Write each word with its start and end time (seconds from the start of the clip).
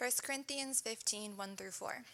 1 0.00 0.10
Corinthians 0.22 0.80
15 0.80 1.36
1 1.36 1.56
through 1.56 1.72
4. 1.72 2.04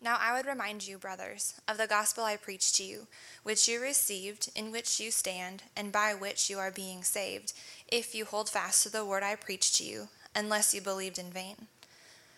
Now 0.00 0.16
I 0.18 0.34
would 0.34 0.46
remind 0.46 0.88
you, 0.88 0.96
brothers, 0.96 1.60
of 1.68 1.76
the 1.76 1.86
gospel 1.86 2.24
I 2.24 2.38
preached 2.38 2.76
to 2.76 2.82
you, 2.82 3.08
which 3.42 3.68
you 3.68 3.78
received, 3.78 4.48
in 4.54 4.72
which 4.72 4.98
you 4.98 5.10
stand, 5.10 5.64
and 5.76 5.92
by 5.92 6.14
which 6.14 6.48
you 6.48 6.58
are 6.58 6.70
being 6.70 7.02
saved, 7.02 7.52
if 7.88 8.14
you 8.14 8.24
hold 8.24 8.48
fast 8.48 8.84
to 8.84 8.88
the 8.88 9.04
word 9.04 9.22
I 9.22 9.34
preached 9.34 9.74
to 9.76 9.84
you, 9.84 10.08
unless 10.34 10.72
you 10.72 10.80
believed 10.80 11.18
in 11.18 11.30
vain. 11.30 11.66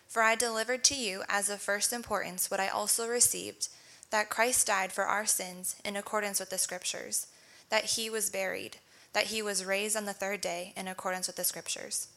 For 0.09 0.21
I 0.21 0.35
delivered 0.35 0.83
to 0.83 0.95
you 0.95 1.23
as 1.29 1.49
of 1.49 1.61
first 1.61 1.93
importance 1.93 2.51
what 2.51 2.59
I 2.59 2.67
also 2.67 3.07
received 3.07 3.69
that 4.09 4.29
Christ 4.29 4.67
died 4.67 4.91
for 4.91 5.05
our 5.05 5.25
sins 5.25 5.77
in 5.85 5.95
accordance 5.95 6.41
with 6.41 6.49
the 6.49 6.57
Scriptures, 6.57 7.27
that 7.69 7.85
he 7.85 8.09
was 8.09 8.29
buried, 8.29 8.79
that 9.13 9.27
he 9.27 9.41
was 9.41 9.63
raised 9.63 9.95
on 9.95 10.03
the 10.03 10.11
third 10.11 10.41
day 10.41 10.73
in 10.75 10.89
accordance 10.89 11.27
with 11.27 11.37
the 11.37 11.45
Scriptures. 11.45 12.09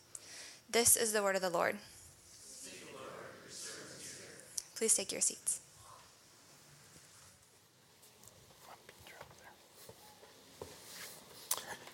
This 0.69 0.97
is 0.97 1.13
the 1.13 1.23
word 1.23 1.37
of 1.37 1.43
the 1.43 1.49
Lord. 1.49 1.79
Please 4.75 4.95
take 4.95 5.13
your 5.13 5.21
seats. 5.21 5.61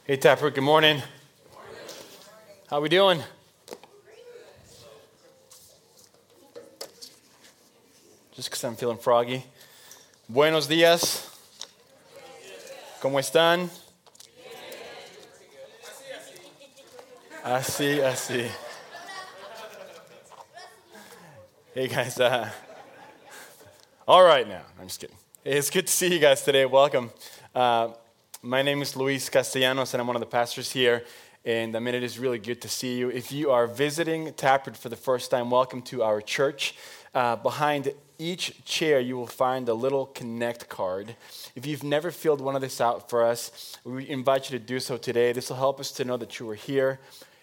Hey, 0.04 0.16
Taproot, 0.16 0.54
good 0.54 0.64
morning. 0.64 0.96
Good 0.96 1.52
morning. 1.52 1.74
How 2.68 2.80
we 2.80 2.88
doing? 2.88 3.22
Just 8.34 8.50
because 8.50 8.64
I'm 8.64 8.74
feeling 8.76 8.98
froggy. 8.98 9.44
Buenos 10.28 10.66
días. 10.66 11.28
¿Cómo 13.00 13.18
están? 13.20 13.70
Así, 17.44 18.00
así. 18.00 18.50
Hey 21.72 21.86
guys, 21.86 22.18
uh, 22.18 22.50
all 24.10 24.24
right 24.24 24.48
now. 24.48 24.62
I'm 24.76 24.88
just 24.88 25.00
kidding. 25.00 25.14
It's 25.44 25.70
good 25.70 25.86
to 25.86 25.92
see 25.92 26.12
you 26.12 26.18
guys 26.18 26.42
today. 26.42 26.66
Welcome. 26.66 27.12
Uh, 27.54 27.90
my 28.42 28.60
name 28.60 28.82
is 28.82 28.96
Luis 28.96 29.28
Castellanos, 29.28 29.94
and 29.94 30.00
I'm 30.00 30.08
one 30.08 30.16
of 30.16 30.20
the 30.20 30.26
pastors 30.26 30.72
here. 30.72 31.04
And 31.44 31.76
I 31.76 31.78
mean, 31.78 31.94
it 31.94 32.02
is 32.02 32.18
really 32.18 32.40
good 32.40 32.60
to 32.62 32.68
see 32.68 32.98
you. 32.98 33.08
If 33.08 33.30
you 33.30 33.52
are 33.52 33.68
visiting 33.68 34.32
Taproot 34.32 34.76
for 34.76 34.88
the 34.88 34.96
first 34.96 35.30
time, 35.30 35.48
welcome 35.48 35.80
to 35.82 36.02
our 36.02 36.20
church. 36.20 36.74
Uh, 37.14 37.36
behind 37.36 37.94
each 38.18 38.64
chair, 38.64 38.98
you 38.98 39.16
will 39.16 39.28
find 39.28 39.68
a 39.68 39.74
little 39.74 40.06
Connect 40.06 40.68
card. 40.68 41.14
If 41.54 41.64
you've 41.64 41.84
never 41.84 42.10
filled 42.10 42.40
one 42.40 42.56
of 42.56 42.62
this 42.62 42.80
out 42.80 43.08
for 43.08 43.24
us, 43.24 43.78
we 43.84 44.08
invite 44.08 44.50
you 44.50 44.58
to 44.58 44.64
do 44.64 44.80
so 44.80 44.96
today. 44.96 45.32
This 45.32 45.50
will 45.50 45.56
help 45.56 45.78
us 45.78 45.92
to 45.92 46.04
know 46.04 46.16
that 46.16 46.40
you 46.40 46.50
are 46.50 46.56
here. 46.56 46.98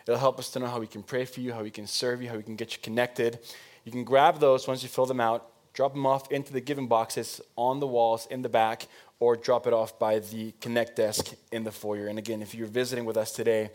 It'll 0.05 0.19
help 0.19 0.37
us 0.37 0.49
to 0.49 0.59
know 0.59 0.67
how 0.67 0.81
we 0.81 0.87
can 0.87 1.01
pray 1.01 1.23
for 1.23 1.39
you, 1.39 1.53
how 1.53 1.63
we 1.63 1.71
can 1.71 1.87
serve 1.87 2.21
you, 2.21 2.27
how 2.27 2.35
we 2.35 2.43
can 2.43 2.57
get 2.57 2.73
you 2.73 2.79
connected. 2.81 3.39
You 3.85 3.93
can 3.93 4.03
grab 4.03 4.41
those 4.41 4.67
once 4.67 4.83
you 4.83 4.89
fill 4.89 5.05
them 5.05 5.21
out, 5.21 5.49
drop 5.77 5.93
them 5.93 6.07
off 6.07 6.31
into 6.31 6.51
the 6.51 6.59
giving 6.59 6.87
boxes 6.87 7.39
on 7.55 7.79
the 7.79 7.85
walls 7.85 8.27
in 8.31 8.41
the 8.41 8.49
back, 8.49 8.87
or 9.19 9.35
drop 9.35 9.67
it 9.67 9.73
off 9.73 9.99
by 9.99 10.17
the 10.17 10.51
Connect 10.59 10.95
desk 10.95 11.35
in 11.51 11.63
the 11.63 11.71
foyer. 11.71 12.07
And 12.07 12.17
again, 12.17 12.41
if 12.41 12.55
you're 12.55 12.65
visiting 12.65 13.05
with 13.05 13.15
us 13.15 13.31
today, 13.31 13.69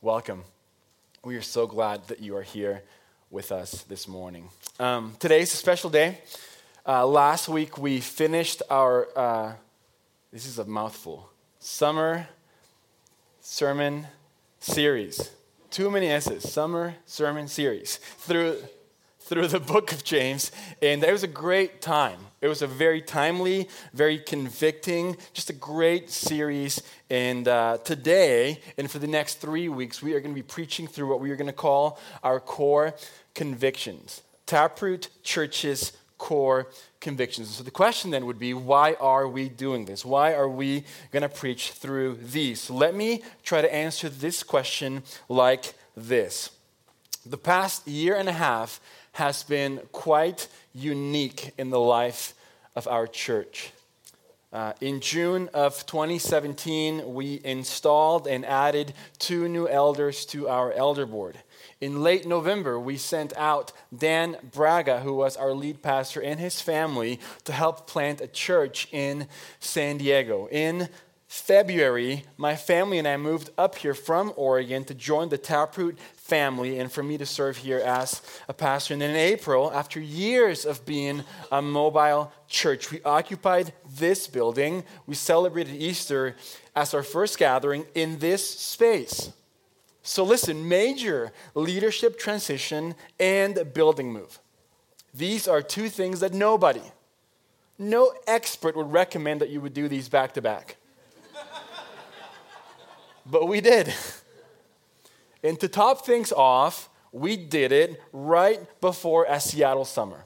welcome. 0.00 0.44
We 1.24 1.34
are 1.34 1.42
so 1.42 1.66
glad 1.66 2.06
that 2.06 2.20
you 2.20 2.36
are 2.36 2.44
here 2.44 2.84
with 3.28 3.50
us 3.50 3.82
this 3.82 4.06
morning. 4.06 4.50
Um, 4.78 5.16
today 5.18 5.40
is 5.40 5.52
a 5.52 5.56
special 5.56 5.90
day. 5.90 6.18
Uh, 6.86 7.04
last 7.04 7.48
week 7.48 7.76
we 7.76 7.98
finished 7.98 8.62
our, 8.70 9.08
uh, 9.18 9.52
this 10.32 10.46
is 10.46 10.60
a 10.60 10.64
mouthful, 10.64 11.28
summer 11.58 12.28
sermon 13.40 14.06
series. 14.60 15.32
Too 15.72 15.90
many 15.90 16.06
S's. 16.06 16.48
Summer 16.48 16.94
sermon 17.04 17.48
series. 17.48 17.96
Through 17.96 18.58
through 19.28 19.46
the 19.46 19.60
book 19.60 19.92
of 19.92 20.04
James, 20.04 20.50
and 20.80 21.04
it 21.04 21.12
was 21.12 21.22
a 21.22 21.28
great 21.28 21.82
time. 21.82 22.18
It 22.40 22.48
was 22.48 22.62
a 22.62 22.66
very 22.66 23.02
timely, 23.02 23.68
very 23.92 24.18
convicting, 24.18 25.18
just 25.34 25.50
a 25.50 25.52
great 25.52 26.08
series. 26.08 26.82
And 27.10 27.46
uh, 27.46 27.76
today, 27.84 28.60
and 28.78 28.90
for 28.90 28.98
the 28.98 29.06
next 29.06 29.34
three 29.34 29.68
weeks, 29.68 30.00
we 30.00 30.14
are 30.14 30.20
going 30.20 30.34
to 30.34 30.38
be 30.40 30.46
preaching 30.46 30.86
through 30.86 31.08
what 31.08 31.20
we 31.20 31.30
are 31.30 31.36
going 31.36 31.46
to 31.46 31.52
call 31.52 32.00
our 32.22 32.40
core 32.40 32.94
convictions. 33.34 34.22
Taproot 34.46 35.10
Church's 35.22 35.92
core 36.16 36.68
convictions. 36.98 37.50
So 37.50 37.62
the 37.62 37.70
question 37.70 38.10
then 38.10 38.24
would 38.24 38.38
be 38.38 38.54
why 38.54 38.94
are 38.94 39.28
we 39.28 39.50
doing 39.50 39.84
this? 39.84 40.06
Why 40.06 40.32
are 40.32 40.48
we 40.48 40.84
going 41.12 41.22
to 41.22 41.28
preach 41.28 41.72
through 41.72 42.14
these? 42.14 42.62
So 42.62 42.72
let 42.72 42.94
me 42.94 43.22
try 43.44 43.60
to 43.60 43.72
answer 43.72 44.08
this 44.08 44.42
question 44.42 45.02
like 45.28 45.74
this. 45.94 46.50
The 47.26 47.36
past 47.36 47.86
year 47.86 48.16
and 48.16 48.26
a 48.26 48.32
half 48.32 48.80
has 49.18 49.42
been 49.42 49.80
quite 49.90 50.46
unique 50.72 51.52
in 51.58 51.70
the 51.70 51.80
life 51.80 52.34
of 52.76 52.86
our 52.86 53.04
church. 53.04 53.72
Uh, 54.52 54.72
in 54.80 55.00
June 55.00 55.50
of 55.52 55.84
2017, 55.86 57.14
we 57.14 57.40
installed 57.42 58.28
and 58.28 58.46
added 58.46 58.94
two 59.18 59.48
new 59.48 59.66
elders 59.66 60.24
to 60.24 60.48
our 60.48 60.72
elder 60.72 61.04
board. 61.04 61.36
In 61.80 62.00
late 62.00 62.28
November, 62.28 62.78
we 62.78 62.96
sent 62.96 63.36
out 63.36 63.72
Dan 63.96 64.36
Braga, 64.52 65.00
who 65.00 65.14
was 65.14 65.36
our 65.36 65.52
lead 65.52 65.82
pastor, 65.82 66.22
and 66.22 66.38
his 66.38 66.60
family 66.60 67.18
to 67.42 67.52
help 67.52 67.88
plant 67.88 68.20
a 68.20 68.28
church 68.28 68.86
in 68.92 69.26
San 69.58 69.98
Diego. 69.98 70.46
In 70.52 70.88
February, 71.28 72.24
my 72.38 72.56
family 72.56 72.98
and 72.98 73.06
I 73.06 73.18
moved 73.18 73.50
up 73.58 73.76
here 73.76 73.92
from 73.92 74.32
Oregon 74.34 74.82
to 74.86 74.94
join 74.94 75.28
the 75.28 75.36
Taproot 75.36 75.98
family 76.16 76.78
and 76.78 76.90
for 76.90 77.02
me 77.02 77.18
to 77.18 77.26
serve 77.26 77.58
here 77.58 77.80
as 77.80 78.22
a 78.48 78.54
pastor. 78.54 78.94
And 78.94 79.02
in 79.02 79.14
April, 79.14 79.70
after 79.70 80.00
years 80.00 80.64
of 80.64 80.86
being 80.86 81.22
a 81.52 81.60
mobile 81.60 82.32
church, 82.48 82.90
we 82.90 83.02
occupied 83.02 83.74
this 83.94 84.26
building. 84.26 84.84
We 85.06 85.14
celebrated 85.14 85.74
Easter 85.74 86.34
as 86.74 86.94
our 86.94 87.02
first 87.02 87.38
gathering 87.38 87.84
in 87.94 88.20
this 88.20 88.48
space. 88.48 89.30
So, 90.02 90.24
listen 90.24 90.66
major 90.66 91.32
leadership 91.54 92.18
transition 92.18 92.94
and 93.20 93.74
building 93.74 94.10
move. 94.10 94.38
These 95.12 95.46
are 95.46 95.60
two 95.60 95.90
things 95.90 96.20
that 96.20 96.32
nobody, 96.32 96.80
no 97.78 98.14
expert 98.26 98.74
would 98.76 98.90
recommend 98.90 99.42
that 99.42 99.50
you 99.50 99.60
would 99.60 99.74
do 99.74 99.88
these 99.88 100.08
back 100.08 100.32
to 100.32 100.40
back 100.40 100.78
but 103.30 103.46
we 103.46 103.60
did. 103.60 103.92
And 105.42 105.58
to 105.60 105.68
top 105.68 106.04
things 106.04 106.32
off, 106.32 106.88
we 107.12 107.36
did 107.36 107.72
it 107.72 108.00
right 108.12 108.60
before 108.80 109.26
a 109.28 109.40
Seattle 109.40 109.84
summer. 109.84 110.24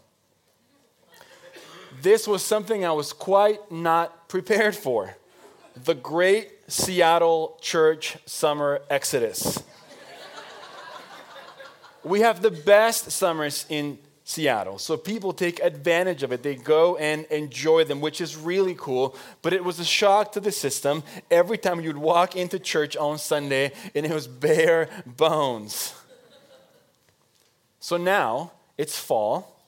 This 2.00 2.26
was 2.26 2.44
something 2.44 2.84
I 2.84 2.92
was 2.92 3.12
quite 3.12 3.70
not 3.70 4.28
prepared 4.28 4.74
for 4.74 5.16
the 5.84 5.94
great 5.94 6.50
Seattle 6.68 7.58
church 7.60 8.16
summer 8.26 8.80
exodus. 8.90 9.62
we 12.02 12.20
have 12.20 12.42
the 12.42 12.50
best 12.50 13.10
summers 13.10 13.66
in 13.68 13.98
Seattle. 14.24 14.78
So 14.78 14.96
people 14.96 15.32
take 15.32 15.60
advantage 15.60 16.22
of 16.22 16.32
it. 16.32 16.42
They 16.42 16.54
go 16.54 16.96
and 16.96 17.24
enjoy 17.26 17.84
them, 17.84 18.00
which 18.00 18.20
is 18.20 18.36
really 18.36 18.74
cool. 18.78 19.16
But 19.42 19.52
it 19.52 19.64
was 19.64 19.80
a 19.80 19.84
shock 19.84 20.32
to 20.32 20.40
the 20.40 20.52
system 20.52 21.02
every 21.30 21.58
time 21.58 21.80
you'd 21.80 21.96
walk 21.96 22.36
into 22.36 22.58
church 22.58 22.96
on 22.96 23.18
Sunday 23.18 23.72
and 23.94 24.06
it 24.06 24.12
was 24.12 24.28
bare 24.28 24.88
bones. 25.04 25.94
So 27.80 27.96
now 27.96 28.52
it's 28.78 28.98
fall. 28.98 29.60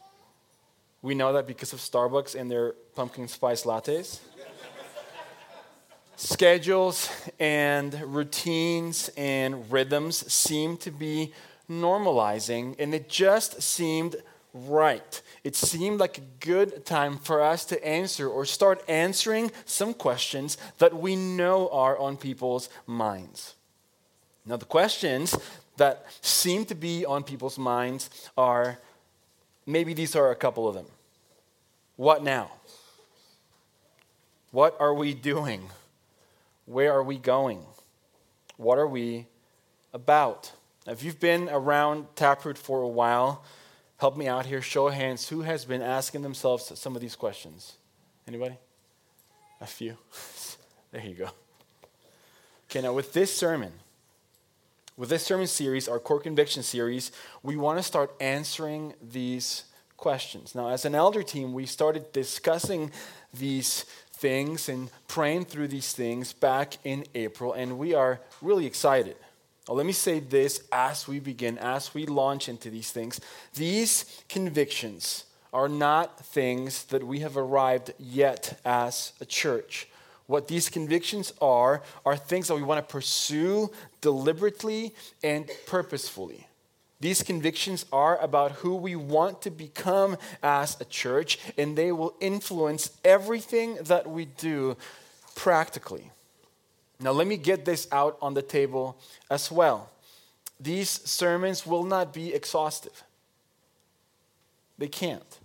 We 1.03 1.15
know 1.15 1.32
that 1.32 1.47
because 1.47 1.72
of 1.72 1.81
Starbucks 1.81 2.38
and 2.38 2.50
their 2.50 2.72
pumpkin 2.94 3.28
spice 3.28 3.65
lattes. 3.65 4.21
Schedules 6.16 7.10
and 7.41 7.92
routines 8.15 9.10
and 9.16 9.71
rhythms 9.71 10.32
seem 10.32 10.76
to 10.78 10.92
be 10.92 11.34
normalizing, 11.69 12.76
and 12.78 12.94
it 12.94 13.09
just 13.09 13.60
seemed 13.60 14.16
right. 14.54 15.21
It 15.42 15.56
seemed 15.56 15.98
like 16.01 16.16
a 16.16 16.22
good 16.41 16.86
time 16.86 17.18
for 17.18 17.42
us 17.42 17.65
to 17.66 17.84
answer 17.84 18.28
or 18.28 18.47
start 18.47 18.83
answering 18.89 19.51
some 19.66 19.92
questions 19.92 20.56
that 20.78 20.97
we 20.97 21.16
know 21.16 21.68
are 21.71 21.98
on 21.98 22.16
people's 22.16 22.71
minds. 22.86 23.56
Now, 24.47 24.56
the 24.56 24.65
questions 24.65 25.36
that 25.77 26.06
seem 26.21 26.65
to 26.66 26.74
be 26.74 27.04
on 27.04 27.24
people's 27.24 27.59
minds 27.59 28.30
are 28.36 28.78
maybe 29.66 29.92
these 29.92 30.15
are 30.15 30.30
a 30.30 30.36
couple 30.36 30.68
of 30.68 30.74
them. 30.74 30.86
What 31.97 32.22
now? 32.22 32.51
What 34.53 34.77
are 34.78 34.95
we 34.95 35.15
doing? 35.15 35.68
Where 36.66 36.92
are 36.92 37.03
we 37.03 37.18
going? 37.18 37.60
What 38.56 38.78
are 38.78 38.86
we 38.86 39.27
about? 39.92 40.53
Now, 40.86 40.92
if 40.92 41.03
you've 41.03 41.18
been 41.18 41.48
around 41.48 42.06
Taproot 42.15 42.56
for 42.56 42.83
a 42.83 42.89
while, 42.89 43.42
help 43.98 44.16
me 44.16 44.28
out 44.28 44.46
here. 44.46 44.62
Show 44.62 44.88
of 44.88 44.94
hands. 44.94 45.28
Who 45.28 45.42
has 45.42 45.64
been 45.64 45.82
asking 45.82 46.22
themselves 46.22 46.72
some 46.78 46.94
of 46.94 47.02
these 47.02 47.16
questions? 47.16 47.76
Anybody? 48.26 48.56
A 49.60 49.66
few. 49.66 49.96
there 50.92 51.04
you 51.04 51.14
go. 51.14 51.30
Okay, 52.70 52.82
now 52.82 52.92
with 52.92 53.12
this 53.12 53.34
sermon, 53.34 53.72
with 54.96 55.08
this 55.08 55.24
sermon 55.24 55.46
series, 55.46 55.88
our 55.88 55.98
core 55.98 56.20
conviction 56.20 56.62
series, 56.62 57.12
we 57.42 57.56
want 57.56 57.78
to 57.78 57.82
start 57.82 58.14
answering 58.20 58.94
these 59.02 59.64
questions. 59.96 60.54
Now, 60.54 60.68
as 60.68 60.84
an 60.84 60.94
elder 60.94 61.22
team, 61.22 61.52
we 61.52 61.66
started 61.66 62.12
discussing 62.12 62.92
these 63.32 63.84
things 64.12 64.68
and 64.68 64.91
praying 65.08 65.46
through 65.46 65.68
these 65.68 65.92
things 65.92 66.32
back 66.32 66.78
in 66.84 67.04
April, 67.14 67.52
and 67.52 67.78
we 67.78 67.94
are 67.94 68.20
really 68.41 68.66
excited. 68.66 69.16
Let 69.69 69.87
me 69.87 69.93
say 69.93 70.21
this 70.21 70.63
as 70.71 71.09
we 71.09 71.21
begin, 71.21 71.57
as 71.59 71.95
we 71.95 72.05
launch 72.05 72.49
into 72.49 72.69
these 72.69 72.91
things. 72.91 73.21
These 73.55 74.22
convictions 74.28 75.25
are 75.55 75.69
not 75.69 76.19
things 76.21 76.84
that 76.84 77.07
we 77.07 77.21
have 77.21 77.37
arrived 77.37 77.93
yet 77.99 78.61
as 78.65 79.13
a 79.21 79.25
church. 79.25 79.89
What 80.27 80.49
these 80.49 80.69
convictions 80.69 81.33
are, 81.41 81.83
are 82.05 82.16
things 82.16 82.49
that 82.49 82.57
we 82.57 82.63
want 82.63 82.87
to 82.87 82.93
pursue 82.93 83.71
deliberately 84.01 84.95
and 85.22 85.51
purposefully. 85.66 86.47
These 87.01 87.22
convictions 87.22 87.84
are 87.93 88.19
about 88.19 88.53
who 88.53 88.75
we 88.75 88.97
want 88.97 89.43
to 89.43 89.51
become 89.51 90.16
as 90.43 90.81
a 90.81 90.84
church, 90.87 91.39
and 91.59 91.77
they 91.77 91.93
will 91.93 92.15
influence 92.21 92.91
everything 93.05 93.77
that 93.83 94.09
we 94.09 94.25
do 94.25 94.77
practically. 95.34 96.11
Now, 97.04 97.12
let 97.12 97.27
me 97.27 97.36
get 97.36 97.66
this 97.66 97.86
out 97.92 98.16
on 98.22 98.33
the 98.33 98.41
table 98.41 98.97
as 99.28 99.53
well. 99.53 99.91
These 100.59 100.89
sermons 100.89 101.66
will 101.66 101.84
not 101.84 102.15
be 102.15 102.33
exhaustive, 102.33 103.04
they 104.78 104.89
can't. 104.89 105.39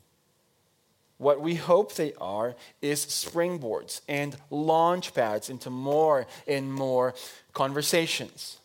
What 1.18 1.42
we 1.42 1.56
hope 1.56 1.96
they 1.96 2.14
are 2.14 2.56
is 2.82 3.06
springboards 3.06 4.00
and 4.08 4.38
launch 4.50 5.14
pads 5.14 5.50
into 5.50 5.70
more 5.70 6.28
and 6.48 6.74
more 6.74 7.14
conversations. 7.52 8.58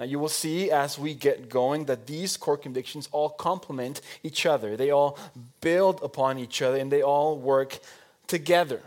Now, 0.00 0.06
you 0.06 0.18
will 0.18 0.28
see 0.28 0.68
as 0.72 0.98
we 0.98 1.14
get 1.14 1.48
going 1.48 1.84
that 1.84 2.08
these 2.08 2.36
core 2.36 2.58
convictions 2.58 3.08
all 3.12 3.28
complement 3.28 4.00
each 4.24 4.46
other. 4.46 4.76
They 4.76 4.90
all 4.90 5.16
build 5.60 6.02
upon 6.02 6.40
each 6.40 6.60
other 6.60 6.76
and 6.76 6.90
they 6.90 7.02
all 7.02 7.38
work 7.38 7.78
together. 8.26 8.82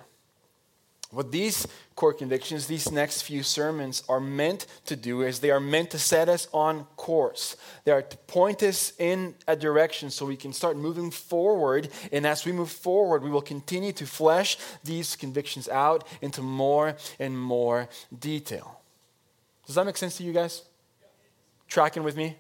What 1.16 1.32
these 1.32 1.66
core 1.96 2.12
convictions, 2.12 2.68
these 2.68 2.92
next 2.92 3.22
few 3.22 3.42
sermons 3.42 4.04
are 4.10 4.20
meant 4.20 4.66
to 4.86 4.98
do 4.98 5.22
is 5.22 5.40
they 5.40 5.50
are 5.50 5.62
meant 5.62 5.92
to 5.92 5.98
set 5.98 6.28
us 6.28 6.50
on 6.52 6.84
course. 6.98 7.56
They 7.86 7.94
are 7.94 8.02
to 8.02 8.18
point 8.18 8.62
us 8.64 8.92
in 9.00 9.34
a 9.48 9.56
direction 9.56 10.10
so 10.10 10.26
we 10.26 10.36
can 10.36 10.52
start 10.52 10.76
moving 10.76 11.12
forward. 11.12 11.88
And 12.12 12.28
as 12.28 12.46
we 12.46 12.52
move 12.52 12.70
forward, 12.70 13.24
we 13.24 13.30
will 13.30 13.42
continue 13.42 13.94
to 13.94 14.06
flesh 14.06 14.58
these 14.84 15.16
convictions 15.16 15.70
out 15.70 16.06
into 16.22 16.42
more 16.42 16.98
and 17.18 17.40
more 17.40 17.88
detail. 18.20 18.82
Does 19.66 19.76
that 19.76 19.86
make 19.86 19.96
sense 19.96 20.18
to 20.18 20.24
you 20.24 20.34
guys? 20.34 20.64
Tracking 21.70 22.04
with 22.04 22.18
me? 22.18 22.36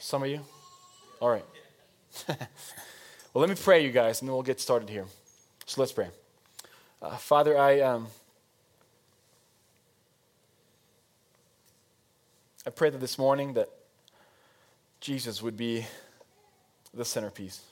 Some 0.00 0.24
of 0.24 0.28
you? 0.28 0.40
All 1.20 1.30
right. 1.30 1.44
well, 2.28 2.36
let 3.34 3.48
me 3.48 3.54
pray, 3.54 3.84
you 3.84 3.92
guys, 3.92 4.22
and 4.22 4.28
then 4.28 4.34
we'll 4.34 4.42
get 4.42 4.60
started 4.60 4.90
here. 4.90 5.06
So 5.66 5.80
let's 5.80 5.92
pray. 5.92 6.08
Uh, 7.00 7.16
Father, 7.16 7.56
I, 7.56 7.80
um, 7.80 8.08
I 12.66 12.70
pray 12.70 12.90
that 12.90 12.98
this 12.98 13.16
morning 13.16 13.52
that 13.54 13.68
Jesus 15.00 15.40
would 15.40 15.56
be 15.56 15.86
the 16.92 17.04
centerpiece. 17.04 17.62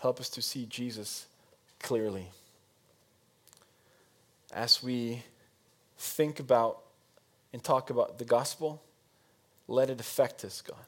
Help 0.00 0.18
us 0.18 0.30
to 0.30 0.40
see 0.40 0.64
Jesus 0.64 1.26
clearly. 1.78 2.28
As 4.50 4.82
we 4.82 5.22
think 5.98 6.40
about 6.40 6.80
and 7.52 7.62
talk 7.62 7.90
about 7.90 8.18
the 8.18 8.24
gospel, 8.24 8.82
let 9.68 9.90
it 9.90 10.00
affect 10.00 10.42
us, 10.42 10.62
God. 10.62 10.86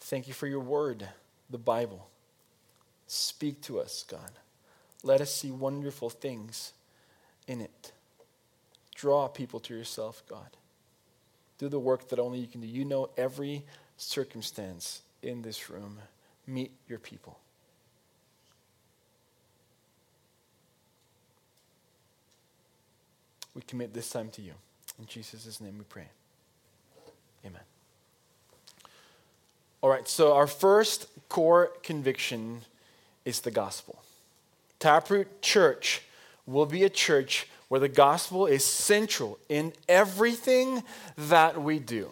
Thank 0.00 0.28
you 0.28 0.34
for 0.34 0.46
your 0.46 0.60
word, 0.60 1.06
the 1.50 1.58
Bible. 1.58 2.08
Speak 3.06 3.60
to 3.62 3.78
us, 3.78 4.04
God. 4.08 4.30
Let 5.02 5.20
us 5.20 5.34
see 5.34 5.50
wonderful 5.50 6.10
things 6.10 6.72
in 7.46 7.60
it. 7.60 7.92
Draw 8.94 9.28
people 9.28 9.60
to 9.60 9.74
yourself, 9.74 10.22
God. 10.28 10.56
Do 11.58 11.68
the 11.68 11.78
work 11.78 12.08
that 12.08 12.18
only 12.18 12.38
you 12.38 12.46
can 12.46 12.60
do. 12.60 12.66
You 12.66 12.84
know 12.84 13.10
every 13.16 13.64
circumstance 13.96 15.02
in 15.22 15.42
this 15.42 15.70
room. 15.70 15.98
Meet 16.46 16.72
your 16.88 16.98
people. 16.98 17.38
We 23.54 23.62
commit 23.62 23.92
this 23.92 24.08
time 24.08 24.30
to 24.30 24.42
you. 24.42 24.52
In 24.98 25.06
Jesus' 25.06 25.60
name 25.60 25.78
we 25.78 25.84
pray. 25.84 26.06
Amen. 27.44 27.60
All 29.82 29.90
right, 29.90 30.06
so 30.08 30.34
our 30.34 30.46
first 30.46 31.06
core 31.28 31.72
conviction 31.82 32.62
is 33.24 33.40
the 33.40 33.50
gospel. 33.50 34.02
Taproot 34.82 35.40
Church 35.42 36.02
will 36.44 36.66
be 36.66 36.82
a 36.82 36.90
church 36.90 37.46
where 37.68 37.78
the 37.78 37.88
gospel 37.88 38.46
is 38.46 38.64
central 38.64 39.38
in 39.48 39.72
everything 39.88 40.82
that 41.16 41.62
we 41.62 41.78
do. 41.78 42.10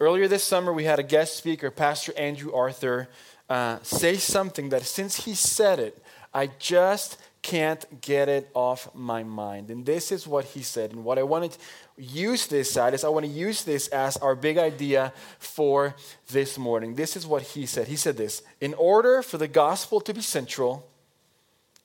Earlier 0.00 0.26
this 0.26 0.42
summer, 0.42 0.72
we 0.72 0.82
had 0.82 0.98
a 0.98 1.04
guest 1.04 1.36
speaker, 1.36 1.70
Pastor 1.70 2.12
Andrew 2.18 2.52
Arthur, 2.52 3.08
uh, 3.48 3.78
say 3.84 4.16
something 4.16 4.70
that 4.70 4.82
since 4.82 5.24
he 5.24 5.36
said 5.36 5.78
it, 5.78 6.02
I 6.34 6.48
just 6.58 7.18
can't 7.40 8.00
get 8.00 8.28
it 8.28 8.50
off 8.52 8.92
my 8.92 9.22
mind. 9.22 9.70
And 9.70 9.86
this 9.86 10.10
is 10.10 10.26
what 10.26 10.44
he 10.46 10.62
said. 10.62 10.90
And 10.90 11.04
what 11.04 11.20
I 11.20 11.22
want 11.22 11.52
to 11.52 11.58
use 11.96 12.48
this 12.48 12.76
at 12.76 12.94
is 12.94 13.04
I 13.04 13.10
want 13.10 13.26
to 13.26 13.32
use 13.32 13.62
this 13.62 13.86
as 13.88 14.16
our 14.16 14.34
big 14.34 14.58
idea 14.58 15.12
for 15.38 15.94
this 16.32 16.58
morning. 16.58 16.96
This 16.96 17.16
is 17.16 17.28
what 17.28 17.42
he 17.42 17.64
said. 17.64 17.86
He 17.86 17.96
said 17.96 18.16
this 18.16 18.42
In 18.60 18.74
order 18.74 19.22
for 19.22 19.38
the 19.38 19.46
gospel 19.46 20.00
to 20.00 20.12
be 20.12 20.20
central, 20.20 20.88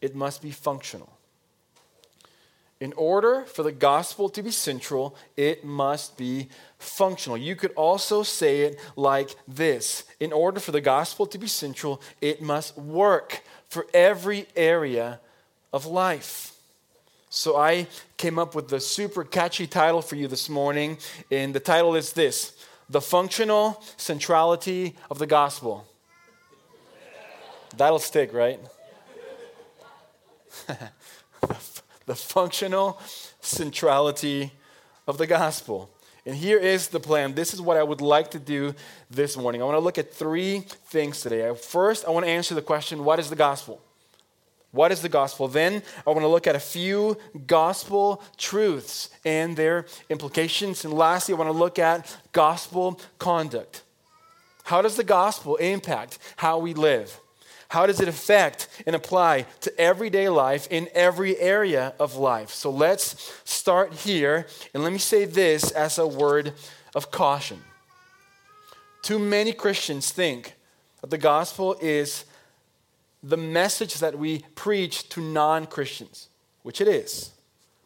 it 0.02 0.16
must 0.16 0.42
be 0.42 0.52
functional. 0.52 1.18
In 2.80 2.94
order 2.94 3.44
for 3.46 3.64
the 3.64 3.72
gospel 3.72 4.30
to 4.30 4.44
be 4.44 4.52
central, 4.52 5.16
it 5.36 5.64
must 5.64 6.16
be 6.16 6.50
functional. 6.78 7.36
You 7.36 7.56
could 7.56 7.72
also 7.72 8.22
say 8.22 8.62
it 8.62 8.80
like 8.96 9.36
this 9.48 10.04
In 10.20 10.32
order 10.32 10.60
for 10.60 10.72
the 10.72 10.82
gospel 10.82 11.26
to 11.28 11.38
be 11.40 11.48
central, 11.48 12.02
it 12.22 12.42
must 12.42 12.78
work 12.78 13.42
for 13.68 13.88
every 13.94 14.46
area 14.56 15.20
of 15.74 15.86
life. 15.88 16.54
So 17.30 17.58
I 17.58 17.88
came 18.16 18.40
up 18.40 18.56
with 18.56 18.70
the 18.70 18.80
super 18.80 19.24
catchy 19.24 19.68
title 19.68 20.02
for 20.02 20.16
you 20.16 20.28
this 20.28 20.48
morning, 20.48 20.98
and 21.32 21.54
the 21.54 21.60
title 21.60 21.96
is 21.96 22.14
this 22.14 22.54
The 22.90 23.02
Functional 23.02 23.84
Centrality 23.98 24.96
of 25.10 25.18
the 25.18 25.28
Gospel. 25.28 25.86
That'll 27.76 28.00
stick, 28.00 28.34
right? 28.34 28.60
the 32.06 32.16
functional 32.16 33.00
centrality 33.42 34.52
of 35.08 35.18
the 35.18 35.28
gospel. 35.28 35.90
And 36.26 36.36
here 36.36 36.58
is 36.58 36.90
the 36.90 37.00
plan. 37.00 37.36
This 37.36 37.54
is 37.54 37.62
what 37.62 37.78
I 37.78 37.84
would 37.84 38.02
like 38.02 38.32
to 38.32 38.40
do 38.40 38.76
this 39.10 39.38
morning. 39.38 39.62
I 39.62 39.66
want 39.66 39.78
to 39.78 39.80
look 39.80 39.98
at 39.98 40.14
three 40.14 40.60
things 40.88 41.22
today. 41.22 41.54
First, 41.56 42.06
I 42.06 42.10
want 42.10 42.26
to 42.26 42.32
answer 42.32 42.54
the 42.54 42.62
question 42.62 43.06
what 43.06 43.20
is 43.20 43.30
the 43.30 43.36
gospel? 43.36 43.82
What 44.72 44.92
is 44.92 45.02
the 45.02 45.10
gospel? 45.10 45.48
Then 45.48 45.82
I 46.06 46.10
want 46.10 46.22
to 46.22 46.28
look 46.28 46.46
at 46.46 46.56
a 46.56 46.60
few 46.60 47.18
gospel 47.48 48.22
truths 48.38 49.10
and 49.24 49.56
their 49.56 49.86
implications. 50.10 50.84
And 50.84 50.94
lastly, 50.94 51.34
I 51.34 51.38
want 51.38 51.48
to 51.48 51.58
look 51.58 51.80
at 51.80 52.16
gospel 52.34 53.00
conduct. 53.18 53.84
How 54.66 54.82
does 54.82 54.98
the 54.98 55.06
gospel 55.06 55.56
impact 55.56 56.20
how 56.36 56.60
we 56.60 56.74
live? 56.74 57.22
How 57.70 57.86
does 57.86 58.00
it 58.00 58.08
affect 58.08 58.68
and 58.86 58.96
apply 58.96 59.46
to 59.62 59.80
everyday 59.80 60.30
life 60.30 60.68
in 60.70 60.88
every 60.94 61.38
area 61.38 61.94
of 62.00 62.16
life? 62.16 62.50
So 62.52 62.70
let's 62.70 63.34
start 63.44 63.94
here. 63.94 64.48
And 64.74 64.84
let 64.84 64.94
me 64.94 65.00
say 65.00 65.26
this 65.26 65.72
as 65.72 65.98
a 65.98 66.08
word 66.08 66.54
of 66.96 67.12
caution. 67.12 67.62
Too 69.02 69.20
many 69.20 69.54
Christians 69.54 70.12
think 70.12 70.54
that 71.02 71.10
the 71.10 71.18
gospel 71.18 71.78
is 71.82 72.26
the 73.22 73.38
message 73.38 73.96
that 73.96 74.18
we 74.18 74.40
preach 74.56 75.10
to 75.10 75.22
non 75.22 75.66
Christians, 75.66 76.30
which 76.64 76.80
it 76.80 76.88
is. 76.88 77.32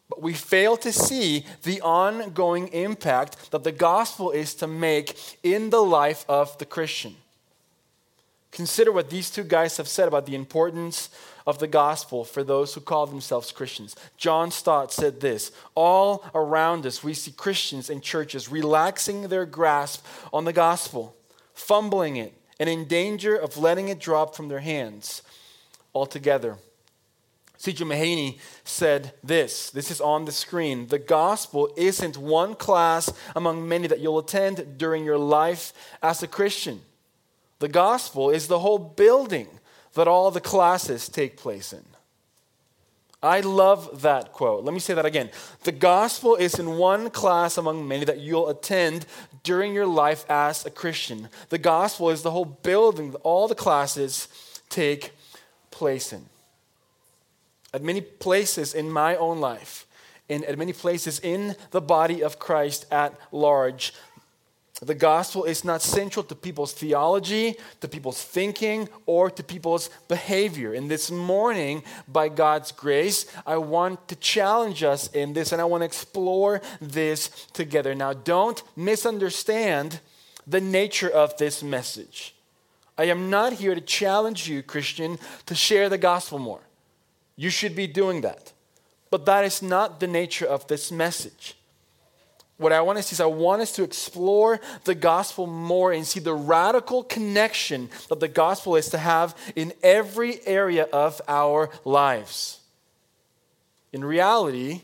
But 0.08 0.22
we 0.22 0.34
fail 0.34 0.76
to 0.78 0.92
see 0.92 1.46
the 1.62 1.80
ongoing 1.80 2.68
impact 2.68 3.50
that 3.50 3.64
the 3.64 3.72
gospel 3.72 4.30
is 4.30 4.54
to 4.56 4.66
make 4.66 5.38
in 5.42 5.70
the 5.70 5.82
life 5.82 6.24
of 6.28 6.56
the 6.58 6.66
Christian. 6.66 7.16
Consider 8.52 8.92
what 8.92 9.08
these 9.08 9.30
two 9.30 9.44
guys 9.44 9.78
have 9.78 9.88
said 9.88 10.06
about 10.06 10.26
the 10.26 10.34
importance 10.34 11.08
of 11.46 11.58
the 11.58 11.66
gospel 11.66 12.22
for 12.22 12.44
those 12.44 12.74
who 12.74 12.82
call 12.82 13.06
themselves 13.06 13.50
Christians. 13.50 13.96
John 14.18 14.50
Stott 14.50 14.92
said 14.92 15.20
this 15.20 15.50
All 15.74 16.24
around 16.34 16.84
us, 16.84 17.02
we 17.02 17.14
see 17.14 17.32
Christians 17.32 17.88
and 17.88 18.02
churches 18.02 18.50
relaxing 18.50 19.28
their 19.28 19.46
grasp 19.46 20.04
on 20.34 20.44
the 20.44 20.52
gospel, 20.52 21.16
fumbling 21.54 22.16
it, 22.16 22.34
and 22.60 22.68
in 22.68 22.86
danger 22.86 23.34
of 23.34 23.56
letting 23.56 23.88
it 23.88 23.98
drop 23.98 24.36
from 24.36 24.48
their 24.48 24.60
hands 24.60 25.22
altogether. 25.94 26.58
C.J. 27.56 27.84
Mahaney 27.84 28.38
said 28.64 29.12
this. 29.22 29.70
This 29.70 29.90
is 29.90 30.00
on 30.00 30.24
the 30.26 30.32
screen. 30.32 30.88
The 30.88 30.98
gospel 30.98 31.72
isn't 31.76 32.18
one 32.18 32.54
class 32.54 33.10
among 33.34 33.66
many 33.66 33.86
that 33.86 34.00
you'll 34.00 34.18
attend 34.18 34.76
during 34.76 35.04
your 35.04 35.16
life 35.16 35.72
as 36.02 36.22
a 36.22 36.26
Christian. 36.26 36.82
The 37.62 37.68
gospel 37.68 38.28
is 38.28 38.48
the 38.48 38.58
whole 38.58 38.78
building 38.78 39.46
that 39.94 40.08
all 40.08 40.32
the 40.32 40.40
classes 40.40 41.08
take 41.08 41.36
place 41.36 41.72
in. 41.72 41.84
I 43.22 43.38
love 43.38 44.02
that 44.02 44.32
quote. 44.32 44.64
Let 44.64 44.74
me 44.74 44.80
say 44.80 44.94
that 44.94 45.06
again. 45.06 45.30
The 45.62 45.70
gospel 45.70 46.34
is 46.34 46.58
in 46.58 46.76
one 46.76 47.08
class 47.08 47.56
among 47.56 47.86
many 47.86 48.04
that 48.04 48.18
you'll 48.18 48.48
attend 48.48 49.06
during 49.44 49.74
your 49.74 49.86
life 49.86 50.28
as 50.28 50.66
a 50.66 50.70
Christian. 50.70 51.28
The 51.50 51.58
gospel 51.58 52.10
is 52.10 52.22
the 52.22 52.32
whole 52.32 52.44
building 52.44 53.12
that 53.12 53.18
all 53.18 53.46
the 53.46 53.54
classes 53.54 54.26
take 54.68 55.12
place 55.70 56.12
in 56.12 56.26
at 57.72 57.82
many 57.82 58.00
places 58.00 58.74
in 58.74 58.90
my 58.90 59.14
own 59.14 59.38
life, 59.38 59.86
and 60.28 60.44
at 60.44 60.58
many 60.58 60.72
places 60.72 61.20
in 61.20 61.54
the 61.70 61.80
body 61.80 62.22
of 62.22 62.40
Christ 62.40 62.86
at 62.90 63.18
large, 63.30 63.94
the 64.88 64.94
gospel 64.94 65.44
is 65.44 65.64
not 65.64 65.80
central 65.80 66.24
to 66.24 66.34
people's 66.34 66.72
theology, 66.72 67.56
to 67.80 67.86
people's 67.86 68.20
thinking, 68.20 68.88
or 69.06 69.30
to 69.30 69.42
people's 69.44 69.88
behavior. 70.08 70.74
And 70.74 70.90
this 70.90 71.08
morning, 71.08 71.84
by 72.08 72.28
God's 72.28 72.72
grace, 72.72 73.26
I 73.46 73.58
want 73.58 74.08
to 74.08 74.16
challenge 74.16 74.82
us 74.82 75.06
in 75.12 75.34
this 75.34 75.52
and 75.52 75.60
I 75.60 75.66
want 75.66 75.82
to 75.82 75.86
explore 75.86 76.60
this 76.80 77.28
together. 77.52 77.94
Now, 77.94 78.12
don't 78.12 78.60
misunderstand 78.74 80.00
the 80.48 80.60
nature 80.60 81.08
of 81.08 81.36
this 81.36 81.62
message. 81.62 82.34
I 82.98 83.04
am 83.04 83.30
not 83.30 83.52
here 83.52 83.76
to 83.76 83.80
challenge 83.80 84.48
you, 84.48 84.64
Christian, 84.64 85.18
to 85.46 85.54
share 85.54 85.88
the 85.88 85.98
gospel 85.98 86.40
more. 86.40 86.62
You 87.36 87.50
should 87.50 87.76
be 87.76 87.86
doing 87.86 88.22
that. 88.22 88.52
But 89.10 89.26
that 89.26 89.44
is 89.44 89.62
not 89.62 90.00
the 90.00 90.08
nature 90.08 90.46
of 90.46 90.66
this 90.66 90.90
message. 90.90 91.56
What 92.62 92.72
I 92.72 92.80
want 92.80 92.98
us 92.98 93.08
to 93.08 93.14
is 93.14 93.20
I 93.20 93.26
want 93.26 93.60
us 93.60 93.72
to 93.72 93.82
explore 93.82 94.60
the 94.84 94.94
gospel 94.94 95.46
more 95.48 95.92
and 95.92 96.06
see 96.06 96.20
the 96.20 96.32
radical 96.32 97.02
connection 97.02 97.90
that 98.08 98.20
the 98.20 98.28
gospel 98.28 98.76
is 98.76 98.88
to 98.90 98.98
have 98.98 99.36
in 99.56 99.72
every 99.82 100.46
area 100.46 100.84
of 100.92 101.20
our 101.26 101.70
lives. 101.84 102.60
In 103.92 104.04
reality, 104.04 104.82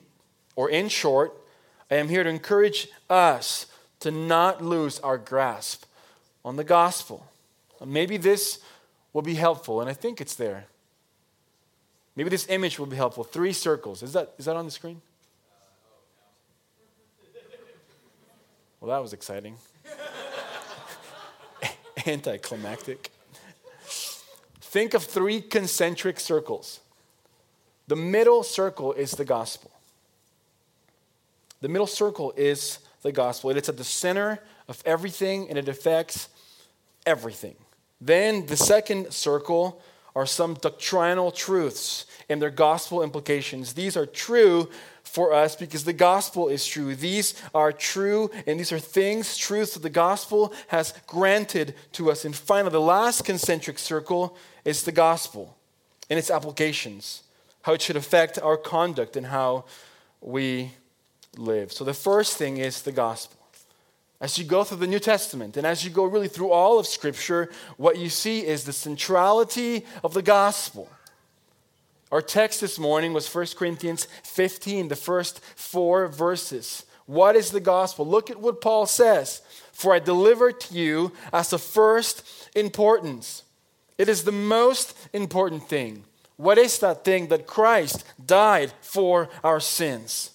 or 0.57 0.69
in 0.69 0.89
short, 0.89 1.33
I 1.91 1.95
am 1.95 2.09
here 2.09 2.25
to 2.25 2.29
encourage 2.29 2.89
us 3.09 3.67
to 4.01 4.11
not 4.11 4.63
lose 4.63 4.99
our 5.01 5.17
grasp 5.17 5.85
on 6.45 6.57
the 6.57 6.65
gospel. 6.65 7.27
Maybe 7.85 8.17
this 8.17 8.59
will 9.13 9.23
be 9.23 9.35
helpful, 9.35 9.81
and 9.81 9.89
I 9.89 9.95
think 9.95 10.21
it's 10.21 10.35
there. 10.35 10.67
Maybe 12.17 12.29
this 12.29 12.49
image 12.49 12.79
will 12.81 12.87
be 12.87 12.97
helpful. 12.97 13.23
Three 13.23 13.53
circles. 13.53 14.03
Is 14.03 14.13
that, 14.15 14.35
is 14.37 14.47
that 14.47 14.57
on 14.57 14.65
the 14.65 14.73
screen? 14.73 15.01
Well, 18.81 18.91
that 18.91 19.03
was 19.03 19.13
exciting. 19.13 19.57
Anticlimactic. 22.07 23.11
Think 24.61 24.95
of 24.95 25.03
three 25.03 25.41
concentric 25.41 26.21
circles. 26.21 26.81
The 27.89 27.97
middle 27.97 28.43
circle 28.43 28.93
is 28.93 29.13
the 29.13 29.25
gospel. 29.25 29.71
The 31.61 31.69
middle 31.69 31.87
circle 31.87 32.33
is 32.37 32.79
the 33.03 33.11
gospel. 33.11 33.51
It's 33.51 33.69
at 33.69 33.77
the 33.77 33.85
center 33.85 34.41
of 34.69 34.83
everything 34.85 35.49
and 35.49 35.59
it 35.59 35.69
affects 35.69 36.29
everything. 37.07 37.57
Then 38.01 38.47
the 38.47 38.57
second 38.57 39.13
circle 39.13 39.83
are 40.15 40.27
some 40.27 40.55
doctrinal 40.55 41.31
truths 41.31 42.07
and 42.29 42.41
their 42.41 42.51
gospel 42.51 43.03
implications. 43.03 43.73
These 43.73 43.97
are 43.97 44.07
true 44.07 44.69
for 45.09 45.33
us 45.33 45.57
because 45.57 45.85
the 45.85 45.93
gospel 45.93 46.49
is 46.49 46.67
true. 46.67 46.95
These 46.95 47.35
are 47.55 47.73
true, 47.73 48.31
and 48.47 48.61
these 48.61 48.73
are 48.73 48.79
things, 48.79 49.37
truths 49.37 49.75
that 49.75 49.83
the 49.83 49.91
gospel 49.91 50.53
has 50.69 50.95
granted 51.07 51.75
to 51.93 52.11
us. 52.11 52.25
And 52.25 52.37
finally, 52.37 52.73
the 52.73 52.81
last 52.81 53.25
concentric 53.25 53.79
circle 53.79 54.37
is 54.65 54.85
the 54.85 54.93
gospel 54.93 55.57
and 56.11 56.19
its 56.19 56.31
applications, 56.31 57.23
how 57.63 57.73
it 57.73 57.83
should 57.83 57.97
affect 57.97 58.39
our 58.39 58.57
conduct 58.57 59.17
and 59.17 59.27
how 59.27 59.65
we 60.21 60.73
live. 61.37 61.73
So 61.73 61.85
the 61.85 61.95
first 61.95 62.37
thing 62.37 62.59
is 62.59 62.83
the 62.83 62.93
gospel. 62.93 63.39
As 64.21 64.37
you 64.37 64.45
go 64.45 64.65
through 64.65 64.79
the 64.79 64.87
New 64.87 64.99
Testament 64.99 65.57
and 65.57 65.67
as 65.67 65.85
you 65.85 65.91
go 65.91 66.05
really 66.05 66.29
through 66.29 66.51
all 66.51 66.79
of 66.79 66.87
Scripture, 66.87 67.51
what 67.77 67.99
you 67.99 68.09
see 68.09 68.45
is 68.45 68.65
the 68.65 68.73
centrality 68.73 69.87
of 70.03 70.13
the 70.13 70.23
gospel. 70.23 70.91
Our 72.11 72.23
text 72.23 72.61
this 72.61 72.79
morning 72.79 73.13
was 73.13 73.33
1 73.33 73.49
Corinthians 73.57 74.09
15, 74.23 74.89
the 74.89 74.97
first 74.97 75.41
four 75.57 76.09
verses. 76.09 76.85
What 77.05 77.37
is 77.37 77.51
the 77.51 77.61
gospel? 77.61 78.07
Look 78.07 78.31
at 78.31 78.41
what 78.41 78.61
Paul 78.61 78.87
says. 78.87 79.43
For 79.73 79.95
I 79.95 79.99
delivered 79.99 80.61
to 80.61 80.75
you 80.75 81.13
as 81.33 81.51
the 81.51 81.59
first 81.59 82.51
importance. 82.57 83.45
It 83.99 84.09
is 84.09 84.25
the 84.25 84.33
most 84.33 84.97
important 85.13 85.69
thing. 85.69 86.05
What 86.37 86.57
is 86.57 86.79
that 86.79 87.05
thing? 87.05 87.29
That 87.29 87.47
Christ 87.47 88.05
died 88.25 88.73
for 88.81 89.29
our 89.45 89.61
sins. 89.61 90.31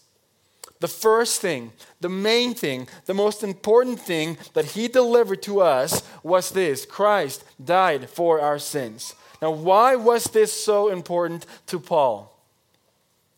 The 0.79 0.87
first 0.87 1.39
thing, 1.39 1.71
the 2.01 2.09
main 2.09 2.53
thing, 2.53 2.89
the 3.05 3.13
most 3.13 3.41
important 3.41 4.01
thing 4.01 4.37
that 4.53 4.65
he 4.65 4.89
delivered 4.89 5.41
to 5.43 5.61
us 5.61 6.03
was 6.23 6.49
this 6.49 6.85
Christ 6.85 7.45
died 7.63 8.09
for 8.09 8.41
our 8.41 8.59
sins. 8.59 9.15
Now, 9.43 9.51
why 9.51 9.97
was 9.97 10.23
this 10.23 10.53
so 10.53 10.87
important 10.87 11.45
to 11.67 11.77
Paul? 11.77 12.33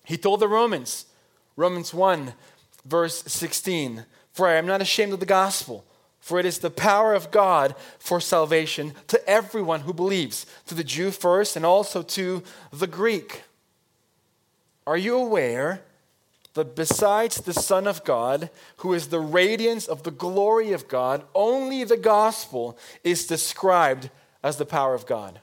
He 0.04 0.18
told 0.18 0.40
the 0.40 0.48
Romans, 0.48 1.08
Romans 1.56 1.96
1, 1.96 2.34
verse 2.86 3.24
16, 3.24 4.06
For 4.32 4.48
I 4.48 4.54
am 4.54 4.68
not 4.68 4.84
ashamed 4.84 5.14
of 5.14 5.20
the 5.20 5.26
gospel, 5.26 5.84
for 6.20 6.38
it 6.38 6.46
is 6.46 6.60
the 6.60 6.70
power 6.70 7.16
of 7.16 7.32
God 7.32 7.74
for 7.98 8.22
salvation 8.22 8.94
to 9.08 9.28
everyone 9.28 9.80
who 9.80 9.94
believes, 9.96 10.46
to 10.68 10.76
the 10.76 10.84
Jew 10.84 11.10
first 11.10 11.56
and 11.56 11.66
also 11.66 12.04
to 12.04 12.44
the 12.72 12.86
Greek. 12.86 13.42
Are 14.86 14.98
you 14.98 15.18
aware 15.18 15.82
that 16.54 16.76
besides 16.76 17.38
the 17.38 17.54
Son 17.54 17.88
of 17.88 18.04
God, 18.04 18.52
who 18.78 18.94
is 18.94 19.08
the 19.08 19.20
radiance 19.20 19.88
of 19.88 20.04
the 20.04 20.12
glory 20.12 20.72
of 20.72 20.88
God, 20.88 21.24
only 21.34 21.84
the 21.84 21.98
gospel 21.98 22.78
is 23.04 23.26
described 23.26 24.12
as 24.44 24.58
the 24.58 24.68
power 24.68 24.94
of 24.94 25.08
God? 25.08 25.40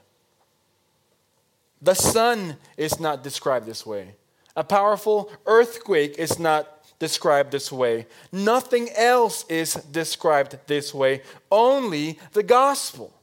The 1.83 1.93
sun 1.93 2.55
is 2.77 2.99
not 2.99 3.23
described 3.23 3.65
this 3.65 3.85
way. 3.85 4.15
A 4.55 4.63
powerful 4.63 5.29
earthquake 5.45 6.17
is 6.17 6.39
not 6.39 6.69
described 6.97 7.51
this 7.51 7.71
way. 7.71 8.07
Nothing 8.31 8.89
else 8.95 9.45
is 9.49 9.73
described 9.73 10.57
this 10.67 10.93
way. 10.93 11.21
Only 11.51 12.19
the 12.31 12.43
gospel. 12.43 13.13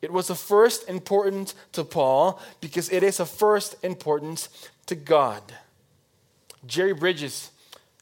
It 0.00 0.10
was 0.10 0.30
of 0.30 0.38
first 0.38 0.88
importance 0.88 1.54
to 1.72 1.84
Paul 1.84 2.40
because 2.62 2.88
it 2.90 3.02
is 3.02 3.20
of 3.20 3.28
first 3.28 3.76
importance 3.84 4.48
to 4.86 4.94
God. 4.94 5.42
Jerry 6.66 6.94
Bridges 6.94 7.50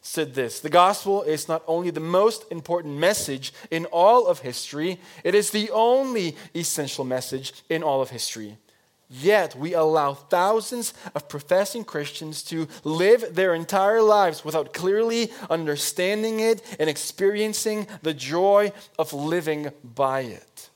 said 0.02 0.34
this 0.34 0.60
The 0.60 0.70
gospel 0.70 1.22
is 1.22 1.48
not 1.48 1.64
only 1.66 1.90
the 1.90 1.98
most 1.98 2.44
important 2.52 2.96
message 2.96 3.52
in 3.72 3.86
all 3.86 4.28
of 4.28 4.40
history, 4.40 5.00
it 5.24 5.34
is 5.34 5.50
the 5.50 5.70
only 5.70 6.36
essential 6.54 7.04
message 7.04 7.64
in 7.68 7.82
all 7.82 8.00
of 8.00 8.10
history. 8.10 8.58
Yet 9.08 9.54
we 9.54 9.72
allow 9.72 10.14
thousands 10.14 10.92
of 11.14 11.28
professing 11.28 11.84
Christians 11.84 12.42
to 12.44 12.66
live 12.82 13.34
their 13.34 13.54
entire 13.54 14.02
lives 14.02 14.44
without 14.44 14.72
clearly 14.72 15.30
understanding 15.48 16.40
it 16.40 16.60
and 16.80 16.90
experiencing 16.90 17.86
the 18.02 18.14
joy 18.14 18.72
of 18.98 19.12
living 19.12 19.70
by 19.84 20.22
it. 20.22 20.70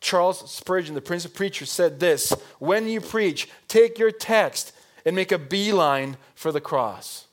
Charles 0.00 0.50
Spurgeon, 0.50 0.94
the 0.94 1.02
Prince 1.02 1.24
of 1.26 1.34
Preachers, 1.34 1.70
said 1.70 2.00
this 2.00 2.32
When 2.58 2.88
you 2.88 3.02
preach, 3.02 3.48
take 3.68 3.98
your 3.98 4.10
text 4.10 4.72
and 5.04 5.14
make 5.14 5.32
a 5.32 5.38
beeline 5.38 6.16
for 6.34 6.50
the 6.50 6.60
cross. 6.60 7.26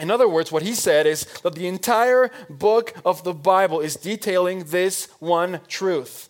In 0.00 0.10
other 0.10 0.28
words, 0.28 0.50
what 0.50 0.62
he 0.62 0.74
said 0.74 1.06
is 1.06 1.24
that 1.42 1.56
the 1.56 1.66
entire 1.66 2.30
book 2.48 2.94
of 3.04 3.24
the 3.24 3.34
Bible 3.34 3.80
is 3.80 3.96
detailing 3.96 4.64
this 4.64 5.08
one 5.18 5.60
truth 5.66 6.27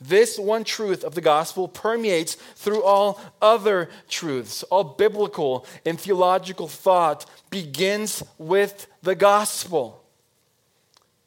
this 0.00 0.38
one 0.38 0.64
truth 0.64 1.04
of 1.04 1.14
the 1.14 1.20
gospel 1.20 1.68
permeates 1.68 2.34
through 2.54 2.82
all 2.82 3.20
other 3.42 3.90
truths. 4.08 4.62
All 4.64 4.84
biblical 4.84 5.66
and 5.84 6.00
theological 6.00 6.68
thought 6.68 7.26
begins 7.50 8.22
with 8.38 8.86
the 9.02 9.14
gospel. 9.14 10.04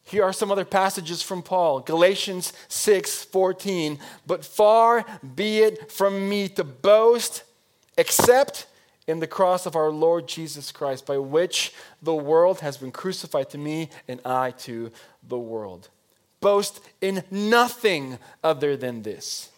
Here 0.04 0.24
are 0.24 0.34
some 0.34 0.52
other 0.52 0.66
passages 0.66 1.22
from 1.22 1.42
Paul. 1.42 1.80
Galatians 1.80 2.52
6:14, 2.68 4.00
"But 4.28 4.44
far 4.44 5.06
be 5.36 5.60
it 5.60 5.92
from 5.92 6.28
me 6.28 6.50
to 6.50 6.64
boast 6.64 7.44
except 7.98 8.68
in 9.08 9.20
the 9.20 9.28
cross 9.28 9.66
of 9.66 9.76
our 9.76 9.90
Lord 9.90 10.28
Jesus 10.28 10.72
Christ, 10.72 11.06
by 11.06 11.18
which 11.18 11.74
the 12.02 12.14
world 12.14 12.60
has 12.60 12.78
been 12.78 12.92
crucified 12.92 13.50
to 13.52 13.58
me 13.58 13.90
and 14.08 14.20
I 14.26 14.52
to 14.52 14.92
the 15.24 15.40
world." 15.40 15.90
Boast 16.42 16.82
in 17.00 17.24
nothing 17.32 18.20
other 18.44 18.76
than 18.76 19.04
this 19.04 19.52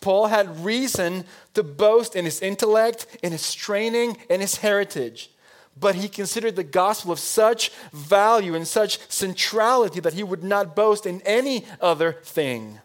Paul 0.00 0.28
had 0.28 0.64
reason 0.64 1.24
to 1.54 1.62
boast 1.62 2.14
in 2.14 2.24
his 2.24 2.40
intellect, 2.40 3.06
in 3.22 3.32
his 3.32 3.54
training, 3.54 4.16
in 4.30 4.40
his 4.40 4.56
heritage. 4.56 5.30
But 5.78 5.96
he 5.96 6.08
considered 6.08 6.56
the 6.56 6.64
gospel 6.64 7.12
of 7.12 7.18
such 7.18 7.70
value 7.92 8.54
and 8.54 8.66
such 8.66 8.98
centrality 9.10 10.00
that 10.00 10.14
he 10.14 10.22
would 10.22 10.42
not 10.42 10.74
boast 10.74 11.06
in 11.06 11.20
any 11.22 11.64
other 11.80 12.12
thing. 12.12 12.80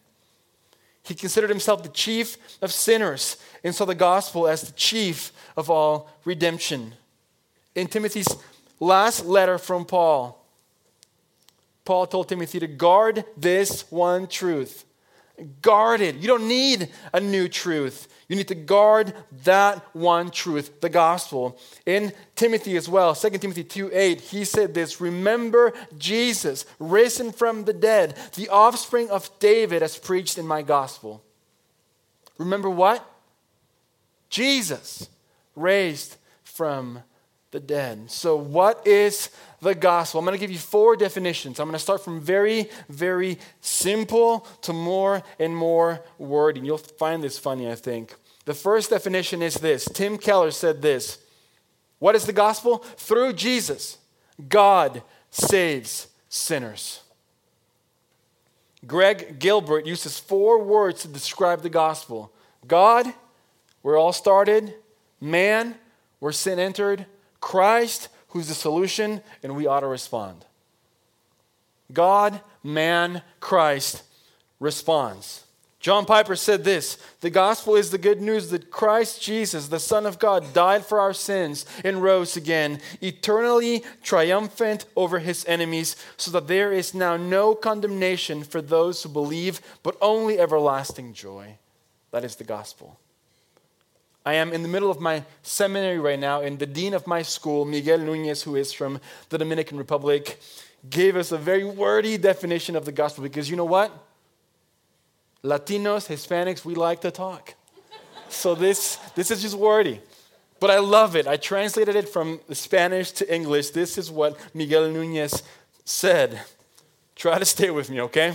He 1.04 1.16
considered 1.16 1.50
himself 1.50 1.84
the 1.84 1.90
chief 1.90 2.38
of 2.62 2.72
sinners 2.72 3.38
and 3.64 3.74
saw 3.74 3.86
the 3.86 3.96
gospel 3.96 4.48
as 4.48 4.62
the 4.62 4.72
chief 4.74 5.32
of 5.58 5.70
all 5.70 6.10
redemption. 6.24 6.94
In 7.76 7.88
Timothy's 7.88 8.30
last 8.80 9.26
letter 9.26 9.58
from 9.58 9.86
Paul, 9.86 10.43
Paul 11.86 12.08
told 12.08 12.30
Timothy 12.30 12.60
to 12.60 12.68
guard 12.68 13.26
this 13.36 13.90
one 13.92 14.28
truth. 14.28 14.86
Guard 15.62 16.00
it. 16.02 16.16
You 16.16 16.28
don't 16.28 16.48
need 16.48 16.90
a 17.12 17.20
new 17.20 17.48
truth. 17.48 18.08
You 18.28 18.36
need 18.36 18.48
to 18.50 18.56
guard 18.56 19.14
that 19.44 19.84
one 19.94 20.30
truth, 20.30 20.80
the 20.80 20.90
gospel. 20.90 21.60
In 21.86 22.14
Timothy 22.36 22.78
as 22.78 22.88
well, 22.88 23.16
2 23.16 23.30
Timothy 23.32 23.64
2 23.64 23.90
8, 23.92 24.22
he 24.22 24.46
said 24.46 24.74
this 24.74 25.02
Remember 25.02 25.74
Jesus, 25.98 26.66
risen 26.80 27.32
from 27.32 27.66
the 27.66 27.74
dead, 27.74 28.16
the 28.36 28.50
offspring 28.50 29.10
of 29.10 29.30
David, 29.40 29.82
as 29.82 29.98
preached 29.98 30.38
in 30.38 30.48
my 30.48 30.62
gospel. 30.62 31.24
Remember 32.38 32.70
what? 32.70 33.04
Jesus 34.30 35.10
raised 35.56 36.18
from 36.44 37.00
the 37.54 37.60
dead. 37.60 38.12
So, 38.12 38.36
what 38.36 38.86
is 38.86 39.30
the 39.62 39.76
gospel? 39.76 40.20
I'm 40.20 40.26
going 40.26 40.38
to 40.38 40.40
give 40.40 40.52
you 40.52 40.58
four 40.58 40.98
definitions. 40.98 41.60
I'm 41.60 41.68
going 41.68 41.74
to 41.74 41.80
start 41.80 42.04
from 42.04 42.20
very, 42.20 42.70
very 42.90 43.38
simple 43.62 44.46
to 44.64 44.74
more 44.74 45.24
and 45.40 45.56
more 45.56 46.04
wordy. 46.18 46.60
You'll 46.60 46.80
find 46.80 47.24
this 47.24 47.38
funny, 47.38 47.72
I 47.72 47.76
think. 47.76 48.16
The 48.46 48.56
first 48.56 48.90
definition 48.90 49.42
is 49.42 49.54
this 49.56 49.86
Tim 49.86 50.18
Keller 50.18 50.52
said 50.52 50.82
this 50.82 51.20
What 52.00 52.16
is 52.16 52.26
the 52.26 52.34
gospel? 52.34 52.80
Through 52.80 53.34
Jesus, 53.34 54.00
God 54.50 55.04
saves 55.30 56.08
sinners. 56.28 57.02
Greg 58.86 59.40
Gilbert 59.40 59.86
uses 59.86 60.20
four 60.20 60.62
words 60.62 61.04
to 61.04 61.08
describe 61.08 61.62
the 61.62 61.70
gospel 61.70 62.34
God, 62.68 63.14
where 63.84 63.96
all 63.96 64.12
started, 64.12 64.74
man, 65.22 65.76
where 66.20 66.32
sin 66.32 66.58
entered, 66.58 67.06
Christ, 67.44 68.08
who's 68.30 68.48
the 68.48 68.54
solution, 68.54 69.22
and 69.44 69.54
we 69.54 69.68
ought 69.68 69.82
to 69.82 69.88
respond. 69.88 70.46
God, 71.92 72.40
man, 72.64 73.22
Christ 73.42 74.04
responds. 74.62 75.44
John 75.82 76.06
Piper 76.06 76.38
said 76.38 76.64
this 76.64 76.98
The 77.20 77.30
gospel 77.30 77.76
is 77.76 77.92
the 77.92 77.98
good 77.98 78.22
news 78.22 78.50
that 78.52 78.72
Christ 78.72 79.22
Jesus, 79.22 79.68
the 79.68 79.82
Son 79.82 80.06
of 80.06 80.20
God, 80.20 80.54
died 80.54 80.86
for 80.86 81.02
our 81.02 81.14
sins 81.14 81.66
and 81.84 82.02
rose 82.02 82.38
again, 82.38 82.80
eternally 83.02 83.84
triumphant 84.02 84.86
over 84.96 85.20
his 85.20 85.44
enemies, 85.46 85.98
so 86.16 86.32
that 86.32 86.48
there 86.48 86.72
is 86.72 86.94
now 86.94 87.18
no 87.18 87.56
condemnation 87.56 88.46
for 88.46 88.62
those 88.62 89.04
who 89.04 89.10
believe, 89.10 89.60
but 89.84 89.98
only 90.00 90.40
everlasting 90.40 91.14
joy. 91.14 91.58
That 92.12 92.24
is 92.24 92.38
the 92.38 92.46
gospel. 92.46 92.98
I 94.26 94.36
am 94.36 94.54
in 94.54 94.62
the 94.62 94.70
middle 94.70 94.90
of 94.90 95.02
my 95.02 95.24
seminary 95.42 96.00
right 96.00 96.20
now, 96.20 96.42
and 96.42 96.58
the 96.58 96.66
dean 96.66 96.94
of 96.94 97.06
my 97.06 97.22
school, 97.22 97.66
Miguel 97.66 98.00
Nunez, 98.00 98.44
who 98.44 98.56
is 98.56 98.72
from 98.72 99.02
the 99.30 99.38
Dominican 99.38 99.78
Republic, 99.78 100.40
gave 100.90 101.16
us 101.16 101.32
a 101.32 101.38
very 101.38 101.66
wordy 101.66 102.18
definition 102.18 102.76
of 102.76 102.86
the 102.86 102.92
gospel 102.92 103.24
because 103.24 103.50
you 103.50 103.58
know 103.58 103.66
what? 103.66 103.92
Latinos, 105.44 106.08
Hispanics, 106.08 106.64
we 106.64 106.74
like 106.74 107.02
to 107.02 107.12
talk. 107.12 107.56
So 108.30 108.56
this, 108.56 108.96
this 109.16 109.30
is 109.30 109.42
just 109.42 109.56
wordy. 109.56 110.00
But 110.60 110.72
I 110.72 110.80
love 110.80 111.18
it. 111.18 111.28
I 111.28 111.36
translated 111.36 111.98
it 111.98 112.08
from 112.08 112.40
Spanish 112.52 113.12
to 113.14 113.34
English. 113.34 113.72
This 113.72 113.98
is 113.98 114.10
what 114.10 114.38
Miguel 114.54 114.90
Nunez 114.90 115.44
said. 115.84 116.42
Try 117.16 117.38
to 117.40 117.46
stay 117.46 117.70
with 117.70 117.90
me, 117.90 118.00
okay? 118.02 118.34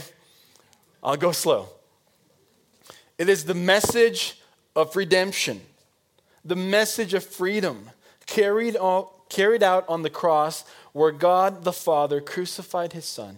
I'll 1.03 1.17
go 1.17 1.33
slow. 1.33 1.71
It 3.17 3.31
is 3.31 3.47
the 3.47 3.55
message 3.55 4.41
of 4.77 4.95
redemption 4.95 5.63
the 6.45 6.57
message 6.57 7.15
of 7.15 7.25
freedom 7.25 7.91
carried, 8.27 8.77
carried 9.29 9.63
out 9.63 9.85
on 9.89 10.03
the 10.03 10.11
cross 10.11 10.65
where 10.93 11.13
God 11.13 11.65
the 11.65 11.73
Father 11.73 12.21
crucified 12.21 12.93
his 12.93 13.05
Son, 13.05 13.37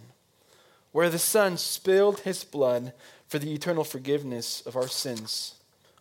where 0.93 1.11
the 1.11 1.19
Son 1.19 1.57
spilled 1.57 2.21
his 2.21 2.45
blood 2.45 2.93
for 3.27 3.39
the 3.39 3.53
eternal 3.55 3.85
forgiveness 3.85 4.61
of 4.67 4.77
our 4.77 4.89
sins, 4.89 5.55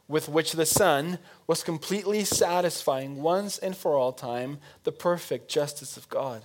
with 0.07 0.27
which 0.27 0.53
the 0.53 0.65
Son 0.65 1.19
was 1.45 1.63
completely 1.63 2.23
satisfying 2.23 3.21
once 3.21 3.57
and 3.57 3.77
for 3.77 3.95
all 3.95 4.11
time 4.11 4.57
the 4.83 4.91
perfect 4.91 5.47
justice 5.49 5.95
of 5.95 6.09
God, 6.09 6.41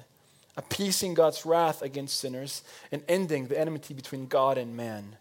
appeasing 0.56 1.14
God's 1.14 1.46
wrath 1.46 1.80
against 1.80 2.18
sinners 2.18 2.62
and 2.92 3.02
ending 3.08 3.46
the 3.46 3.58
enmity 3.58 3.94
between 3.94 4.26
God 4.26 4.58
and 4.58 4.76
man. 4.76 5.16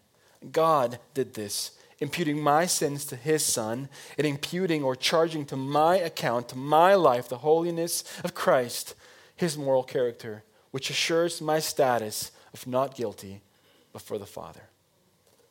God 0.52 0.98
did 1.14 1.34
this 1.34 1.72
imputing 2.00 2.42
my 2.42 2.66
sins 2.66 3.04
to 3.06 3.16
his 3.16 3.44
son, 3.44 3.88
and 4.18 4.26
imputing 4.26 4.82
or 4.82 4.96
charging 4.96 5.44
to 5.46 5.56
my 5.56 5.96
account, 5.96 6.48
to 6.48 6.56
my 6.56 6.94
life, 6.94 7.28
the 7.28 7.38
holiness 7.38 8.04
of 8.22 8.34
Christ, 8.34 8.94
his 9.36 9.56
moral 9.56 9.82
character, 9.82 10.42
which 10.70 10.90
assures 10.90 11.40
my 11.40 11.58
status 11.58 12.32
of 12.52 12.66
not 12.66 12.96
guilty 12.96 13.42
before 13.92 14.18
the 14.18 14.26
Father. 14.26 14.62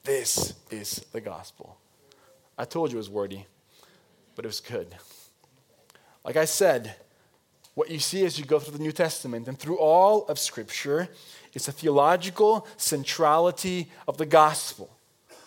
This 0.03 0.53
is 0.69 1.05
the 1.11 1.21
gospel. 1.21 1.77
I 2.57 2.65
told 2.65 2.91
you 2.91 2.97
it 2.97 2.99
was 2.99 3.09
wordy, 3.09 3.45
but 4.35 4.45
it 4.45 4.47
was 4.47 4.59
good. 4.59 4.93
Like 6.25 6.35
I 6.35 6.45
said, 6.45 6.95
what 7.73 7.89
you 7.89 7.99
see 7.99 8.25
as 8.25 8.37
you 8.37 8.45
go 8.45 8.59
through 8.59 8.77
the 8.77 8.83
New 8.83 8.91
Testament 8.91 9.47
and 9.47 9.57
through 9.57 9.77
all 9.77 10.25
of 10.27 10.37
Scripture 10.37 11.09
is 11.53 11.67
a 11.67 11.71
theological 11.71 12.67
centrality 12.77 13.89
of 14.07 14.17
the 14.17 14.25
gospel 14.25 14.92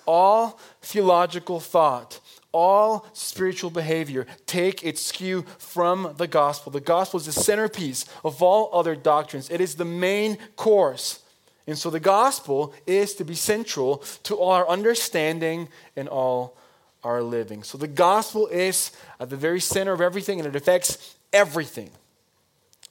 all 0.07 0.61
theological 0.83 1.61
thought, 1.61 2.21
all 2.53 3.07
spiritual 3.12 3.71
behavior 3.71 4.27
take 4.47 4.83
its 4.83 5.12
cue 5.12 5.45
from 5.59 6.14
the 6.16 6.27
gospel. 6.27 6.73
The 6.73 6.81
gospel 6.81 7.21
is 7.21 7.27
the 7.27 7.33
centerpiece 7.33 8.07
of 8.25 8.42
all 8.42 8.71
other 8.73 8.95
doctrines, 8.95 9.51
it 9.51 9.61
is 9.61 9.75
the 9.75 9.85
main 9.85 10.38
course. 10.57 11.21
And 11.66 11.77
so 11.77 11.90
the 11.90 12.01
gospel 12.01 12.73
is 12.87 13.14
to 13.14 13.25
be 13.25 13.35
central 13.35 13.99
to 14.23 14.37
all 14.37 14.53
our 14.53 14.69
understanding 14.69 15.69
and 15.97 16.09
all 16.09 16.57
our 17.03 17.23
living. 17.23 17.62
So 17.62 17.77
the 17.77 17.88
gospel 17.88 18.47
is 18.47 18.92
at 19.19 19.31
the 19.31 19.37
very 19.37 19.61
center 19.61 19.92
of 19.92 20.01
everything 20.01 20.38
and 20.38 20.49
it 20.49 20.57
affects 20.57 21.16
everything. 21.33 21.90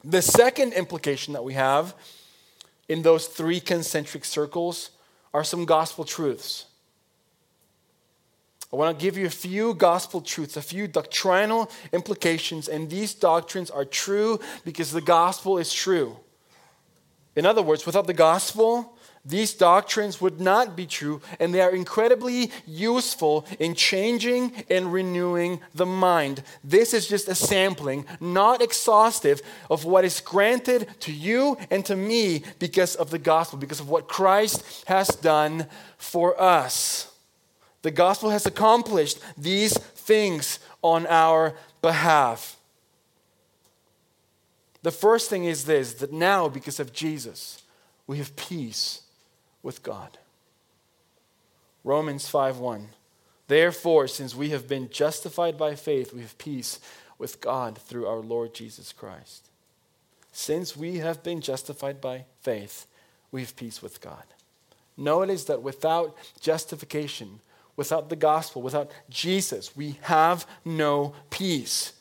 The 0.03 0.21
second 0.21 0.73
implication 0.73 1.33
that 1.33 1.43
we 1.43 1.53
have 1.53 1.95
in 2.87 3.01
those 3.01 3.27
three 3.27 3.59
concentric 3.59 4.25
circles 4.25 4.91
are 5.33 5.43
some 5.43 5.65
gospel 5.65 6.05
truths. 6.05 6.65
I 8.73 8.77
want 8.77 8.97
to 8.97 9.03
give 9.03 9.17
you 9.17 9.25
a 9.25 9.29
few 9.29 9.73
gospel 9.73 10.21
truths, 10.21 10.57
a 10.57 10.61
few 10.61 10.87
doctrinal 10.87 11.71
implications, 11.93 12.67
and 12.67 12.89
these 12.89 13.13
doctrines 13.13 13.69
are 13.69 13.85
true 13.85 14.39
because 14.65 14.91
the 14.91 15.01
gospel 15.01 15.57
is 15.57 15.71
true. 15.71 16.17
In 17.35 17.45
other 17.45 17.61
words, 17.61 17.85
without 17.85 18.07
the 18.07 18.13
gospel, 18.13 18.97
these 19.25 19.53
doctrines 19.53 20.21
would 20.21 20.39
not 20.39 20.75
be 20.75 20.85
true, 20.85 21.19
and 21.39 21.53
they 21.53 21.61
are 21.61 21.71
incredibly 21.71 22.51
useful 22.67 23.45
in 23.59 23.73
changing 23.73 24.53
and 24.69 24.93
renewing 24.93 25.61
the 25.73 25.85
mind. 25.85 26.43
This 26.63 26.93
is 26.93 27.07
just 27.07 27.27
a 27.27 27.33
sampling, 27.33 28.05
not 28.19 28.61
exhaustive, 28.61 29.41
of 29.69 29.83
what 29.83 30.05
is 30.05 30.19
granted 30.21 30.87
to 31.01 31.11
you 31.11 31.57
and 31.71 31.83
to 31.85 31.95
me 31.95 32.43
because 32.59 32.95
of 32.95 33.09
the 33.09 33.17
gospel, 33.19 33.57
because 33.57 33.79
of 33.79 33.89
what 33.89 34.07
Christ 34.07 34.83
has 34.87 35.07
done 35.07 35.65
for 35.97 36.39
us. 36.39 37.14
The 37.85 37.91
gospel 37.91 38.31
has 38.31 38.47
accomplished 38.47 39.19
these 39.37 39.77
things 39.77 40.57
on 40.81 41.05
our 41.05 41.53
behalf. 41.83 42.57
The 44.81 44.89
first 44.89 45.29
thing 45.29 45.45
is 45.45 45.65
this 45.65 45.93
that 45.93 46.11
now, 46.11 46.49
because 46.49 46.79
of 46.79 46.93
Jesus, 46.93 47.61
we 48.07 48.17
have 48.17 48.35
peace 48.35 49.03
with 49.61 49.83
God. 49.83 50.17
Romans 51.83 52.27
5 52.27 52.57
1. 52.57 52.87
Therefore, 53.47 54.07
since 54.07 54.33
we 54.33 54.49
have 54.49 54.67
been 54.67 54.89
justified 54.89 55.55
by 55.55 55.75
faith, 55.75 56.11
we 56.11 56.21
have 56.21 56.39
peace 56.39 56.79
with 57.19 57.39
God 57.39 57.77
through 57.77 58.07
our 58.07 58.17
Lord 58.17 58.55
Jesus 58.55 58.93
Christ. 58.93 59.47
Since 60.31 60.75
we 60.75 60.97
have 60.97 61.21
been 61.21 61.39
justified 61.39 62.01
by 62.01 62.25
faith, 62.41 62.87
we 63.31 63.41
have 63.41 63.55
peace 63.55 63.83
with 63.83 64.01
God. 64.01 64.23
Notice 64.97 65.43
that 65.43 65.61
without 65.61 66.17
justification, 66.41 67.41
without 67.75 68.09
the 68.09 68.15
gospel, 68.15 68.61
without 68.61 68.91
Jesus, 69.09 69.75
we 69.75 69.97
have 70.01 70.47
no 70.63 71.13
peace. 71.29 71.93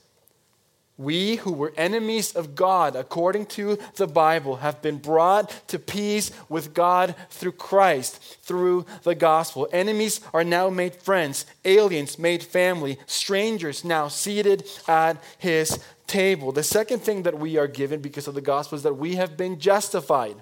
We 0.96 1.36
who 1.36 1.52
were 1.52 1.72
enemies 1.76 2.36
of 2.36 2.54
God, 2.54 2.94
according 2.94 3.46
to 3.46 3.78
the 3.96 4.06
Bible, 4.06 4.56
have 4.56 4.80
been 4.80 4.98
brought 4.98 5.50
to 5.68 5.78
peace 5.80 6.30
with 6.48 6.72
God 6.72 7.16
through 7.30 7.52
Christ, 7.52 8.22
through 8.42 8.86
the 9.02 9.16
gospel. 9.16 9.68
Enemies 9.72 10.20
are 10.32 10.44
now 10.44 10.70
made 10.70 10.94
friends, 10.94 11.46
aliens 11.64 12.16
made 12.16 12.44
family, 12.44 12.96
strangers 13.06 13.84
now 13.84 14.06
seated 14.06 14.68
at 14.86 15.20
his 15.38 15.80
table. 16.06 16.52
The 16.52 16.62
second 16.62 17.00
thing 17.00 17.24
that 17.24 17.40
we 17.40 17.56
are 17.58 17.66
given 17.66 18.00
because 18.00 18.28
of 18.28 18.34
the 18.34 18.40
gospel 18.40 18.76
is 18.76 18.84
that 18.84 18.94
we 18.94 19.16
have 19.16 19.36
been 19.36 19.58
justified. 19.58 20.36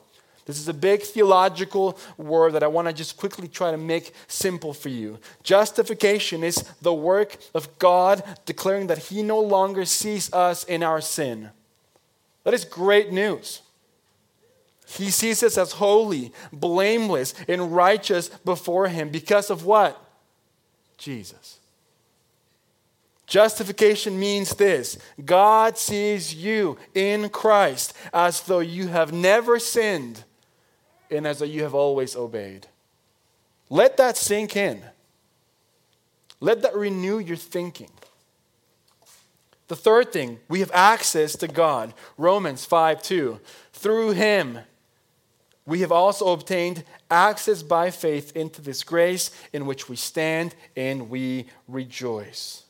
This 0.44 0.58
is 0.58 0.68
a 0.68 0.74
big 0.74 1.02
theological 1.02 1.98
word 2.16 2.54
that 2.54 2.64
I 2.64 2.66
want 2.66 2.88
to 2.88 2.94
just 2.94 3.16
quickly 3.16 3.46
try 3.46 3.70
to 3.70 3.76
make 3.76 4.12
simple 4.26 4.72
for 4.72 4.88
you. 4.88 5.18
Justification 5.42 6.42
is 6.42 6.56
the 6.80 6.92
work 6.92 7.36
of 7.54 7.78
God 7.78 8.24
declaring 8.44 8.88
that 8.88 8.98
He 8.98 9.22
no 9.22 9.40
longer 9.40 9.84
sees 9.84 10.32
us 10.32 10.64
in 10.64 10.82
our 10.82 11.00
sin. 11.00 11.50
That 12.44 12.54
is 12.54 12.64
great 12.64 13.12
news. 13.12 13.62
He 14.86 15.10
sees 15.10 15.42
us 15.44 15.56
as 15.56 15.72
holy, 15.72 16.32
blameless, 16.52 17.34
and 17.46 17.74
righteous 17.74 18.28
before 18.28 18.88
Him 18.88 19.10
because 19.10 19.48
of 19.48 19.64
what? 19.64 20.02
Jesus. 20.98 21.60
Justification 23.26 24.18
means 24.18 24.56
this 24.56 24.98
God 25.24 25.78
sees 25.78 26.34
you 26.34 26.76
in 26.94 27.28
Christ 27.28 27.94
as 28.12 28.42
though 28.42 28.58
you 28.58 28.88
have 28.88 29.12
never 29.12 29.58
sinned 29.58 30.24
and 31.12 31.26
as 31.26 31.40
you 31.40 31.62
have 31.62 31.74
always 31.74 32.16
obeyed. 32.16 32.66
Let 33.70 33.96
that 33.96 34.16
sink 34.16 34.56
in. 34.56 34.82
Let 36.40 36.62
that 36.62 36.74
renew 36.74 37.18
your 37.18 37.36
thinking. 37.36 37.90
The 39.68 39.76
third 39.76 40.12
thing, 40.12 40.40
we 40.48 40.60
have 40.60 40.70
access 40.74 41.36
to 41.36 41.48
God. 41.48 41.94
Romans 42.18 42.64
5 42.64 43.02
2. 43.02 43.40
Through 43.72 44.10
him, 44.10 44.58
we 45.64 45.80
have 45.80 45.92
also 45.92 46.32
obtained 46.32 46.84
access 47.10 47.62
by 47.62 47.90
faith 47.90 48.36
into 48.36 48.60
this 48.60 48.82
grace 48.82 49.30
in 49.52 49.64
which 49.64 49.88
we 49.88 49.96
stand 49.96 50.54
and 50.76 51.08
we 51.08 51.46
rejoice. 51.68 52.64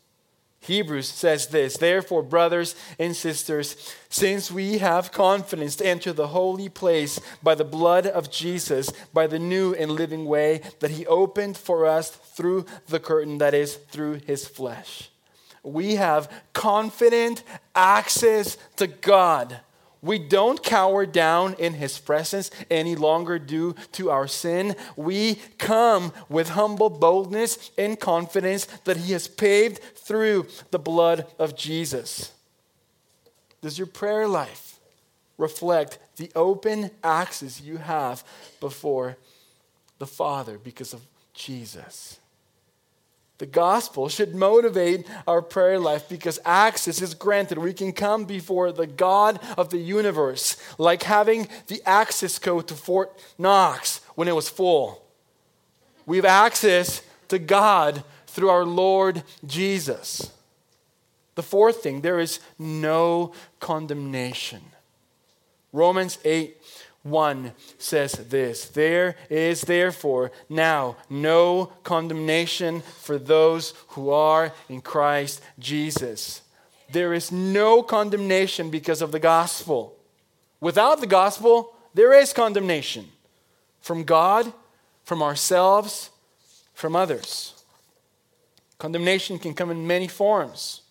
Hebrews 0.63 1.09
says 1.09 1.49
this 1.49 1.77
Therefore, 1.77 2.23
brothers 2.23 2.75
and 2.99 3.15
sisters, 3.17 3.95
since 4.09 4.51
we 4.51 4.79
have 4.79 5.13
confidence 5.13 5.77
to 5.77 5.87
enter 5.87 6.13
the 6.13 6.29
holy 6.29 6.69
place 6.69 7.21
by 7.43 7.57
the 7.57 7.65
blood 7.65 8.07
of 8.07 8.31
Jesus, 8.31 8.91
by 9.13 9.27
the 9.27 9.41
new 9.41 9.75
and 9.75 9.91
living 9.91 10.25
way 10.25 10.63
that 10.79 10.93
he 10.93 11.07
opened 11.07 11.59
for 11.59 11.85
us 11.85 12.11
through 12.11 12.65
the 12.87 13.01
curtain, 13.01 13.39
that 13.39 13.55
is, 13.55 13.75
through 13.75 14.21
his 14.25 14.47
flesh, 14.47 15.11
we 15.65 15.97
have 15.97 16.31
confident 16.53 17.43
access 17.75 18.57
to 18.77 18.87
God 18.87 19.61
we 20.03 20.19
don't 20.19 20.63
cower 20.63 21.07
down 21.07 21.55
in 21.55 21.75
his 21.75 21.99
presence 21.99 22.51
any 22.69 22.97
longer 22.97 23.39
due 23.39 23.77
to 23.93 24.11
our 24.11 24.27
sin. 24.27 24.75
We 24.97 25.37
come 25.59 26.13
with 26.29 26.51
humble 26.51 26.91
boldness 26.91 27.71
and 27.79 27.99
confidence 27.99 28.67
that 28.85 28.97
he 28.97 29.13
has 29.13 29.29
paved 29.29 29.79
through 29.79 30.49
the 30.73 30.81
blood 30.81 31.27
of 31.39 31.57
Jesus. 31.57 32.33
Does 33.61 33.79
your 33.79 33.87
prayer 33.87 34.27
life 34.27 34.81
reflect 35.39 35.99
the 36.17 36.33
open 36.35 36.91
access 37.05 37.61
you 37.61 37.77
have 37.77 38.25
before 38.59 39.17
the 39.99 40.07
Father 40.07 40.59
because 40.59 40.93
of 40.93 41.07
Jesus? 41.33 42.19
The 43.43 43.47
gospel 43.47 44.09
should 44.09 44.37
motivate 44.37 45.05
our 45.27 45.43
prayer 45.43 45.77
life 45.77 46.09
because 46.09 46.39
access 46.45 47.03
is 47.03 47.13
granted. 47.13 47.59
We 47.59 47.73
can 47.73 47.93
come 47.93 48.25
before 48.25 48.71
the 48.71 48.87
God 48.87 49.41
of 49.59 49.71
the 49.71 49.79
universe, 49.79 50.57
like 50.79 51.03
having 51.03 51.49
the 51.67 51.83
access 51.85 52.39
code 52.39 52.69
to 52.69 52.75
Fort 52.75 53.19
Knox 53.39 54.01
when 54.15 54.29
it 54.29 54.37
was 54.37 54.49
full. 54.49 55.05
We 56.07 56.19
have 56.19 56.25
access 56.25 57.03
to 57.31 57.41
God 57.41 58.05
through 58.29 58.49
our 58.49 58.65
Lord 58.65 59.25
Jesus. 59.45 60.31
The 61.35 61.43
fourth 61.43 61.83
thing, 61.83 62.03
there 62.03 62.21
is 62.21 62.39
no 62.61 63.33
condemnation. 63.59 64.63
Romans 65.73 66.17
8 66.25 66.62
1 67.03 67.53
says 67.79 68.13
this 68.13 68.67
There 68.67 69.17
is 69.29 69.63
therefore 69.63 70.31
now 70.49 70.97
no 71.11 71.73
condemnation 71.83 72.81
for 72.81 73.19
those 73.19 73.75
who 73.89 74.11
are 74.11 74.53
in 74.69 74.81
Christ 74.81 75.43
Jesus. 75.59 76.43
There 76.91 77.15
is 77.15 77.33
no 77.33 77.83
condemnation 77.83 78.71
because 78.71 79.03
of 79.03 79.13
the 79.13 79.19
gospel. 79.19 79.97
Without 80.61 81.01
the 81.01 81.07
gospel, 81.07 81.75
there 81.95 82.13
is 82.13 82.33
condemnation 82.33 83.09
from 83.81 84.05
God, 84.05 84.53
from 85.05 85.23
ourselves, 85.23 86.11
from 86.75 86.95
others. 86.95 87.65
Condemnation 88.79 89.39
can 89.39 89.55
come 89.55 89.71
in 89.71 89.87
many 89.87 90.07
forms. 90.07 90.83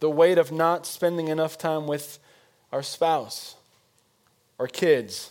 The 0.00 0.10
weight 0.10 0.38
of 0.38 0.50
not 0.50 0.86
spending 0.86 1.28
enough 1.28 1.58
time 1.58 1.86
with 1.86 2.18
our 2.72 2.82
spouse 2.82 3.56
our 4.60 4.68
kids, 4.68 5.30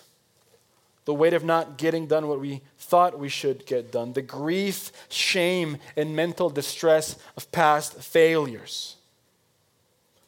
the 1.06 1.13
weight 1.13 1.34
of 1.34 1.44
not 1.44 1.78
getting 1.78 2.08
done 2.08 2.28
what 2.28 2.39
we 2.39 2.62
thought 2.80 3.20
we 3.20 3.30
should 3.30 3.65
get 3.68 3.92
done, 3.92 4.13
the 4.13 4.22
grief, 4.24 4.92
shame, 5.08 5.78
and 5.96 6.15
mental 6.15 6.50
distress 6.50 7.15
of 7.38 7.52
past 7.52 7.94
failures, 8.02 8.96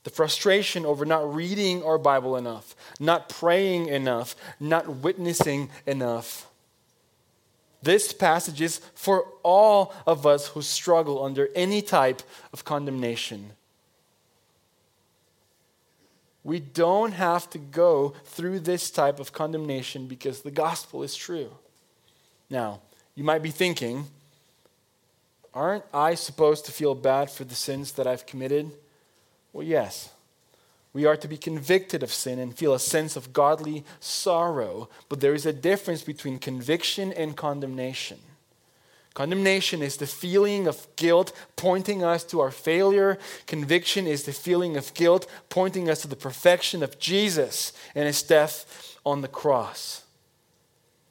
the 0.04 0.12
frustration 0.12 0.86
over 0.86 1.04
not 1.04 1.34
reading 1.34 1.84
our 1.84 1.98
Bible 1.98 2.38
enough, 2.38 2.76
not 3.00 3.28
praying 3.28 3.88
enough, 3.88 4.36
not 4.60 4.88
witnessing 4.88 5.70
enough. 5.88 6.48
This 7.82 8.14
passage 8.14 8.62
is 8.62 8.82
for 8.94 9.26
all 9.42 9.94
of 10.06 10.28
us 10.28 10.50
who 10.50 10.62
struggle 10.62 11.24
under 11.24 11.50
any 11.56 11.82
type 11.82 12.22
of 12.54 12.64
condemnation 12.64 13.54
we 16.44 16.60
don't 16.60 17.12
have 17.14 17.50
to 17.52 17.58
go 17.58 18.14
through 18.26 18.60
this 18.62 18.90
type 18.90 19.20
of 19.20 19.32
condemnation 19.32 20.08
because 20.08 20.42
the 20.42 20.52
gospel 20.52 21.04
is 21.04 21.16
true. 21.16 21.52
Now, 22.50 22.82
you 23.16 23.24
might 23.24 23.44
be 23.44 23.52
thinking, 23.52 24.06
aren't 25.54 25.86
I 25.94 26.16
supposed 26.16 26.66
to 26.66 26.72
feel 26.72 26.96
bad 26.96 27.30
for 27.30 27.44
the 27.44 27.56
sins 27.56 27.92
that 27.94 28.08
I've 28.08 28.26
committed? 28.26 28.72
Well, 29.54 29.66
yes. 29.66 30.10
We 30.94 31.06
are 31.06 31.16
to 31.18 31.28
be 31.28 31.38
convicted 31.38 32.04
of 32.04 32.12
sin 32.12 32.40
and 32.40 32.58
feel 32.58 32.74
a 32.74 32.80
sense 32.80 33.16
of 33.16 33.32
godly 33.32 33.86
sorrow, 34.00 34.90
but 35.08 35.22
there 35.22 35.34
is 35.34 35.46
a 35.46 35.54
difference 35.54 36.04
between 36.04 36.40
conviction 36.40 37.14
and 37.14 37.38
condemnation. 37.38 38.20
Condemnation 39.14 39.82
is 39.82 39.98
the 39.98 40.08
feeling 40.08 40.68
of 40.68 40.88
guilt 40.96 41.34
pointing 41.58 42.04
us 42.04 42.24
to 42.24 42.40
our 42.40 42.52
failure. 42.52 43.18
Conviction 43.46 44.08
is 44.08 44.24
the 44.24 44.32
feeling 44.32 44.78
of 44.78 44.94
guilt 44.94 45.28
pointing 45.50 45.90
us 45.90 46.02
to 46.02 46.08
the 46.08 46.16
perfection 46.16 46.82
of 46.82 46.98
Jesus 46.98 47.74
and 47.94 48.06
his 48.06 48.24
death 48.24 48.98
on 49.06 49.22
the 49.22 49.28
cross. 49.28 50.04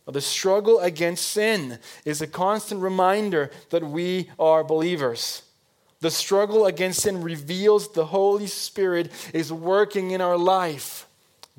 The 0.06 0.20
struggle 0.20 0.80
against 0.80 1.28
sin 1.28 1.78
is 2.04 2.20
a 2.20 2.26
constant 2.26 2.80
reminder 2.80 3.50
that 3.68 3.84
we 3.84 4.30
are 4.38 4.64
believers. 4.64 5.42
The 6.00 6.10
struggle 6.10 6.66
against 6.66 7.02
sin 7.02 7.22
reveals 7.22 7.92
the 7.92 8.06
Holy 8.06 8.46
Spirit 8.46 9.12
is 9.32 9.52
working 9.52 10.10
in 10.10 10.20
our 10.20 10.38
life. 10.38 11.06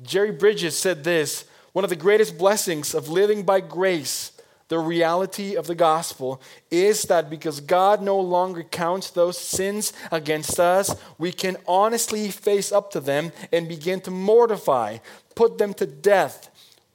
Jerry 0.02 0.32
Bridges 0.32 0.76
said 0.76 1.04
this 1.04 1.44
one 1.72 1.84
of 1.84 1.90
the 1.90 1.96
greatest 1.96 2.36
blessings 2.36 2.94
of 2.94 3.08
living 3.08 3.44
by 3.44 3.60
grace 3.60 4.31
the 4.72 4.78
reality 4.78 5.54
of 5.54 5.66
the 5.66 5.74
gospel 5.74 6.40
is 6.70 7.02
that 7.02 7.28
because 7.28 7.60
God 7.60 8.00
no 8.00 8.18
longer 8.18 8.62
counts 8.62 9.10
those 9.10 9.36
sins 9.36 9.92
against 10.10 10.58
us, 10.58 10.96
we 11.18 11.30
can 11.30 11.58
honestly 11.68 12.30
face 12.30 12.72
up 12.72 12.90
to 12.92 13.00
them 13.00 13.32
and 13.52 13.68
begin 13.68 14.00
to 14.00 14.10
mortify, 14.10 14.96
put 15.34 15.58
them 15.58 15.74
to 15.74 15.84
death 15.84 16.48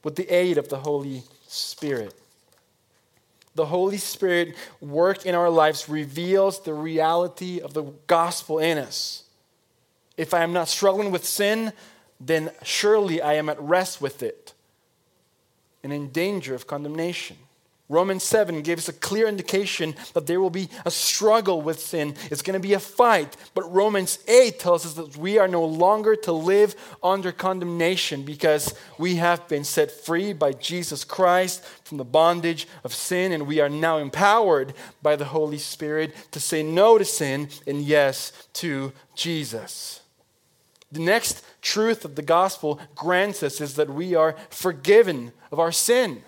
with 0.03 0.15
the 0.15 0.27
aid 0.27 0.57
of 0.57 0.69
the 0.69 0.79
Holy 0.79 1.21
Spirit. 1.45 2.19
The 3.53 3.67
Holy 3.67 3.97
Spirit 3.97 4.55
work 4.81 5.27
in 5.27 5.35
our 5.35 5.51
lives 5.51 5.87
reveals 5.87 6.59
the 6.61 6.73
reality 6.73 7.61
of 7.61 7.75
the 7.75 7.83
gospel 8.07 8.57
in 8.57 8.79
us. 8.79 9.21
If 10.17 10.33
I 10.33 10.41
am 10.41 10.51
not 10.51 10.67
struggling 10.67 11.11
with 11.11 11.25
sin, 11.25 11.73
then 12.19 12.49
surely 12.63 13.21
I 13.21 13.33
am 13.33 13.49
at 13.49 13.61
rest 13.61 14.01
with 14.01 14.23
it 14.23 14.55
and 15.83 15.93
in 15.93 16.09
danger 16.09 16.55
of 16.55 16.65
condemnation. 16.65 17.37
Romans 17.89 18.23
7 18.23 18.63
gives 18.63 18.89
us 18.89 18.95
a 18.95 18.99
clear 18.99 19.27
indication 19.27 19.95
that 20.13 20.27
there 20.27 20.41
will 20.41 20.49
be 20.49 20.67
a 20.85 20.91
struggle 20.91 21.61
with 21.61 21.79
sin. 21.79 22.15
It's 22.29 22.41
going 22.41 22.59
to 22.59 22.67
be 22.67 22.73
a 22.73 22.79
fight. 22.79 23.37
But 23.53 23.73
Romans 23.73 24.19
8 24.27 24.59
tells 24.59 24.85
us 24.85 24.93
that 24.95 25.15
we 25.15 25.37
are 25.37 25.47
no 25.47 25.63
longer 25.63 26.17
to 26.17 26.33
live 26.33 26.75
under 27.01 27.31
condemnation 27.31 28.23
because 28.23 28.73
we 28.97 29.15
have 29.15 29.47
been 29.47 29.63
set 29.63 29.89
free 29.89 30.33
by 30.33 30.51
Jesus 30.51 31.05
Christ 31.05 31.63
from 31.85 31.97
the 31.97 32.03
bondage 32.03 32.67
of 32.83 32.93
sin, 32.93 33.31
and 33.31 33.47
we 33.47 33.61
are 33.61 33.69
now 33.69 33.99
empowered 33.99 34.73
by 35.01 35.15
the 35.15 35.25
Holy 35.25 35.57
Spirit 35.57 36.13
to 36.31 36.41
say 36.41 36.63
no 36.63 36.97
to 36.97 37.05
sin 37.05 37.47
and 37.65 37.81
yes 37.81 38.33
to 38.53 38.91
Jesus. 39.15 40.01
The 40.91 40.99
next 40.99 41.45
truth 41.61 42.01
that 42.01 42.17
the 42.17 42.21
gospel 42.21 42.81
grants 42.95 43.43
us 43.43 43.61
is 43.61 43.75
that 43.75 43.89
we 43.89 44.13
are 44.13 44.35
forgiven 44.49 45.31
of 45.53 45.59
our 45.59 45.71
sin. 45.71 46.23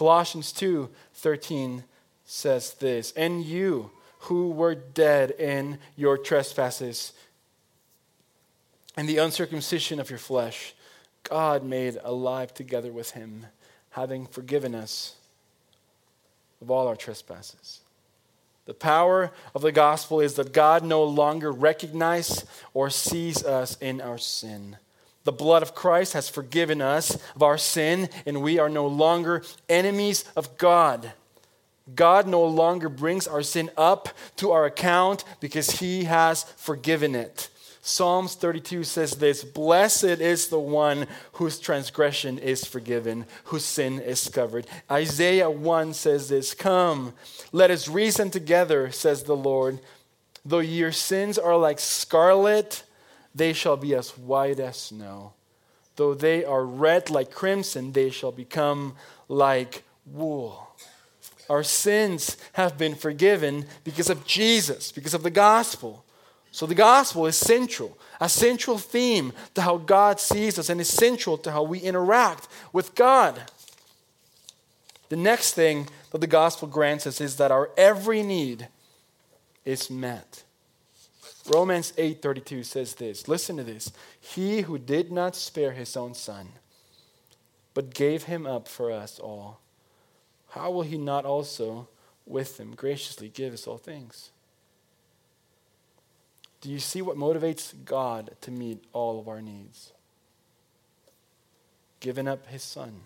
Colossians 0.00 0.50
2:13 0.52 1.84
says 2.24 2.72
this, 2.72 3.12
"And 3.16 3.44
you 3.44 3.90
who 4.20 4.48
were 4.48 4.74
dead 4.74 5.32
in 5.32 5.78
your 5.94 6.16
trespasses 6.16 7.12
and 8.96 9.06
the 9.06 9.18
uncircumcision 9.18 10.00
of 10.00 10.08
your 10.08 10.18
flesh, 10.18 10.74
God 11.24 11.64
made 11.64 11.98
alive 12.02 12.54
together 12.54 12.90
with 12.90 13.10
him, 13.10 13.48
having 13.90 14.26
forgiven 14.26 14.74
us 14.74 15.16
of 16.62 16.70
all 16.70 16.88
our 16.88 16.96
trespasses." 16.96 17.80
The 18.64 18.72
power 18.72 19.32
of 19.54 19.60
the 19.60 19.70
gospel 19.70 20.18
is 20.18 20.32
that 20.36 20.54
God 20.54 20.82
no 20.82 21.04
longer 21.04 21.52
recognizes 21.52 22.46
or 22.72 22.88
sees 22.88 23.44
us 23.44 23.76
in 23.82 24.00
our 24.00 24.16
sin. 24.16 24.78
The 25.24 25.32
blood 25.32 25.62
of 25.62 25.74
Christ 25.74 26.14
has 26.14 26.28
forgiven 26.28 26.80
us 26.80 27.16
of 27.34 27.42
our 27.42 27.58
sin, 27.58 28.08
and 28.24 28.42
we 28.42 28.58
are 28.58 28.70
no 28.70 28.86
longer 28.86 29.42
enemies 29.68 30.24
of 30.34 30.56
God. 30.56 31.12
God 31.94 32.26
no 32.26 32.44
longer 32.44 32.88
brings 32.88 33.26
our 33.26 33.42
sin 33.42 33.70
up 33.76 34.08
to 34.36 34.52
our 34.52 34.64
account 34.64 35.24
because 35.40 35.80
he 35.80 36.04
has 36.04 36.44
forgiven 36.56 37.14
it. 37.14 37.50
Psalms 37.82 38.34
32 38.34 38.84
says 38.84 39.12
this 39.12 39.42
Blessed 39.42 40.04
is 40.04 40.48
the 40.48 40.60
one 40.60 41.06
whose 41.32 41.58
transgression 41.58 42.38
is 42.38 42.64
forgiven, 42.64 43.26
whose 43.44 43.64
sin 43.64 44.00
is 44.00 44.28
covered. 44.28 44.66
Isaiah 44.90 45.50
1 45.50 45.94
says 45.94 46.28
this 46.28 46.54
Come, 46.54 47.14
let 47.52 47.70
us 47.70 47.88
reason 47.88 48.30
together, 48.30 48.90
says 48.90 49.22
the 49.22 49.36
Lord. 49.36 49.80
Though 50.44 50.60
your 50.60 50.92
sins 50.92 51.38
are 51.38 51.56
like 51.56 51.80
scarlet, 51.80 52.84
they 53.34 53.52
shall 53.52 53.76
be 53.76 53.94
as 53.94 54.16
white 54.16 54.60
as 54.60 54.76
snow. 54.76 55.32
Though 55.96 56.14
they 56.14 56.44
are 56.44 56.64
red 56.64 57.10
like 57.10 57.30
crimson, 57.30 57.92
they 57.92 58.10
shall 58.10 58.32
become 58.32 58.96
like 59.28 59.84
wool. 60.06 60.68
Our 61.48 61.62
sins 61.62 62.36
have 62.54 62.78
been 62.78 62.94
forgiven 62.94 63.66
because 63.84 64.08
of 64.08 64.26
Jesus, 64.26 64.92
because 64.92 65.14
of 65.14 65.22
the 65.22 65.30
gospel. 65.30 66.04
So 66.52 66.66
the 66.66 66.74
gospel 66.74 67.26
is 67.26 67.36
central, 67.36 67.98
a 68.20 68.28
central 68.28 68.78
theme 68.78 69.32
to 69.54 69.62
how 69.62 69.76
God 69.76 70.20
sees 70.20 70.58
us 70.58 70.68
and 70.68 70.80
is 70.80 70.88
central 70.88 71.38
to 71.38 71.52
how 71.52 71.62
we 71.62 71.78
interact 71.78 72.48
with 72.72 72.94
God. 72.94 73.40
The 75.08 75.16
next 75.16 75.54
thing 75.54 75.88
that 76.12 76.20
the 76.20 76.26
gospel 76.26 76.68
grants 76.68 77.06
us 77.06 77.20
is 77.20 77.36
that 77.36 77.50
our 77.50 77.70
every 77.76 78.22
need 78.22 78.68
is 79.64 79.90
met. 79.90 80.44
Romans 81.50 81.92
8:32 81.98 82.64
says 82.64 82.94
this. 82.94 83.26
Listen 83.26 83.56
to 83.56 83.64
this. 83.64 83.92
He 84.20 84.62
who 84.62 84.78
did 84.78 85.10
not 85.10 85.34
spare 85.34 85.72
his 85.72 85.96
own 85.96 86.14
son, 86.14 86.52
but 87.74 87.92
gave 87.92 88.24
him 88.24 88.46
up 88.46 88.68
for 88.68 88.92
us 88.92 89.18
all, 89.18 89.60
how 90.50 90.70
will 90.70 90.82
he 90.82 90.96
not 90.96 91.24
also 91.24 91.88
with 92.24 92.60
him 92.60 92.74
graciously 92.74 93.28
give 93.28 93.52
us 93.52 93.66
all 93.66 93.78
things? 93.78 94.30
Do 96.60 96.70
you 96.70 96.78
see 96.78 97.02
what 97.02 97.16
motivates 97.16 97.72
God 97.84 98.36
to 98.42 98.50
meet 98.50 98.84
all 98.92 99.18
of 99.18 99.26
our 99.26 99.40
needs? 99.40 99.92
Giving 101.98 102.28
up 102.28 102.46
his 102.46 102.62
son. 102.62 103.02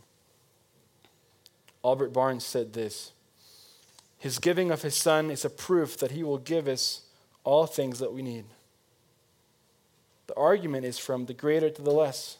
Albert 1.83 2.13
Barnes 2.13 2.45
said 2.45 2.73
this 2.73 3.13
His 4.19 4.39
giving 4.39 4.71
of 4.71 4.83
his 4.83 4.97
son 4.97 5.31
is 5.31 5.45
a 5.47 5.51
proof 5.51 5.97
that 5.99 6.11
he 6.11 6.23
will 6.23 6.39
give 6.39 6.69
us 6.69 7.04
all 7.45 7.67
things 7.67 7.99
that 7.99 8.13
we 8.13 8.23
need. 8.23 8.47
The 10.27 10.37
argument 10.37 10.87
is 10.87 10.99
from 10.99 11.27
the 11.27 11.35
greater 11.35 11.71
to 11.71 11.83
the 11.83 11.91
less. 11.91 12.39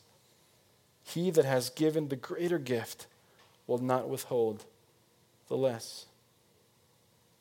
He 1.05 1.31
that 1.31 1.45
has 1.45 1.69
given 1.71 2.09
the 2.09 2.17
greater 2.17 2.59
gift 2.59 3.07
will 3.67 3.79
not 3.79 4.09
withhold 4.09 4.65
the 5.49 5.57
less. 5.57 6.07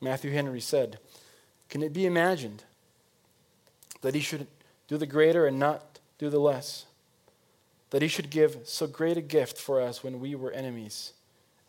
Matthew 0.00 0.32
Henry 0.32 0.60
said, 0.60 0.98
Can 1.70 1.82
it 1.82 1.94
be 1.94 2.04
imagined 2.04 2.64
that 4.02 4.14
he 4.14 4.20
should 4.20 4.46
do 4.86 4.98
the 4.98 5.06
greater 5.06 5.46
and 5.46 5.58
not 5.58 5.98
do 6.18 6.28
the 6.28 6.38
less? 6.38 6.84
That 7.88 8.02
he 8.02 8.08
should 8.08 8.28
give 8.28 8.58
so 8.64 8.86
great 8.86 9.16
a 9.16 9.22
gift 9.22 9.56
for 9.56 9.80
us 9.80 10.04
when 10.04 10.20
we 10.20 10.34
were 10.34 10.50
enemies 10.50 11.14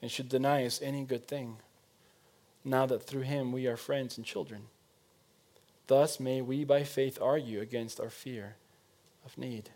and 0.01 0.12
should 0.12 0.27
deny 0.27 0.65
us 0.65 0.81
any 0.81 1.03
good 1.03 1.27
thing, 1.27 1.58
now 2.63 2.86
that 2.86 3.03
through 3.03 3.21
him 3.21 3.51
we 3.51 3.67
are 3.67 3.77
friends 3.77 4.17
and 4.17 4.25
children? 4.25 4.63
Thus 5.87 6.19
may 6.19 6.41
we 6.41 6.63
by 6.63 6.83
faith 6.83 7.19
argue 7.21 7.61
against 7.61 7.99
our 7.99 8.09
fear 8.09 8.55
of 9.25 9.37
need. 9.37 9.69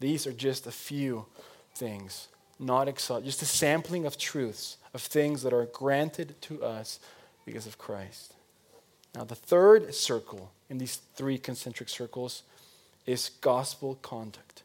These 0.00 0.26
are 0.26 0.32
just 0.32 0.66
a 0.66 0.72
few 0.72 1.26
things, 1.74 2.28
not 2.58 2.88
exhaustive, 2.88 3.26
just 3.26 3.42
a 3.42 3.46
sampling 3.46 4.04
of 4.04 4.18
truths, 4.18 4.76
of 4.92 5.00
things 5.00 5.42
that 5.42 5.52
are 5.52 5.66
granted 5.66 6.34
to 6.42 6.64
us 6.64 6.98
because 7.44 7.66
of 7.66 7.78
Christ. 7.78 8.34
Now, 9.14 9.24
the 9.24 9.34
third 9.34 9.94
circle 9.94 10.50
in 10.68 10.78
these 10.78 10.96
three 11.14 11.38
concentric 11.38 11.88
circles 11.88 12.42
is 13.06 13.30
gospel 13.40 13.98
conduct. 14.02 14.62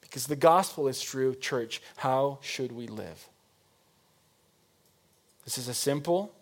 Because 0.00 0.26
the 0.26 0.36
gospel 0.36 0.88
is 0.88 1.02
true, 1.02 1.34
church, 1.34 1.82
how 1.96 2.38
should 2.40 2.72
we 2.72 2.86
live? 2.86 3.28
This 5.44 5.58
is 5.58 5.68
a 5.68 5.74
simple 5.74 6.32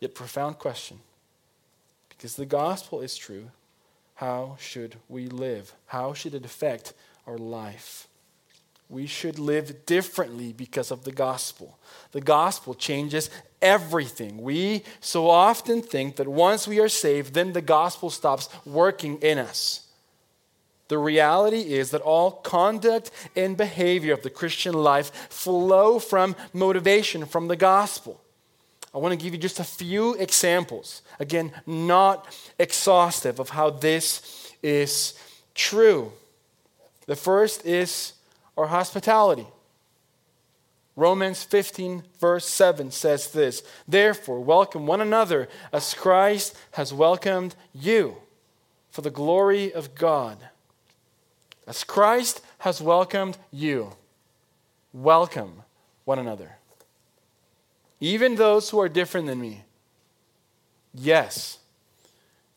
yet 0.00 0.14
profound 0.14 0.58
question. 0.58 1.00
Because 2.22 2.36
the 2.36 2.46
gospel 2.46 3.00
is 3.00 3.16
true, 3.16 3.50
how 4.14 4.56
should 4.60 4.94
we 5.08 5.26
live? 5.26 5.72
How 5.86 6.14
should 6.14 6.34
it 6.34 6.44
affect 6.44 6.92
our 7.26 7.36
life? 7.36 8.06
We 8.88 9.08
should 9.08 9.40
live 9.40 9.86
differently 9.86 10.52
because 10.52 10.92
of 10.92 11.02
the 11.02 11.10
gospel. 11.10 11.80
The 12.12 12.20
gospel 12.20 12.74
changes 12.74 13.28
everything. 13.60 14.40
We 14.40 14.84
so 15.00 15.28
often 15.28 15.82
think 15.82 16.14
that 16.14 16.28
once 16.28 16.68
we 16.68 16.78
are 16.78 16.88
saved, 16.88 17.34
then 17.34 17.54
the 17.54 17.60
gospel 17.60 18.08
stops 18.08 18.48
working 18.64 19.18
in 19.18 19.38
us. 19.38 19.88
The 20.86 20.98
reality 20.98 21.74
is 21.74 21.90
that 21.90 22.02
all 22.02 22.30
conduct 22.30 23.10
and 23.34 23.56
behavior 23.56 24.14
of 24.14 24.22
the 24.22 24.30
Christian 24.30 24.74
life 24.74 25.12
flow 25.28 25.98
from 25.98 26.36
motivation 26.52 27.26
from 27.26 27.48
the 27.48 27.56
gospel. 27.56 28.21
I 28.94 28.98
want 28.98 29.18
to 29.18 29.22
give 29.22 29.32
you 29.32 29.38
just 29.38 29.58
a 29.58 29.64
few 29.64 30.14
examples. 30.14 31.02
Again, 31.18 31.52
not 31.66 32.26
exhaustive 32.58 33.40
of 33.40 33.50
how 33.50 33.70
this 33.70 34.52
is 34.62 35.14
true. 35.54 36.12
The 37.06 37.16
first 37.16 37.64
is 37.64 38.12
our 38.56 38.66
hospitality. 38.66 39.46
Romans 40.94 41.42
15, 41.42 42.02
verse 42.20 42.46
7 42.46 42.90
says 42.90 43.30
this 43.30 43.62
Therefore, 43.88 44.40
welcome 44.40 44.86
one 44.86 45.00
another 45.00 45.48
as 45.72 45.94
Christ 45.94 46.54
has 46.72 46.92
welcomed 46.92 47.54
you 47.72 48.16
for 48.90 49.00
the 49.00 49.10
glory 49.10 49.72
of 49.72 49.94
God. 49.94 50.36
As 51.66 51.82
Christ 51.82 52.42
has 52.58 52.82
welcomed 52.82 53.38
you, 53.50 53.92
welcome 54.92 55.62
one 56.04 56.18
another 56.18 56.56
even 58.02 58.34
those 58.34 58.70
who 58.70 58.80
are 58.80 58.88
different 58.88 59.28
than 59.28 59.40
me. 59.40 59.62
Yes. 60.92 61.58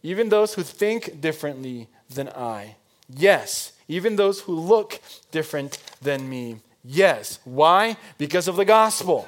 Even 0.02 0.30
those 0.30 0.56
who 0.56 0.64
think 0.64 1.22
differently 1.22 1.88
than 2.10 2.30
I. 2.30 2.78
Yes. 3.08 3.74
Even 3.88 4.16
those 4.16 4.42
who 4.42 4.60
look 4.60 5.00
different 5.30 5.78
than 6.02 6.28
me. 6.28 6.62
Yes. 6.84 7.38
Why? 7.44 7.96
Because 8.18 8.48
of 8.48 8.56
the 8.56 8.66
gospel. 8.66 9.28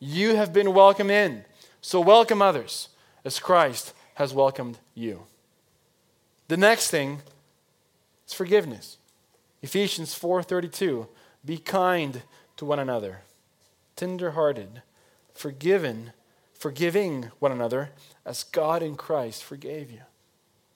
You 0.00 0.34
have 0.34 0.54
been 0.54 0.72
welcomed 0.72 1.10
in. 1.10 1.44
So 1.82 2.00
welcome 2.00 2.40
others 2.40 2.88
as 3.22 3.38
Christ 3.38 3.92
has 4.14 4.32
welcomed 4.32 4.78
you. 4.94 5.24
The 6.48 6.56
next 6.56 6.88
thing 6.90 7.20
is 8.26 8.32
forgiveness. 8.32 8.96
Ephesians 9.60 10.18
4:32 10.18 11.06
Be 11.44 11.58
kind 11.58 12.22
to 12.56 12.64
one 12.64 12.78
another, 12.78 13.20
tender-hearted, 13.94 14.80
forgiven, 15.34 16.12
forgiving 16.52 17.30
one 17.38 17.52
another 17.52 17.90
as 18.24 18.44
God 18.44 18.82
in 18.82 18.96
Christ 18.96 19.44
forgave 19.44 19.90
you. 19.90 20.00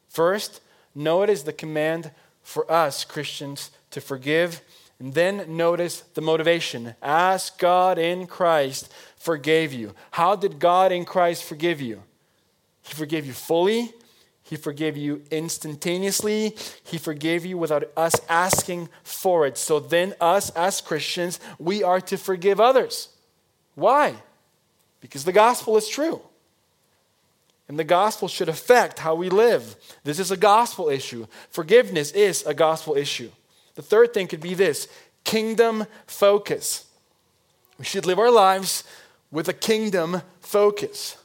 First, 0.08 0.60
know 0.94 1.22
it 1.22 1.30
is 1.30 1.44
the 1.44 1.52
command 1.52 2.10
for 2.42 2.70
us 2.70 3.04
Christians 3.04 3.70
to 3.90 4.00
forgive 4.00 4.60
And 5.00 5.14
then 5.14 5.56
notice 5.56 6.00
the 6.14 6.20
motivation. 6.20 6.94
As 7.02 7.50
God 7.50 7.98
in 7.98 8.26
Christ 8.26 8.92
forgave 9.16 9.72
you. 9.72 9.94
How 10.10 10.34
did 10.34 10.58
God 10.58 10.90
in 10.90 11.04
Christ 11.04 11.44
forgive 11.44 11.80
you? 11.80 12.02
He 12.82 12.94
forgave 12.94 13.24
you 13.24 13.32
fully. 13.32 13.92
He 14.42 14.56
forgave 14.56 14.96
you 14.96 15.22
instantaneously. 15.30 16.56
He 16.82 16.98
forgave 16.98 17.44
you 17.44 17.58
without 17.58 17.84
us 17.96 18.16
asking 18.28 18.88
for 19.04 19.46
it. 19.46 19.56
So 19.58 19.78
then, 19.78 20.14
us 20.20 20.50
as 20.50 20.80
Christians, 20.80 21.38
we 21.58 21.82
are 21.84 22.00
to 22.00 22.16
forgive 22.16 22.60
others. 22.60 23.10
Why? 23.74 24.16
Because 25.08 25.24
the 25.24 25.32
gospel 25.32 25.76
is 25.78 25.88
true. 25.88 26.20
And 27.66 27.78
the 27.78 27.84
gospel 27.84 28.28
should 28.28 28.48
affect 28.48 28.98
how 28.98 29.14
we 29.14 29.30
live. 29.30 29.76
This 30.04 30.18
is 30.18 30.30
a 30.30 30.36
gospel 30.36 30.88
issue. 30.88 31.26
Forgiveness 31.50 32.12
is 32.12 32.44
a 32.44 32.54
gospel 32.54 32.94
issue. 32.94 33.30
The 33.74 33.82
third 33.82 34.12
thing 34.12 34.26
could 34.26 34.40
be 34.40 34.54
this 34.54 34.86
kingdom 35.24 35.86
focus. 36.06 36.86
We 37.78 37.84
should 37.84 38.06
live 38.06 38.18
our 38.18 38.30
lives 38.30 38.84
with 39.30 39.48
a 39.48 39.52
kingdom 39.52 40.22
focus. 40.40 41.16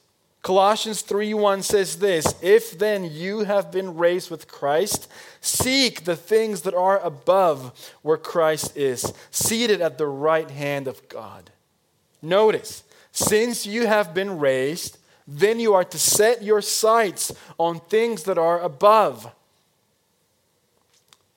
Colossians 0.41 1.01
3:1 1.01 1.63
says 1.63 1.99
this, 1.99 2.35
"If 2.41 2.77
then 2.77 3.05
you 3.05 3.45
have 3.45 3.71
been 3.71 3.95
raised 3.95 4.29
with 4.29 4.49
Christ, 4.49 5.07
seek 5.39 6.03
the 6.03 6.17
things 6.17 6.61
that 6.63 6.73
are 6.73 6.99
above 6.99 7.71
where 8.01 8.17
Christ 8.17 8.75
is, 8.75 9.13
seated 9.31 9.79
at 9.81 9.97
the 9.97 10.07
right 10.07 10.51
hand 10.51 10.87
of 10.87 11.07
God." 11.07 11.51
Notice, 12.21 12.83
since 13.13 13.65
you 13.65 13.85
have 13.85 14.13
been 14.13 14.39
raised, 14.39 14.97
then 15.27 15.59
you 15.59 15.73
are 15.73 15.85
to 15.85 15.99
set 15.99 16.43
your 16.43 16.61
sights 16.61 17.31
on 17.57 17.79
things 17.79 18.23
that 18.23 18.37
are 18.37 18.59
above. 18.59 19.31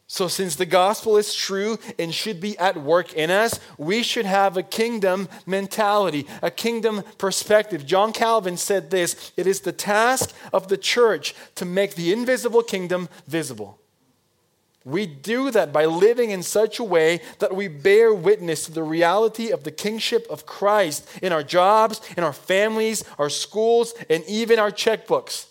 So, 0.08 0.28
since 0.28 0.56
the 0.56 0.66
gospel 0.66 1.18
is 1.18 1.34
true 1.34 1.78
and 1.98 2.14
should 2.14 2.40
be 2.40 2.56
at 2.58 2.76
work 2.80 3.12
in 3.12 3.30
us, 3.30 3.60
we 3.76 4.02
should 4.02 4.24
have 4.24 4.56
a 4.56 4.62
kingdom 4.62 5.28
mentality, 5.44 6.26
a 6.42 6.50
kingdom 6.50 7.02
perspective. 7.18 7.84
John 7.84 8.12
Calvin 8.12 8.56
said 8.56 8.90
this 8.90 9.32
it 9.36 9.46
is 9.46 9.60
the 9.60 9.72
task 9.72 10.34
of 10.52 10.68
the 10.68 10.78
church 10.78 11.34
to 11.56 11.64
make 11.64 11.94
the 11.94 12.12
invisible 12.12 12.62
kingdom 12.62 13.08
visible. 13.26 13.78
We 14.86 15.04
do 15.04 15.50
that 15.50 15.72
by 15.72 15.84
living 15.84 16.30
in 16.30 16.44
such 16.44 16.78
a 16.78 16.84
way 16.84 17.20
that 17.40 17.56
we 17.56 17.66
bear 17.66 18.14
witness 18.14 18.66
to 18.66 18.70
the 18.70 18.84
reality 18.84 19.50
of 19.50 19.64
the 19.64 19.72
kingship 19.72 20.28
of 20.30 20.46
Christ 20.46 21.08
in 21.20 21.32
our 21.32 21.42
jobs, 21.42 22.00
in 22.16 22.22
our 22.22 22.32
families, 22.32 23.02
our 23.18 23.28
schools, 23.28 23.94
and 24.08 24.22
even 24.28 24.60
our 24.60 24.70
checkbooks. 24.70 25.46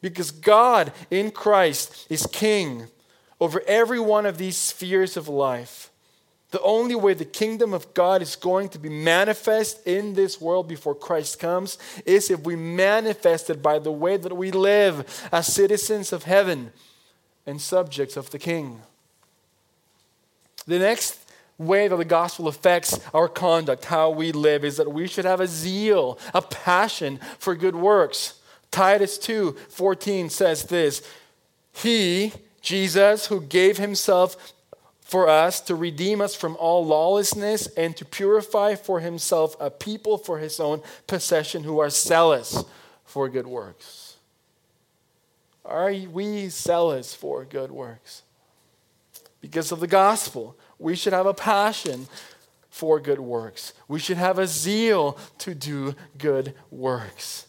Because 0.00 0.32
God 0.32 0.92
in 1.08 1.30
Christ 1.30 2.08
is 2.10 2.26
king 2.26 2.88
over 3.40 3.62
every 3.68 4.00
one 4.00 4.26
of 4.26 4.38
these 4.38 4.56
spheres 4.56 5.16
of 5.16 5.28
life. 5.28 5.92
The 6.50 6.60
only 6.62 6.96
way 6.96 7.14
the 7.14 7.24
kingdom 7.24 7.72
of 7.74 7.94
God 7.94 8.22
is 8.22 8.34
going 8.34 8.70
to 8.70 8.80
be 8.80 8.88
manifest 8.88 9.86
in 9.86 10.14
this 10.14 10.40
world 10.40 10.66
before 10.66 10.96
Christ 10.96 11.38
comes 11.38 11.78
is 12.04 12.28
if 12.28 12.40
we 12.40 12.56
manifest 12.56 13.50
it 13.50 13.62
by 13.62 13.78
the 13.78 13.92
way 13.92 14.16
that 14.16 14.36
we 14.36 14.50
live 14.50 15.28
as 15.30 15.46
citizens 15.46 16.12
of 16.12 16.24
heaven 16.24 16.72
and 17.46 17.60
subjects 17.60 18.16
of 18.16 18.30
the 18.30 18.38
king. 18.38 18.80
The 20.66 20.78
next 20.78 21.18
way 21.58 21.88
that 21.88 21.96
the 21.96 22.04
gospel 22.04 22.48
affects 22.48 22.98
our 23.12 23.28
conduct, 23.28 23.84
how 23.84 24.10
we 24.10 24.32
live, 24.32 24.64
is 24.64 24.76
that 24.78 24.92
we 24.92 25.06
should 25.06 25.24
have 25.24 25.40
a 25.40 25.46
zeal, 25.46 26.18
a 26.32 26.42
passion 26.42 27.20
for 27.38 27.54
good 27.54 27.76
works. 27.76 28.40
Titus 28.70 29.18
2 29.18 29.56
14 29.68 30.30
says 30.30 30.64
this 30.64 31.02
He, 31.72 32.32
Jesus, 32.60 33.26
who 33.26 33.40
gave 33.40 33.78
himself 33.78 34.52
for 35.00 35.28
us 35.28 35.60
to 35.60 35.74
redeem 35.74 36.20
us 36.20 36.34
from 36.34 36.56
all 36.56 36.84
lawlessness 36.84 37.66
and 37.76 37.96
to 37.96 38.04
purify 38.04 38.74
for 38.74 39.00
himself 39.00 39.54
a 39.60 39.70
people 39.70 40.16
for 40.16 40.38
his 40.38 40.58
own 40.58 40.82
possession 41.06 41.62
who 41.62 41.78
are 41.78 41.90
zealous 41.90 42.64
for 43.04 43.28
good 43.28 43.46
works. 43.46 44.03
Are 45.64 45.92
we 45.92 46.48
zealous 46.48 47.14
for 47.14 47.44
good 47.44 47.70
works? 47.70 48.22
Because 49.40 49.72
of 49.72 49.80
the 49.80 49.86
gospel, 49.86 50.56
we 50.78 50.94
should 50.94 51.12
have 51.12 51.26
a 51.26 51.34
passion 51.34 52.06
for 52.68 52.98
good 52.98 53.20
works. 53.20 53.72
We 53.88 53.98
should 53.98 54.16
have 54.16 54.38
a 54.38 54.46
zeal 54.46 55.18
to 55.38 55.54
do 55.54 55.94
good 56.18 56.54
works. 56.70 57.46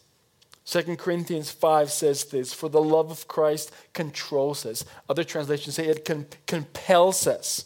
2 0.65 0.97
Corinthians 0.97 1.51
5 1.51 1.91
says 1.91 2.25
this 2.25 2.53
For 2.53 2.69
the 2.69 2.81
love 2.81 3.11
of 3.11 3.27
Christ 3.27 3.71
controls 3.93 4.65
us. 4.65 4.83
Other 5.09 5.23
translations 5.23 5.75
say 5.75 5.87
it 5.87 6.05
compels 6.47 7.27
us 7.27 7.65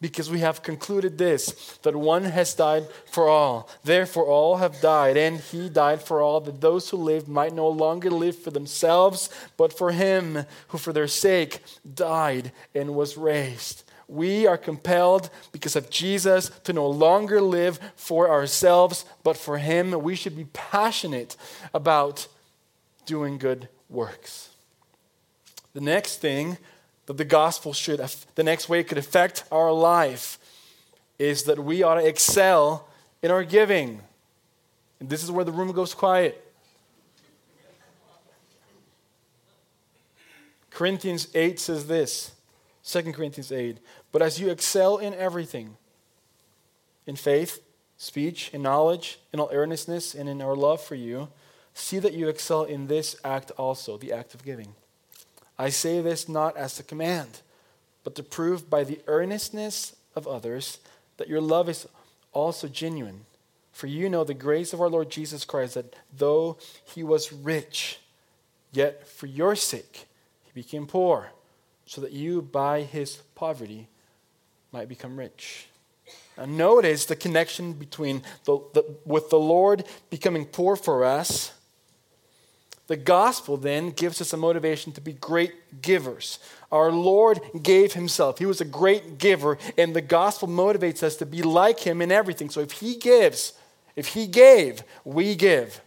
because 0.00 0.30
we 0.30 0.40
have 0.40 0.62
concluded 0.62 1.18
this 1.18 1.78
that 1.82 1.96
one 1.96 2.24
has 2.24 2.54
died 2.54 2.86
for 3.10 3.28
all. 3.28 3.68
Therefore, 3.84 4.26
all 4.26 4.56
have 4.56 4.80
died, 4.80 5.16
and 5.16 5.40
he 5.40 5.68
died 5.68 6.02
for 6.02 6.20
all, 6.20 6.40
that 6.40 6.60
those 6.60 6.90
who 6.90 6.96
live 6.96 7.28
might 7.28 7.54
no 7.54 7.68
longer 7.68 8.10
live 8.10 8.38
for 8.38 8.50
themselves, 8.50 9.30
but 9.56 9.76
for 9.76 9.92
him 9.92 10.44
who 10.68 10.78
for 10.78 10.92
their 10.92 11.08
sake 11.08 11.62
died 11.94 12.52
and 12.74 12.94
was 12.94 13.16
raised. 13.16 13.84
We 14.08 14.46
are 14.46 14.58
compelled 14.58 15.30
because 15.50 15.74
of 15.74 15.90
Jesus 15.90 16.50
to 16.64 16.72
no 16.72 16.86
longer 16.86 17.40
live 17.40 17.80
for 17.96 18.30
ourselves, 18.30 19.04
but 19.24 19.36
for 19.36 19.58
him. 19.58 19.90
We 19.90 20.14
should 20.14 20.36
be 20.36 20.46
passionate 20.52 21.36
about 21.74 22.28
doing 23.04 23.38
good 23.38 23.68
works. 23.88 24.50
The 25.72 25.80
next 25.80 26.20
thing 26.20 26.58
that 27.06 27.16
the 27.16 27.24
gospel 27.24 27.72
should, 27.72 28.04
the 28.34 28.42
next 28.42 28.68
way 28.68 28.80
it 28.80 28.88
could 28.88 28.98
affect 28.98 29.44
our 29.50 29.72
life 29.72 30.38
is 31.18 31.44
that 31.44 31.58
we 31.58 31.82
ought 31.82 31.94
to 31.94 32.06
excel 32.06 32.88
in 33.22 33.30
our 33.30 33.44
giving. 33.44 34.02
And 35.00 35.08
this 35.08 35.22
is 35.22 35.30
where 35.30 35.44
the 35.44 35.52
room 35.52 35.72
goes 35.72 35.94
quiet. 35.94 36.42
Corinthians 40.70 41.28
8 41.34 41.58
says 41.58 41.86
this 41.86 42.32
2 42.84 43.12
Corinthians 43.12 43.50
8 43.50 43.78
But 44.12 44.20
as 44.20 44.38
you 44.38 44.50
excel 44.50 44.98
in 44.98 45.14
everything, 45.14 45.76
in 47.06 47.16
faith, 47.16 47.62
speech, 47.96 48.50
in 48.52 48.62
knowledge, 48.62 49.18
in 49.32 49.40
all 49.40 49.48
earnestness, 49.52 50.14
and 50.14 50.28
in 50.28 50.42
our 50.42 50.54
love 50.54 50.82
for 50.82 50.94
you, 50.94 51.28
see 51.72 51.98
that 51.98 52.12
you 52.12 52.28
excel 52.28 52.64
in 52.64 52.88
this 52.88 53.16
act 53.24 53.52
also, 53.52 53.96
the 53.96 54.12
act 54.12 54.34
of 54.34 54.44
giving. 54.44 54.74
I 55.58 55.70
say 55.70 56.00
this 56.00 56.28
not 56.28 56.56
as 56.56 56.78
a 56.78 56.84
command, 56.84 57.40
but 58.04 58.14
to 58.16 58.22
prove 58.22 58.68
by 58.68 58.84
the 58.84 59.00
earnestness 59.06 59.96
of 60.14 60.28
others 60.28 60.78
that 61.16 61.28
your 61.28 61.40
love 61.40 61.68
is 61.68 61.86
also 62.32 62.68
genuine. 62.68 63.24
For 63.72 63.86
you 63.86 64.08
know 64.08 64.24
the 64.24 64.34
grace 64.34 64.72
of 64.72 64.80
our 64.80 64.88
Lord 64.88 65.10
Jesus 65.10 65.44
Christ, 65.44 65.74
that 65.74 65.94
though 66.16 66.56
he 66.84 67.02
was 67.02 67.32
rich, 67.32 67.98
yet 68.72 69.06
for 69.06 69.26
your 69.26 69.54
sake 69.54 70.06
he 70.44 70.50
became 70.54 70.86
poor, 70.86 71.30
so 71.84 72.00
that 72.00 72.12
you 72.12 72.42
by 72.42 72.82
his 72.82 73.16
poverty 73.34 73.88
might 74.72 74.88
become 74.88 75.18
rich. 75.18 75.68
Now 76.36 76.44
notice 76.44 77.06
the 77.06 77.16
connection 77.16 77.72
between 77.72 78.22
the, 78.44 78.60
the, 78.74 78.84
with 79.04 79.30
the 79.30 79.38
Lord 79.38 79.84
becoming 80.10 80.44
poor 80.44 80.76
for 80.76 81.04
us 81.04 81.52
the 82.86 82.96
gospel 82.96 83.56
then 83.56 83.90
gives 83.90 84.20
us 84.20 84.32
a 84.32 84.36
motivation 84.36 84.92
to 84.92 85.00
be 85.00 85.12
great 85.12 85.82
givers. 85.82 86.38
Our 86.70 86.92
Lord 86.92 87.40
gave 87.62 87.94
himself. 87.94 88.38
He 88.38 88.46
was 88.46 88.60
a 88.60 88.64
great 88.64 89.18
giver, 89.18 89.58
and 89.76 89.94
the 89.94 90.00
gospel 90.00 90.48
motivates 90.48 91.02
us 91.02 91.16
to 91.16 91.26
be 91.26 91.42
like 91.42 91.80
him 91.80 92.00
in 92.00 92.12
everything. 92.12 92.48
So 92.48 92.60
if 92.60 92.72
he 92.72 92.96
gives, 92.96 93.54
if 93.96 94.08
he 94.08 94.26
gave, 94.26 94.84
we 95.04 95.34
give. 95.34 95.80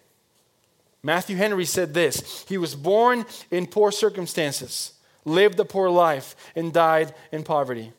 Matthew 1.01 1.37
Henry 1.37 1.65
said 1.65 1.93
this 1.93 2.45
He 2.49 2.57
was 2.57 2.75
born 2.75 3.25
in 3.49 3.67
poor 3.67 3.91
circumstances, 3.91 4.93
lived 5.23 5.59
a 5.59 5.65
poor 5.65 5.89
life, 5.89 6.35
and 6.53 6.73
died 6.73 7.15
in 7.31 7.43
poverty. 7.43 7.93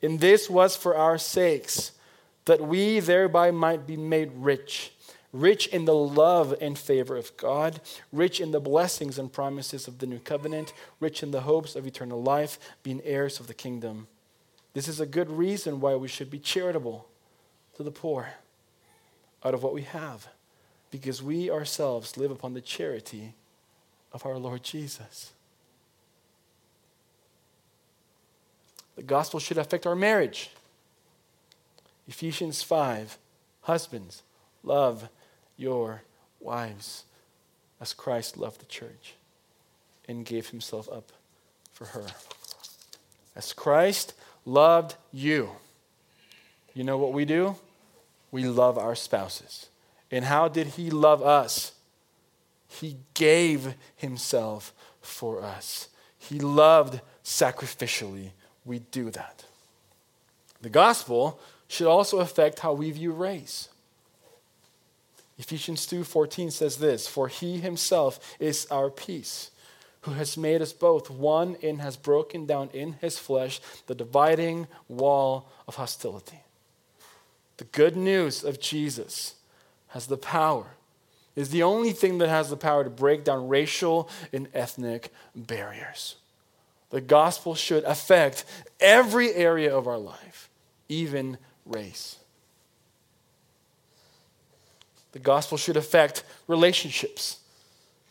And 0.00 0.20
this 0.20 0.48
was 0.48 0.76
for 0.76 0.96
our 0.96 1.18
sakes, 1.18 1.90
that 2.44 2.60
we 2.60 3.00
thereby 3.00 3.50
might 3.50 3.86
be 3.86 3.96
made 3.96 4.30
rich 4.36 4.93
rich 5.34 5.66
in 5.66 5.84
the 5.84 5.94
love 5.94 6.54
and 6.60 6.78
favor 6.78 7.16
of 7.16 7.36
God, 7.36 7.80
rich 8.12 8.40
in 8.40 8.52
the 8.52 8.60
blessings 8.60 9.18
and 9.18 9.32
promises 9.32 9.88
of 9.88 9.98
the 9.98 10.06
new 10.06 10.20
covenant, 10.20 10.72
rich 11.00 11.24
in 11.24 11.32
the 11.32 11.40
hopes 11.40 11.74
of 11.74 11.86
eternal 11.86 12.22
life, 12.22 12.56
being 12.84 13.02
heirs 13.04 13.40
of 13.40 13.48
the 13.48 13.54
kingdom. 13.54 14.06
This 14.74 14.86
is 14.86 15.00
a 15.00 15.06
good 15.06 15.28
reason 15.28 15.80
why 15.80 15.96
we 15.96 16.06
should 16.06 16.30
be 16.30 16.38
charitable 16.38 17.08
to 17.76 17.82
the 17.82 17.90
poor 17.90 18.34
out 19.44 19.54
of 19.54 19.62
what 19.64 19.74
we 19.74 19.82
have, 19.82 20.28
because 20.92 21.20
we 21.20 21.50
ourselves 21.50 22.16
live 22.16 22.30
upon 22.30 22.54
the 22.54 22.60
charity 22.60 23.34
of 24.12 24.24
our 24.24 24.38
Lord 24.38 24.62
Jesus. 24.62 25.32
The 28.94 29.02
gospel 29.02 29.40
should 29.40 29.58
affect 29.58 29.84
our 29.84 29.96
marriage. 29.96 30.50
Ephesians 32.06 32.62
5 32.62 33.18
Husbands, 33.62 34.22
love 34.62 35.08
your 35.56 36.02
wives 36.40 37.04
as 37.80 37.92
Christ 37.92 38.36
loved 38.36 38.60
the 38.60 38.66
church 38.66 39.14
and 40.08 40.24
gave 40.24 40.50
himself 40.50 40.88
up 40.90 41.12
for 41.72 41.86
her. 41.86 42.06
As 43.36 43.52
Christ 43.52 44.14
loved 44.44 44.94
you 45.12 45.50
You 46.74 46.82
know 46.82 46.98
what 46.98 47.12
we 47.12 47.24
do? 47.24 47.56
We 48.32 48.44
love 48.44 48.76
our 48.76 48.96
spouses. 48.96 49.68
And 50.10 50.24
how 50.24 50.48
did 50.48 50.68
he 50.68 50.90
love 50.90 51.22
us? 51.22 51.72
He 52.66 52.96
gave 53.14 53.74
himself 53.96 54.74
for 55.00 55.42
us. 55.42 55.88
He 56.18 56.40
loved 56.40 57.00
sacrificially. 57.22 58.30
We 58.64 58.80
do 58.80 59.10
that. 59.10 59.44
The 60.60 60.68
gospel 60.68 61.38
should 61.68 61.86
also 61.86 62.18
affect 62.18 62.60
how 62.60 62.72
we 62.72 62.90
view 62.90 63.12
race. 63.12 63.68
Ephesians 65.38 65.86
2:14 65.86 66.50
says 66.50 66.76
this, 66.76 67.06
"For 67.06 67.28
he 67.28 67.58
himself 67.58 68.20
is 68.38 68.66
our 68.70 68.90
peace, 68.90 69.50
who 70.02 70.12
has 70.12 70.36
made 70.36 70.62
us 70.62 70.72
both 70.72 71.10
one 71.10 71.56
and 71.62 71.80
has 71.80 71.96
broken 71.96 72.46
down 72.46 72.70
in 72.72 72.94
his 72.94 73.18
flesh 73.18 73.60
the 73.86 73.94
dividing 73.94 74.68
wall 74.88 75.46
of 75.66 75.76
hostility." 75.76 76.40
The 77.56 77.64
good 77.64 77.96
news 77.96 78.44
of 78.44 78.60
Jesus 78.60 79.34
has 79.88 80.06
the 80.06 80.16
power 80.16 80.76
is 81.36 81.50
the 81.50 81.62
only 81.62 81.92
thing 81.92 82.18
that 82.18 82.28
has 82.28 82.48
the 82.48 82.56
power 82.56 82.84
to 82.84 82.90
break 82.90 83.24
down 83.24 83.48
racial 83.48 84.08
and 84.32 84.48
ethnic 84.54 85.12
barriers. 85.34 86.16
The 86.90 87.00
gospel 87.00 87.56
should 87.56 87.82
affect 87.84 88.44
every 88.78 89.34
area 89.34 89.76
of 89.76 89.88
our 89.88 89.98
life, 89.98 90.48
even 90.88 91.38
race. 91.66 92.16
The 95.14 95.20
gospel 95.20 95.56
should 95.56 95.76
affect 95.76 96.24
relationships. 96.48 97.38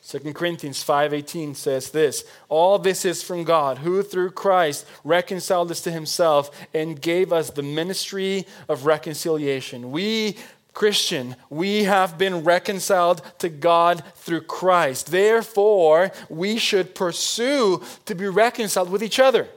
2 0.08 0.34
Corinthians 0.34 0.84
5:18 0.84 1.54
says 1.54 1.92
this, 1.92 2.24
all 2.48 2.80
this 2.80 3.04
is 3.04 3.22
from 3.22 3.44
God, 3.44 3.80
who 3.80 4.02
through 4.04 4.32
Christ 4.32 4.86
reconciled 5.04 5.70
us 5.70 5.82
to 5.82 5.92
himself 5.92 6.50
and 6.74 7.02
gave 7.02 7.34
us 7.34 7.50
the 7.50 7.62
ministry 7.62 8.48
of 8.70 8.86
reconciliation. 8.86 9.92
We 9.92 10.38
Christian, 10.74 11.36
we 11.50 11.84
have 11.84 12.18
been 12.18 12.46
reconciled 12.46 13.22
to 13.40 13.50
God 13.50 14.02
through 14.16 14.42
Christ. 14.42 15.12
Therefore, 15.12 16.12
we 16.30 16.58
should 16.58 16.96
pursue 16.96 17.84
to 18.06 18.16
be 18.16 18.28
reconciled 18.28 18.90
with 18.90 19.04
each 19.04 19.20
other. 19.20 19.50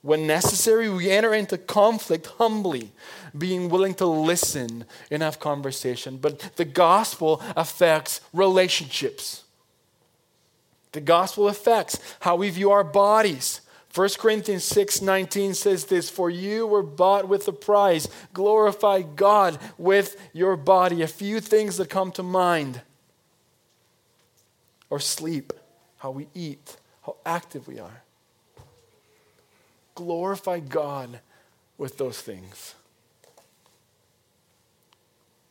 When 0.00 0.28
necessary, 0.28 0.88
we 0.88 1.10
enter 1.10 1.34
into 1.34 1.58
conflict 1.58 2.26
humbly, 2.38 2.92
being 3.36 3.68
willing 3.68 3.94
to 3.94 4.06
listen 4.06 4.84
and 5.10 5.22
have 5.22 5.40
conversation. 5.40 6.16
But 6.16 6.56
the 6.56 6.64
gospel 6.64 7.42
affects 7.56 8.20
relationships. 8.32 9.44
The 10.92 11.00
gospel 11.00 11.48
affects 11.48 11.98
how 12.20 12.36
we 12.36 12.50
view 12.50 12.70
our 12.70 12.84
bodies 12.84 13.60
1 13.94 14.10
Corinthians 14.18 14.64
6 14.64 15.02
19 15.02 15.54
says 15.54 15.86
this 15.86 16.10
For 16.10 16.30
you 16.30 16.66
were 16.66 16.82
bought 16.82 17.28
with 17.28 17.48
a 17.48 17.52
price. 17.52 18.06
Glorify 18.32 19.02
God 19.02 19.58
with 19.76 20.16
your 20.32 20.56
body. 20.56 21.02
A 21.02 21.08
few 21.08 21.40
things 21.40 21.78
that 21.78 21.88
come 21.90 22.12
to 22.12 22.22
mind 22.22 22.82
or 24.90 25.00
sleep, 25.00 25.52
how 25.98 26.10
we 26.10 26.28
eat, 26.34 26.76
how 27.04 27.16
active 27.24 27.66
we 27.66 27.78
are. 27.78 28.02
Glorify 29.94 30.60
God 30.60 31.20
with 31.76 31.98
those 31.98 32.20
things. 32.20 32.74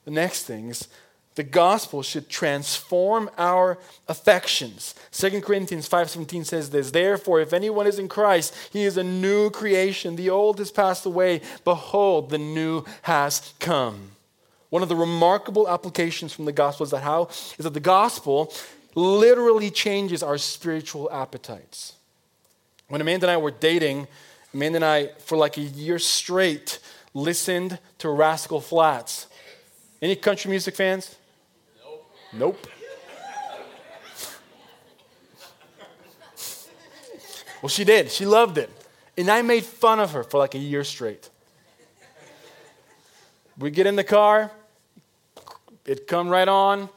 The 0.08 0.14
next 0.14 0.44
thing 0.44 0.70
is 0.70 0.88
the 1.36 1.44
gospel 1.44 2.02
should 2.02 2.30
transform 2.30 3.30
our 3.38 3.78
affections. 4.08 4.96
2 5.12 5.42
Corinthians 5.42 5.86
5:17 5.86 6.46
says 6.46 6.70
this, 6.70 6.92
"Therefore 6.92 7.42
if 7.42 7.52
anyone 7.52 7.86
is 7.86 8.00
in 8.00 8.08
Christ, 8.08 8.54
he 8.72 8.86
is 8.86 8.96
a 8.96 9.04
new 9.04 9.50
creation. 9.50 10.16
The 10.16 10.30
old 10.30 10.60
has 10.60 10.72
passed 10.72 11.06
away; 11.06 11.42
behold, 11.66 12.30
the 12.30 12.38
new 12.38 12.86
has 13.02 13.52
come." 13.60 14.16
One 14.70 14.82
of 14.82 14.88
the 14.88 14.96
remarkable 14.96 15.68
applications 15.68 16.32
from 16.32 16.46
the 16.46 16.54
gospel 16.54 16.86
is 16.86 16.92
that 16.92 17.04
how 17.04 17.28
is 17.58 17.66
that 17.66 17.74
the 17.74 17.82
gospel 17.82 18.54
literally 18.96 19.70
changes 19.70 20.24
our 20.24 20.38
spiritual 20.38 21.12
appetites. 21.12 21.96
When 22.88 23.02
Amanda 23.02 23.26
and 23.26 23.32
I 23.32 23.38
were 23.38 23.52
dating, 23.52 24.08
Amanda 24.54 24.78
and 24.78 24.86
I 24.86 25.10
for 25.20 25.38
like 25.38 25.58
a 25.58 25.62
year 25.62 26.00
straight 26.00 26.80
listened 27.14 27.80
to 27.98 28.10
Rascal 28.10 28.62
Flatts. 28.62 29.28
Any 30.02 30.16
country 30.16 30.50
music 30.50 30.76
fans? 30.76 31.16
Nope. 32.34 32.68
well, 37.62 37.70
she 37.70 37.84
did. 37.84 38.12
She 38.12 38.26
loved 38.26 38.58
it. 38.58 38.70
And 39.18 39.30
I 39.30 39.42
made 39.42 39.64
fun 39.64 40.00
of 40.00 40.12
her 40.12 40.24
for 40.24 40.38
like 40.38 40.54
a 40.54 40.60
year 40.60 40.84
straight. 40.84 41.30
We 43.58 43.72
get 43.72 43.88
in 43.88 43.96
the 43.96 44.04
car, 44.04 44.52
it 45.84 46.06
come 46.06 46.30
right 46.30 46.48
on, 46.48 46.90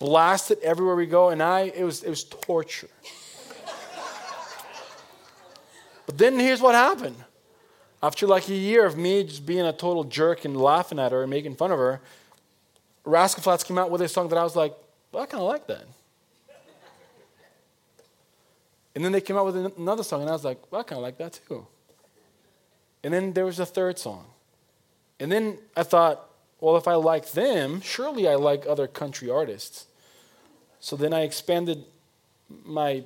blast 0.00 0.50
it 0.50 0.60
everywhere 0.62 0.96
we 0.96 1.06
go, 1.06 1.28
and 1.28 1.40
I 1.40 1.72
it 1.74 1.84
was 1.84 2.02
it 2.02 2.10
was 2.10 2.24
torture. 2.24 2.88
but 6.06 6.18
then 6.18 6.40
here's 6.40 6.60
what 6.60 6.74
happened. 6.74 7.16
After 8.02 8.26
like 8.26 8.48
a 8.48 8.54
year 8.54 8.84
of 8.84 8.96
me 8.96 9.22
just 9.22 9.46
being 9.46 9.66
a 9.66 9.72
total 9.72 10.02
jerk 10.02 10.44
and 10.44 10.56
laughing 10.56 10.98
at 10.98 11.12
her 11.12 11.22
and 11.22 11.30
making 11.30 11.54
fun 11.54 11.70
of 11.70 11.78
her, 11.78 12.00
Rascal 13.08 13.42
Flatts 13.42 13.64
came 13.64 13.78
out 13.78 13.90
with 13.90 14.02
a 14.02 14.08
song 14.08 14.28
that 14.28 14.36
I 14.36 14.44
was 14.44 14.54
like, 14.54 14.74
well, 15.12 15.22
I 15.22 15.26
kind 15.26 15.42
of 15.42 15.48
like 15.48 15.66
that. 15.66 15.84
And 18.94 19.04
then 19.04 19.12
they 19.12 19.20
came 19.20 19.36
out 19.36 19.46
with 19.46 19.56
another 19.78 20.02
song, 20.02 20.22
and 20.22 20.28
I 20.28 20.32
was 20.32 20.44
like, 20.44 20.60
well, 20.70 20.80
I 20.80 20.84
kind 20.84 20.98
of 20.98 21.02
like 21.02 21.18
that 21.18 21.40
too. 21.48 21.66
And 23.02 23.14
then 23.14 23.32
there 23.32 23.44
was 23.44 23.60
a 23.60 23.66
third 23.66 23.98
song. 23.98 24.26
And 25.20 25.32
then 25.32 25.58
I 25.76 25.84
thought, 25.84 26.28
well, 26.60 26.76
if 26.76 26.88
I 26.88 26.94
like 26.94 27.32
them, 27.32 27.80
surely 27.80 28.28
I 28.28 28.34
like 28.34 28.66
other 28.66 28.86
country 28.86 29.30
artists. 29.30 29.86
So 30.80 30.96
then 30.96 31.14
I 31.14 31.22
expanded 31.22 31.84
my 32.64 33.04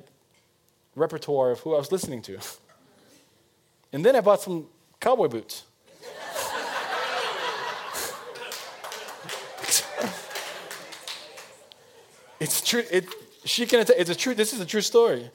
repertoire 0.97 1.51
of 1.53 1.61
who 1.61 1.75
I 1.75 1.79
was 1.79 1.93
listening 1.93 2.23
to. 2.23 2.39
And 3.93 4.05
then 4.05 4.17
I 4.17 4.21
bought 4.21 4.41
some 4.41 4.67
cowboy 4.99 5.29
boots. 5.29 5.65
It's 12.43 12.61
true. 12.61 12.83
It, 12.91 13.07
she 13.45 13.67
can. 13.67 13.87
It's 13.89 14.11
a 14.11 14.15
true. 14.17 14.35
This 14.35 14.53
is 14.53 14.59
a 14.59 14.67
true 14.67 14.81
story. 14.81 15.31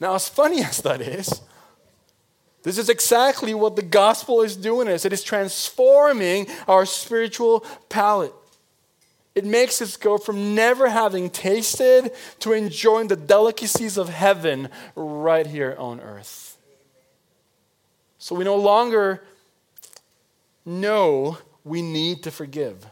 Now, 0.00 0.14
as 0.16 0.28
funny 0.28 0.60
as 0.70 0.78
that 0.78 1.00
is, 1.00 1.40
this 2.64 2.78
is 2.78 2.88
exactly 2.88 3.54
what 3.54 3.76
the 3.76 3.82
gospel 3.82 4.42
is 4.42 4.56
doing. 4.56 4.88
Is 4.88 5.04
it 5.04 5.12
is 5.12 5.22
transforming 5.22 6.48
our 6.66 6.84
spiritual 6.84 7.64
palate. 7.88 8.32
It 9.36 9.44
makes 9.44 9.80
us 9.80 9.96
go 9.96 10.18
from 10.18 10.54
never 10.56 10.88
having 10.88 11.30
tasted 11.30 12.10
to 12.40 12.52
enjoying 12.52 13.06
the 13.06 13.16
delicacies 13.16 13.98
of 13.98 14.08
heaven 14.08 14.68
right 14.96 15.46
here 15.46 15.76
on 15.78 16.00
earth. 16.00 16.56
So 18.18 18.34
we 18.34 18.44
no 18.44 18.56
longer 18.56 19.22
know 20.64 21.38
we 21.62 21.82
need 21.82 22.24
to 22.24 22.30
forgive 22.32 22.86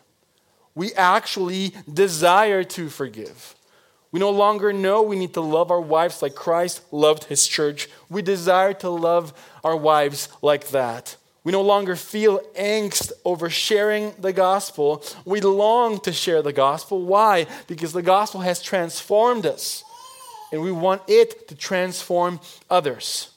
we 0.74 0.92
actually 0.94 1.72
desire 1.92 2.64
to 2.64 2.88
forgive. 2.88 3.54
We 4.10 4.20
no 4.20 4.30
longer 4.30 4.72
know 4.72 5.02
we 5.02 5.16
need 5.16 5.34
to 5.34 5.40
love 5.40 5.70
our 5.70 5.80
wives 5.80 6.22
like 6.22 6.34
Christ 6.34 6.82
loved 6.92 7.24
his 7.24 7.46
church. 7.46 7.88
We 8.08 8.22
desire 8.22 8.72
to 8.74 8.88
love 8.88 9.32
our 9.64 9.76
wives 9.76 10.28
like 10.40 10.68
that. 10.68 11.16
We 11.42 11.52
no 11.52 11.62
longer 11.62 11.94
feel 11.94 12.38
angst 12.58 13.12
over 13.24 13.50
sharing 13.50 14.12
the 14.18 14.32
gospel. 14.32 15.04
We 15.24 15.40
long 15.40 16.00
to 16.00 16.12
share 16.12 16.42
the 16.42 16.52
gospel. 16.52 17.02
Why? 17.02 17.46
Because 17.66 17.92
the 17.92 18.02
gospel 18.02 18.40
has 18.40 18.62
transformed 18.62 19.44
us, 19.44 19.84
and 20.52 20.62
we 20.62 20.72
want 20.72 21.02
it 21.06 21.48
to 21.48 21.54
transform 21.54 22.40
others. 22.70 23.30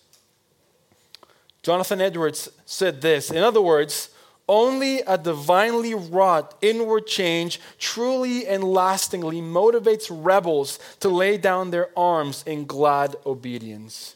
Jonathan 1.64 2.00
Edwards 2.00 2.50
said 2.66 3.02
this 3.02 3.30
In 3.30 3.44
other 3.44 3.62
words, 3.62 4.10
only 4.48 5.00
a 5.02 5.18
divinely 5.18 5.94
wrought 5.94 6.56
inward 6.62 7.08
change 7.08 7.60
truly 7.80 8.48
and 8.48 8.64
lastingly 8.64 9.42
motivates 9.42 10.08
rebels 10.10 10.80
to 11.00 11.10
lay 11.10 11.38
down 11.38 11.72
their 11.72 11.90
arms 11.98 12.44
in 12.46 12.66
glad 12.66 13.16
obedience. 13.26 14.16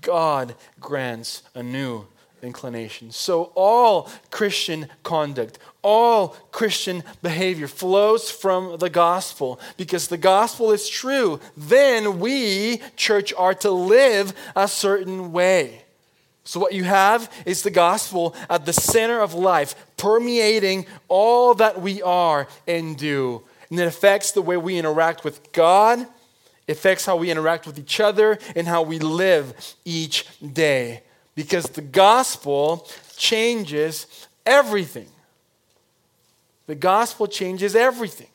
God 0.00 0.54
grants 0.78 1.42
a 1.54 1.62
new 1.62 2.06
inclination. 2.42 3.10
So, 3.10 3.52
all 3.54 4.10
Christian 4.30 4.88
conduct, 5.02 5.58
all 5.82 6.28
Christian 6.52 7.02
behavior 7.22 7.68
flows 7.68 8.30
from 8.30 8.78
the 8.78 8.90
gospel. 8.90 9.60
Because 9.76 10.08
the 10.08 10.16
gospel 10.16 10.72
is 10.72 10.88
true, 10.88 11.40
then 11.56 12.18
we, 12.18 12.80
church, 12.96 13.32
are 13.34 13.54
to 13.54 13.70
live 13.70 14.32
a 14.56 14.68
certain 14.68 15.32
way. 15.32 15.84
So, 16.44 16.58
what 16.58 16.72
you 16.72 16.84
have 16.84 17.30
is 17.44 17.62
the 17.62 17.70
gospel 17.70 18.34
at 18.48 18.66
the 18.66 18.72
center 18.72 19.20
of 19.20 19.34
life, 19.34 19.74
permeating 19.96 20.86
all 21.08 21.54
that 21.54 21.80
we 21.80 22.02
are 22.02 22.48
and 22.66 22.96
do. 22.96 23.42
And 23.68 23.78
it 23.78 23.86
affects 23.86 24.32
the 24.32 24.42
way 24.42 24.56
we 24.56 24.78
interact 24.78 25.22
with 25.22 25.52
God, 25.52 26.00
it 26.66 26.72
affects 26.72 27.04
how 27.04 27.16
we 27.16 27.30
interact 27.30 27.66
with 27.66 27.78
each 27.78 28.00
other, 28.00 28.38
and 28.56 28.66
how 28.66 28.82
we 28.82 28.98
live 28.98 29.54
each 29.84 30.26
day. 30.40 31.02
Because 31.34 31.64
the 31.64 31.82
gospel 31.82 32.88
changes 33.16 34.28
everything. 34.46 35.08
The 36.66 36.74
gospel 36.74 37.26
changes 37.26 37.76
everything. 37.76 38.28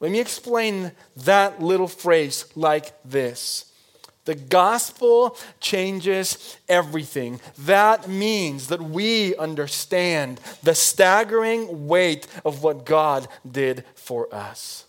Let 0.00 0.10
me 0.10 0.20
explain 0.20 0.92
that 1.18 1.62
little 1.62 1.88
phrase 1.88 2.46
like 2.56 2.92
this. 3.04 3.69
The 4.24 4.34
gospel 4.34 5.36
changes 5.60 6.58
everything. 6.68 7.40
That 7.58 8.08
means 8.08 8.68
that 8.68 8.82
we 8.82 9.34
understand 9.36 10.40
the 10.62 10.74
staggering 10.74 11.88
weight 11.88 12.26
of 12.44 12.62
what 12.62 12.84
God 12.84 13.28
did 13.50 13.84
for 13.94 14.32
us, 14.34 14.84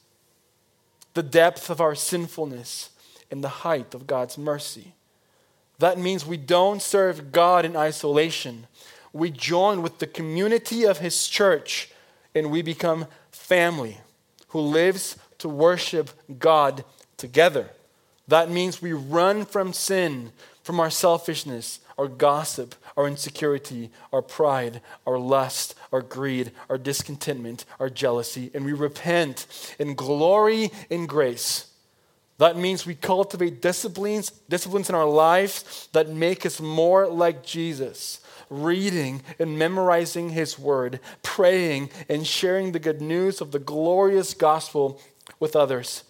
the 1.14 1.24
depth 1.24 1.70
of 1.70 1.80
our 1.80 1.96
sinfulness, 1.96 2.90
and 3.32 3.44
the 3.44 3.50
height 3.50 3.94
of 3.96 4.06
God's 4.06 4.38
mercy. 4.38 4.94
That 5.80 5.98
means 5.98 6.26
we 6.26 6.38
don't 6.38 6.82
serve 6.82 7.32
God 7.32 7.66
in 7.66 7.76
isolation. 7.76 8.68
We 9.14 9.32
join 9.32 9.82
with 9.82 10.00
the 10.00 10.08
community 10.08 10.86
of 10.86 11.00
His 11.00 11.28
church 11.28 11.90
and 12.36 12.52
we 12.52 12.62
become 12.62 13.08
family 13.32 13.98
who 14.50 14.60
lives 14.60 15.18
to 15.40 15.50
worship 15.50 16.12
God 16.38 16.84
together. 17.18 17.72
That 18.32 18.50
means 18.50 18.82
we 18.82 18.94
run 18.94 19.44
from 19.44 19.74
sin, 19.74 20.32
from 20.64 20.80
our 20.80 20.90
selfishness, 20.90 21.82
our 21.98 22.08
gossip, 22.08 22.76
our 22.96 23.06
insecurity, 23.06 23.92
our 24.14 24.22
pride, 24.22 24.80
our 25.06 25.20
lust, 25.20 25.76
our 25.92 26.02
greed, 26.02 26.54
our 26.70 26.78
discontentment, 26.78 27.66
our 27.78 27.90
jealousy, 27.90 28.50
and 28.54 28.64
we 28.64 28.72
repent 28.72 29.76
in 29.80 29.96
glory 29.96 30.72
in 30.90 31.08
grace. 31.08 31.74
That 32.38 32.56
means 32.56 32.86
we 32.86 32.96
cultivate 32.96 33.62
disciplines, 33.62 34.30
disciplines 34.48 34.88
in 34.88 34.96
our 34.96 35.10
lives 35.10 35.90
that 35.92 36.08
make 36.08 36.46
us 36.46 36.62
more 36.62 37.08
like 37.08 37.46
Jesus 37.46 38.22
reading 38.50 39.24
and 39.40 39.60
memorizing 39.60 40.30
His 40.30 40.58
Word, 40.58 41.02
praying 41.22 41.90
and 42.08 42.26
sharing 42.26 42.72
the 42.72 42.80
good 42.80 43.02
news 43.02 43.42
of 43.42 43.52
the 43.52 43.60
glorious 43.60 44.34
gospel 44.34 45.02
with 45.38 45.54
others. 45.54 46.06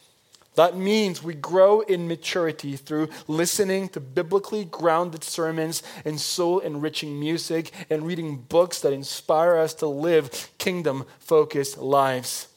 That 0.56 0.76
means 0.76 1.24
we 1.24 1.34
grow 1.34 1.80
in 1.82 2.08
maturity 2.08 2.76
through 2.76 3.10
listening 3.28 3.88
to 3.90 4.02
biblically 4.02 4.66
grounded 4.66 5.24
sermons 5.24 5.82
and 6.04 6.20
soul 6.20 6.60
enriching 6.60 7.18
music 7.20 7.72
and 7.90 8.06
reading 8.06 8.38
books 8.38 8.82
that 8.82 8.92
inspire 8.92 9.56
us 9.56 9.74
to 9.76 9.88
live 9.88 10.50
kingdom 10.58 11.06
focused 11.20 11.78
lives. 11.78 12.48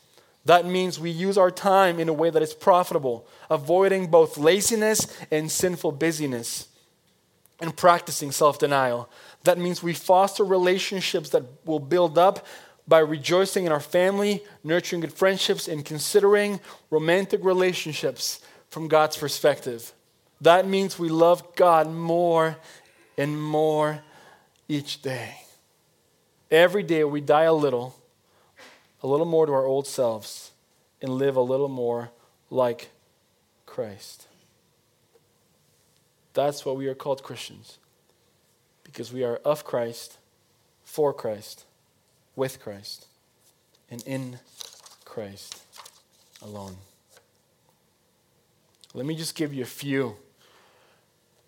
That 0.45 0.67
means 0.67 0.99
we 1.01 1.11
use 1.11 1.39
our 1.39 1.51
time 1.51 1.99
in 1.99 2.09
a 2.09 2.13
way 2.13 2.31
that 2.31 2.43
is 2.43 2.53
profitable, 2.53 3.27
avoiding 3.49 4.09
both 4.09 4.37
laziness 4.37 5.07
and 5.31 5.51
sinful 5.51 5.93
busyness, 5.93 6.69
and 7.61 7.75
practicing 7.75 8.33
self 8.33 8.59
denial. 8.59 9.09
That 9.45 9.57
means 9.57 9.83
we 9.83 9.95
foster 9.95 10.45
relationships 10.45 11.31
that 11.31 11.45
will 11.65 11.79
build 11.79 12.19
up 12.19 12.45
by 12.87 12.99
rejoicing 12.99 13.65
in 13.65 13.73
our 13.73 13.81
family, 13.81 14.43
nurturing 14.63 15.01
good 15.01 15.13
friendships, 15.13 15.69
and 15.69 15.85
considering 15.85 16.61
romantic 16.91 17.43
relationships 17.45 18.41
from 18.69 18.89
God's 18.89 19.17
perspective. 19.17 19.93
That 20.41 20.67
means 20.67 20.99
we 20.99 21.09
love 21.09 21.57
God 21.57 21.91
more 21.91 22.57
and 23.17 23.41
more 23.41 24.03
each 24.69 25.01
day. 25.01 25.37
Every 26.51 26.83
day 26.83 27.05
we 27.05 27.21
die 27.21 27.45
a 27.45 27.53
little, 27.53 27.97
a 29.03 29.07
little 29.07 29.27
more 29.27 29.47
to 29.47 29.53
our 29.53 29.65
old 29.65 29.87
selves, 29.87 30.53
and 31.01 31.13
live 31.13 31.37
a 31.37 31.41
little 31.41 31.69
more 31.69 32.11
like 32.51 32.91
Christ. 33.67 34.29
That's 36.35 36.67
what 36.67 36.77
we 36.77 36.89
are 36.89 36.95
called 36.95 37.23
Christians 37.23 37.79
because 38.83 39.13
we 39.13 39.25
are 39.25 39.37
of 39.45 39.65
Christ, 39.65 40.19
for 40.85 41.13
Christ, 41.13 41.65
with 42.37 42.61
Christ, 42.61 43.07
and 43.91 44.03
in 44.07 44.39
Christ 45.05 45.63
alone. 46.43 46.77
Let 48.93 49.07
me 49.07 49.17
just 49.17 49.35
give 49.35 49.53
you 49.53 49.63
a 49.63 49.67
few 49.67 50.17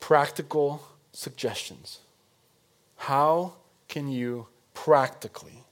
practical 0.00 0.82
suggestions. 1.12 2.00
How 2.96 3.54
can 3.88 4.08
you 4.08 4.48
practically 4.74 5.62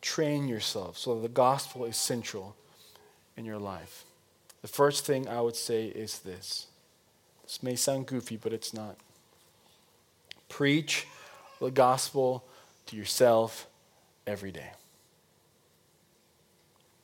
train 0.00 0.48
yourself 0.48 0.98
so 0.98 1.14
that 1.14 1.22
the 1.22 1.28
gospel 1.28 1.84
is 1.84 1.96
central 1.96 2.56
in 3.36 3.44
your 3.44 3.58
life? 3.58 4.04
The 4.62 4.68
first 4.68 5.06
thing 5.06 5.26
I 5.26 5.40
would 5.40 5.56
say 5.56 5.86
is 5.86 6.18
this 6.20 6.66
this 7.42 7.62
may 7.62 7.76
sound 7.76 8.06
goofy, 8.06 8.36
but 8.36 8.52
it's 8.52 8.72
not. 8.72 8.96
Preach 10.50 11.06
the 11.60 11.70
gospel 11.70 12.44
to 12.86 12.96
yourself 12.96 13.66
every 14.26 14.52
day. 14.52 14.72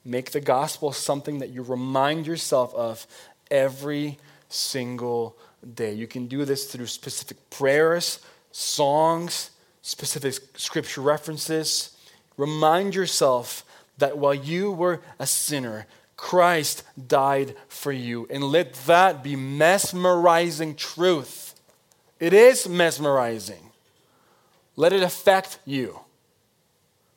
Make 0.05 0.33
the 0.33 0.41
gospel 0.41 0.93
something 0.93 1.39
that 1.39 1.49
you 1.49 1.63
remind 1.63 2.27
yourself 2.27 2.75
of 2.75 3.07
every 3.51 4.19
single 4.49 5.37
day. 5.75 5.95
You 5.95 6.07
can 6.07 6.27
do 6.27 6.45
this 6.45 6.71
through 6.71 6.87
specific 6.87 7.39
prayers, 7.51 8.21
songs, 8.53 9.51
specific 9.83 10.35
scripture 10.57 11.01
references. 11.01 11.97
Remind 12.37 12.95
yourself 12.95 13.65
that 13.99 14.19
while 14.19 14.35
you 14.35 14.71
were 14.71 15.01
a 15.19 15.27
sinner, 15.27 15.87
Christ 16.17 16.83
died 17.09 17.55
for 17.69 17.93
you. 17.93 18.27
And 18.31 18.45
let 18.45 18.75
that 18.87 19.23
be 19.23 19.37
mesmerizing 19.37 20.75
truth. 20.75 21.46
It 22.19 22.33
is 22.33 22.69
mesmerizing. 22.69 23.71
Let 24.77 24.93
it 24.93 25.03
affect 25.03 25.59
you. 25.65 26.01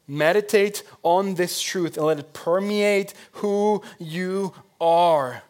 Meditate 0.08 0.84
on 1.04 1.36
this 1.36 1.62
truth 1.62 1.98
and 1.98 2.06
let 2.06 2.20
it 2.20 2.34
permeate 2.34 3.14
who 3.34 3.84
you 4.00 4.54
are. 4.82 5.44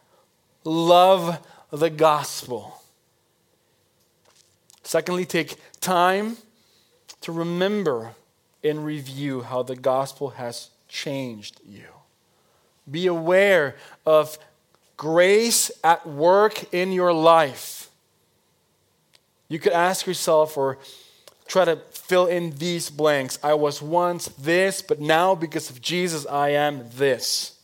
Love 0.63 1.39
the 1.71 1.89
gospel. 1.89 2.81
Secondly, 4.83 5.25
take 5.25 5.55
time 5.79 6.37
to 7.21 7.31
remember 7.31 8.13
and 8.63 8.83
review 8.83 9.41
how 9.41 9.63
the 9.63 9.75
gospel 9.75 10.31
has 10.31 10.71
changed 10.87 11.61
you. 11.65 11.85
Be 12.89 13.07
aware 13.07 13.75
of 14.05 14.37
grace 14.97 15.71
at 15.83 16.05
work 16.07 16.73
in 16.73 16.91
your 16.91 17.13
life. 17.13 17.78
You 19.49 19.59
could 19.59 19.73
ask 19.73 20.07
yourself 20.07 20.57
or 20.57 20.77
try 21.47 21.65
to 21.65 21.77
fill 21.91 22.27
in 22.27 22.51
these 22.57 22.89
blanks. 22.89 23.39
I 23.43 23.55
was 23.55 23.81
once 23.81 24.27
this, 24.29 24.81
but 24.81 25.01
now 25.01 25.35
because 25.35 25.69
of 25.69 25.81
Jesus, 25.81 26.25
I 26.27 26.49
am 26.49 26.85
this. 26.95 27.57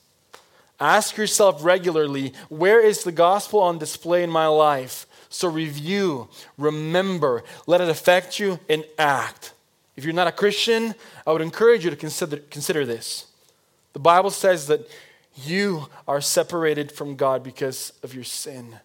Ask 0.79 1.15
yourself 1.15 1.63
regularly 1.63 2.33
where 2.49 2.81
is 2.81 3.03
the 3.03 3.11
gospel 3.11 3.61
on 3.61 3.77
display 3.77 4.23
in 4.23 4.29
my 4.29 4.47
life? 4.47 5.05
So 5.29 5.47
review, 5.47 6.27
remember, 6.57 7.43
let 7.67 7.81
it 7.81 7.89
affect 7.89 8.39
you, 8.39 8.59
and 8.67 8.83
act. 8.97 9.53
If 9.95 10.03
you're 10.03 10.13
not 10.13 10.27
a 10.27 10.31
Christian, 10.31 10.95
I 11.25 11.31
would 11.31 11.41
encourage 11.41 11.83
you 11.83 11.89
to 11.89 11.95
consider, 11.95 12.37
consider 12.37 12.85
this. 12.85 13.27
The 13.93 13.99
Bible 13.99 14.31
says 14.31 14.67
that 14.67 14.89
you 15.35 15.87
are 16.07 16.21
separated 16.21 16.91
from 16.91 17.15
God 17.15 17.43
because 17.43 17.93
of 18.03 18.13
your 18.13 18.23
sin, 18.23 18.79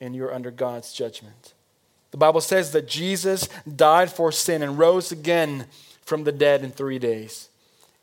and 0.00 0.14
you're 0.14 0.34
under 0.34 0.50
God's 0.50 0.92
judgment. 0.92 1.53
The 2.14 2.18
Bible 2.18 2.42
says 2.42 2.70
that 2.70 2.86
Jesus 2.86 3.48
died 3.74 4.08
for 4.08 4.30
sin 4.30 4.62
and 4.62 4.78
rose 4.78 5.10
again 5.10 5.66
from 6.02 6.22
the 6.22 6.30
dead 6.30 6.62
in 6.62 6.70
three 6.70 7.00
days. 7.00 7.48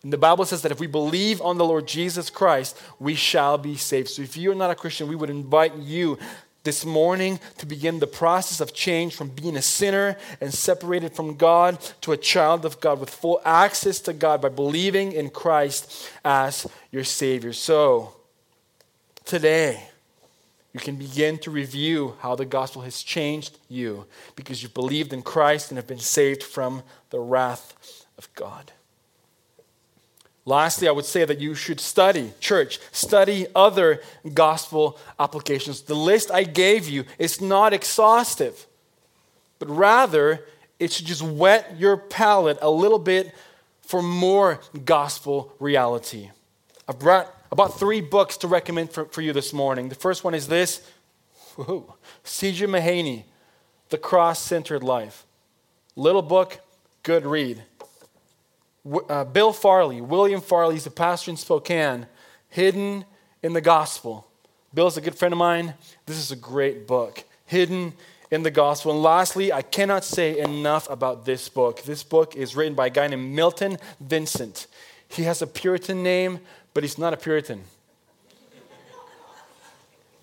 And 0.03 0.11
the 0.11 0.17
Bible 0.17 0.43
says 0.43 0.63
that 0.63 0.71
if 0.73 0.81
we 0.81 0.87
believe 0.87 1.41
on 1.41 1.57
the 1.57 1.63
Lord 1.63 1.87
Jesus 1.87 2.29
Christ, 2.29 2.77
we 2.99 3.15
shall 3.15 3.57
be 3.57 3.77
saved. 3.77 4.09
So 4.09 4.21
if 4.21 4.35
you're 4.35 4.53
not 4.53 4.69
a 4.69 4.75
Christian, 4.75 5.07
we 5.07 5.15
would 5.15 5.29
invite 5.29 5.77
you 5.77 6.19
this 6.65 6.83
morning 6.83 7.39
to 7.59 7.65
begin 7.65 7.99
the 7.99 8.05
process 8.05 8.59
of 8.59 8.73
change 8.73 9.15
from 9.15 9.29
being 9.29 9.55
a 9.55 9.61
sinner 9.61 10.17
and 10.41 10.53
separated 10.53 11.13
from 11.13 11.37
God 11.37 11.79
to 12.01 12.11
a 12.11 12.17
child 12.17 12.65
of 12.65 12.81
God 12.81 12.99
with 12.99 13.09
full 13.09 13.39
access 13.45 14.01
to 14.01 14.11
God 14.11 14.41
by 14.41 14.49
believing 14.49 15.13
in 15.13 15.29
Christ 15.29 16.09
as 16.25 16.67
your 16.91 17.05
Savior. 17.05 17.53
So, 17.53 18.13
today, 19.23 19.87
you 20.73 20.79
can 20.79 20.95
begin 20.95 21.37
to 21.39 21.51
review 21.51 22.15
how 22.19 22.35
the 22.35 22.45
gospel 22.45 22.81
has 22.83 23.03
changed 23.03 23.57
you 23.67 24.05
because 24.35 24.63
you've 24.63 24.73
believed 24.73 25.11
in 25.11 25.21
Christ 25.21 25.69
and 25.69 25.77
have 25.77 25.87
been 25.87 25.99
saved 25.99 26.43
from 26.43 26.83
the 27.09 27.19
wrath 27.19 28.05
of 28.17 28.33
God. 28.35 28.71
Lastly, 30.45 30.87
I 30.87 30.91
would 30.91 31.05
say 31.05 31.23
that 31.23 31.39
you 31.39 31.53
should 31.53 31.79
study, 31.79 32.33
church, 32.39 32.79
study 32.91 33.47
other 33.53 34.01
gospel 34.33 34.97
applications. 35.19 35.81
The 35.81 35.95
list 35.95 36.31
I 36.31 36.43
gave 36.43 36.89
you 36.89 37.05
is 37.19 37.41
not 37.41 37.73
exhaustive, 37.73 38.65
but 39.59 39.69
rather 39.69 40.45
it 40.79 40.91
should 40.91 41.05
just 41.05 41.21
whet 41.21 41.77
your 41.77 41.95
palate 41.95 42.57
a 42.61 42.71
little 42.71 42.97
bit 42.97 43.35
for 43.81 44.01
more 44.01 44.61
gospel 44.83 45.53
reality. 45.59 46.31
I 46.87 46.93
brought 46.93 47.31
about 47.51 47.77
three 47.77 48.01
books 48.01 48.37
to 48.37 48.47
recommend 48.47 48.91
for, 48.91 49.05
for 49.05 49.21
you 49.21 49.33
this 49.33 49.51
morning. 49.53 49.89
The 49.89 49.95
first 49.95 50.23
one 50.23 50.33
is 50.33 50.47
this 50.47 50.87
C.J. 52.23 52.65
Mahaney, 52.67 53.23
The 53.89 53.97
Cross 53.97 54.39
Centered 54.39 54.83
Life. 54.83 55.25
Little 55.95 56.21
book, 56.21 56.59
good 57.03 57.25
read. 57.25 57.63
Uh, 59.09 59.25
Bill 59.25 59.53
Farley, 59.53 60.01
William 60.01 60.41
Farley, 60.41 60.75
he's 60.75 60.87
a 60.87 60.91
pastor 60.91 61.29
in 61.29 61.37
Spokane, 61.37 62.07
Hidden 62.49 63.05
in 63.43 63.53
the 63.53 63.61
Gospel. 63.61 64.27
Bill's 64.73 64.97
a 64.97 65.01
good 65.01 65.15
friend 65.15 65.33
of 65.33 65.37
mine. 65.37 65.73
This 66.05 66.17
is 66.17 66.31
a 66.31 66.35
great 66.35 66.87
book, 66.87 67.23
Hidden 67.45 67.93
in 68.31 68.43
the 68.43 68.51
Gospel. 68.51 68.93
And 68.93 69.03
lastly, 69.03 69.51
I 69.51 69.61
cannot 69.61 70.05
say 70.05 70.39
enough 70.39 70.89
about 70.89 71.25
this 71.25 71.49
book. 71.49 71.83
This 71.83 72.01
book 72.01 72.35
is 72.35 72.55
written 72.55 72.73
by 72.73 72.87
a 72.87 72.89
guy 72.89 73.07
named 73.07 73.35
Milton 73.35 73.77
Vincent. 73.99 74.67
He 75.09 75.23
has 75.23 75.41
a 75.41 75.47
Puritan 75.47 76.01
name, 76.01 76.39
but 76.73 76.83
he's 76.83 76.97
not 76.97 77.13
a 77.13 77.17
Puritan. 77.17 77.63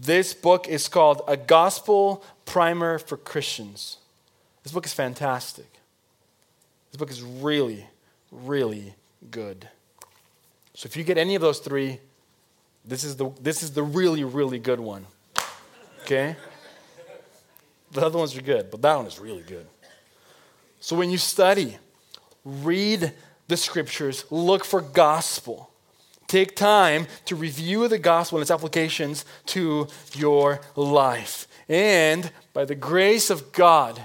this 0.00 0.34
book 0.34 0.68
is 0.68 0.88
called 0.88 1.22
A 1.28 1.36
Gospel 1.36 2.24
Primer 2.44 2.98
for 2.98 3.16
Christians. 3.16 3.98
This 4.62 4.72
book 4.72 4.86
is 4.86 4.92
fantastic. 4.92 5.70
This 6.90 6.98
book 6.98 7.10
is 7.10 7.22
really, 7.22 7.86
really 8.30 8.94
good. 9.30 9.68
So 10.74 10.86
if 10.86 10.96
you 10.96 11.04
get 11.04 11.18
any 11.18 11.34
of 11.34 11.42
those 11.42 11.58
three, 11.58 12.00
this 12.84 13.04
is 13.04 13.16
the, 13.16 13.30
this 13.40 13.62
is 13.62 13.72
the 13.72 13.82
really, 13.82 14.24
really 14.24 14.58
good 14.58 14.80
one. 14.80 15.06
Okay? 16.02 16.36
The 17.92 18.04
other 18.04 18.18
ones 18.18 18.36
are 18.36 18.42
good, 18.42 18.70
but 18.70 18.82
that 18.82 18.96
one 18.96 19.06
is 19.06 19.18
really 19.18 19.42
good. 19.42 19.66
So 20.80 20.96
when 20.96 21.10
you 21.10 21.18
study, 21.18 21.76
read 22.44 23.12
the 23.48 23.56
scriptures, 23.56 24.24
look 24.30 24.64
for 24.64 24.80
gospel. 24.80 25.70
Take 26.28 26.54
time 26.54 27.06
to 27.24 27.34
review 27.34 27.88
the 27.88 27.98
gospel 27.98 28.38
and 28.38 28.42
its 28.42 28.50
applications 28.50 29.24
to 29.46 29.88
your 30.14 30.60
life. 30.76 31.48
And 31.68 32.30
by 32.52 32.64
the 32.64 32.74
grace 32.74 33.30
of 33.30 33.50
God, 33.50 33.96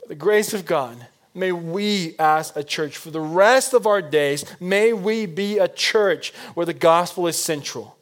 by 0.00 0.08
the 0.08 0.14
grace 0.14 0.54
of 0.54 0.64
God, 0.64 1.06
may 1.34 1.52
we 1.52 2.14
as 2.18 2.56
a 2.56 2.64
church, 2.64 2.96
for 2.96 3.10
the 3.10 3.20
rest 3.20 3.74
of 3.74 3.86
our 3.86 4.00
days, 4.00 4.44
may 4.60 4.92
we 4.92 5.26
be 5.26 5.58
a 5.58 5.68
church 5.68 6.32
where 6.54 6.66
the 6.66 6.72
gospel 6.72 7.26
is 7.26 7.36
central. 7.36 7.96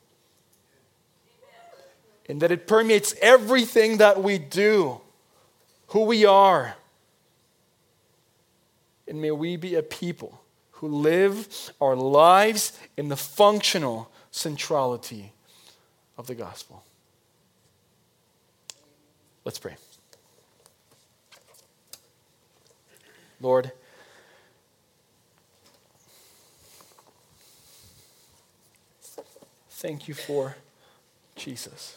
And 2.28 2.40
that 2.42 2.52
it 2.52 2.68
permeates 2.68 3.14
everything 3.20 3.96
that 3.96 4.22
we 4.22 4.38
do, 4.38 5.00
who 5.88 6.04
we 6.04 6.24
are 6.24 6.76
and 9.10 9.20
may 9.20 9.32
we 9.32 9.56
be 9.56 9.74
a 9.74 9.82
people 9.82 10.40
who 10.80 10.88
live 10.88 11.72
our 11.78 11.94
lives 11.94 12.78
in 12.96 13.08
the 13.08 13.16
functional 13.16 14.10
centrality 14.30 15.32
of 16.16 16.26
the 16.26 16.34
gospel. 16.34 16.82
Let's 19.44 19.58
pray. 19.58 19.76
Lord, 23.42 23.72
thank 29.68 30.08
you 30.08 30.14
for 30.14 30.56
Jesus. 31.36 31.96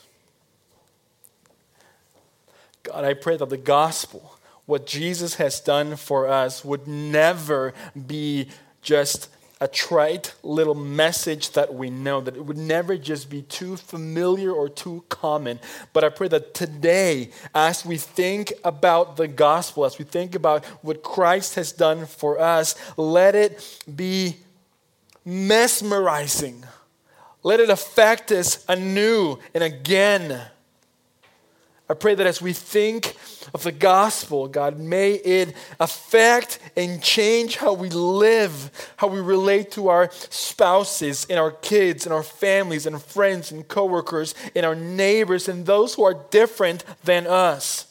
God, 2.84 3.05
I 3.05 3.13
pray 3.13 3.38
that 3.38 3.49
the 3.49 3.57
gospel 3.57 4.38
what 4.65 4.86
Jesus 4.86 5.36
has 5.36 5.59
done 5.59 5.95
for 5.95 6.27
us 6.27 6.63
would 6.63 6.88
never 6.88 7.73
be 8.07 8.47
just 8.84 9.29
a 9.63 9.67
trite 9.67 10.34
little 10.43 10.75
message 10.75 11.51
that 11.51 11.73
we 11.73 11.89
know, 11.89 12.19
that 12.19 12.36
it 12.36 12.45
would 12.45 12.57
never 12.57 12.97
just 12.97 13.29
be 13.29 13.41
too 13.43 13.77
familiar 13.77 14.51
or 14.51 14.67
too 14.67 15.05
common. 15.07 15.57
But 15.93 16.03
I 16.03 16.09
pray 16.09 16.27
that 16.27 16.53
today, 16.53 17.29
as 17.55 17.86
we 17.86 17.95
think 17.95 18.51
about 18.65 19.15
the 19.15 19.29
gospel, 19.29 19.86
as 19.86 19.97
we 19.97 20.03
think 20.03 20.36
about 20.36 20.65
what 20.84 21.01
Christ 21.01 21.55
has 21.55 21.71
done 21.71 22.05
for 22.05 22.39
us, 22.39 22.75
let 22.97 23.36
it 23.36 23.79
be 23.95 24.36
mesmerizing. 25.23 26.65
Let 27.41 27.61
it 27.61 27.69
affect 27.69 28.34
us 28.34 28.65
anew 28.67 29.39
and 29.53 29.63
again. 29.63 30.41
I 31.89 31.95
pray 31.95 32.15
that 32.15 32.25
as 32.25 32.41
we 32.41 32.53
think 32.53 33.15
of 33.53 33.63
the 33.63 33.71
gospel, 33.71 34.47
God, 34.47 34.79
may 34.79 35.13
it 35.13 35.53
affect 35.81 36.59
and 36.77 37.03
change 37.03 37.57
how 37.57 37.73
we 37.73 37.89
live, 37.89 38.71
how 38.95 39.07
we 39.07 39.19
relate 39.19 39.71
to 39.71 39.89
our 39.89 40.09
spouses 40.29 41.27
and 41.29 41.38
our 41.38 41.51
kids 41.51 42.05
and 42.05 42.13
our 42.13 42.23
families 42.23 42.86
and 42.86 43.01
friends 43.01 43.51
and 43.51 43.67
coworkers 43.67 44.34
and 44.55 44.65
our 44.65 44.75
neighbors 44.75 45.49
and 45.49 45.65
those 45.65 45.95
who 45.95 46.03
are 46.03 46.25
different 46.31 46.86
than 47.03 47.27
us. 47.27 47.88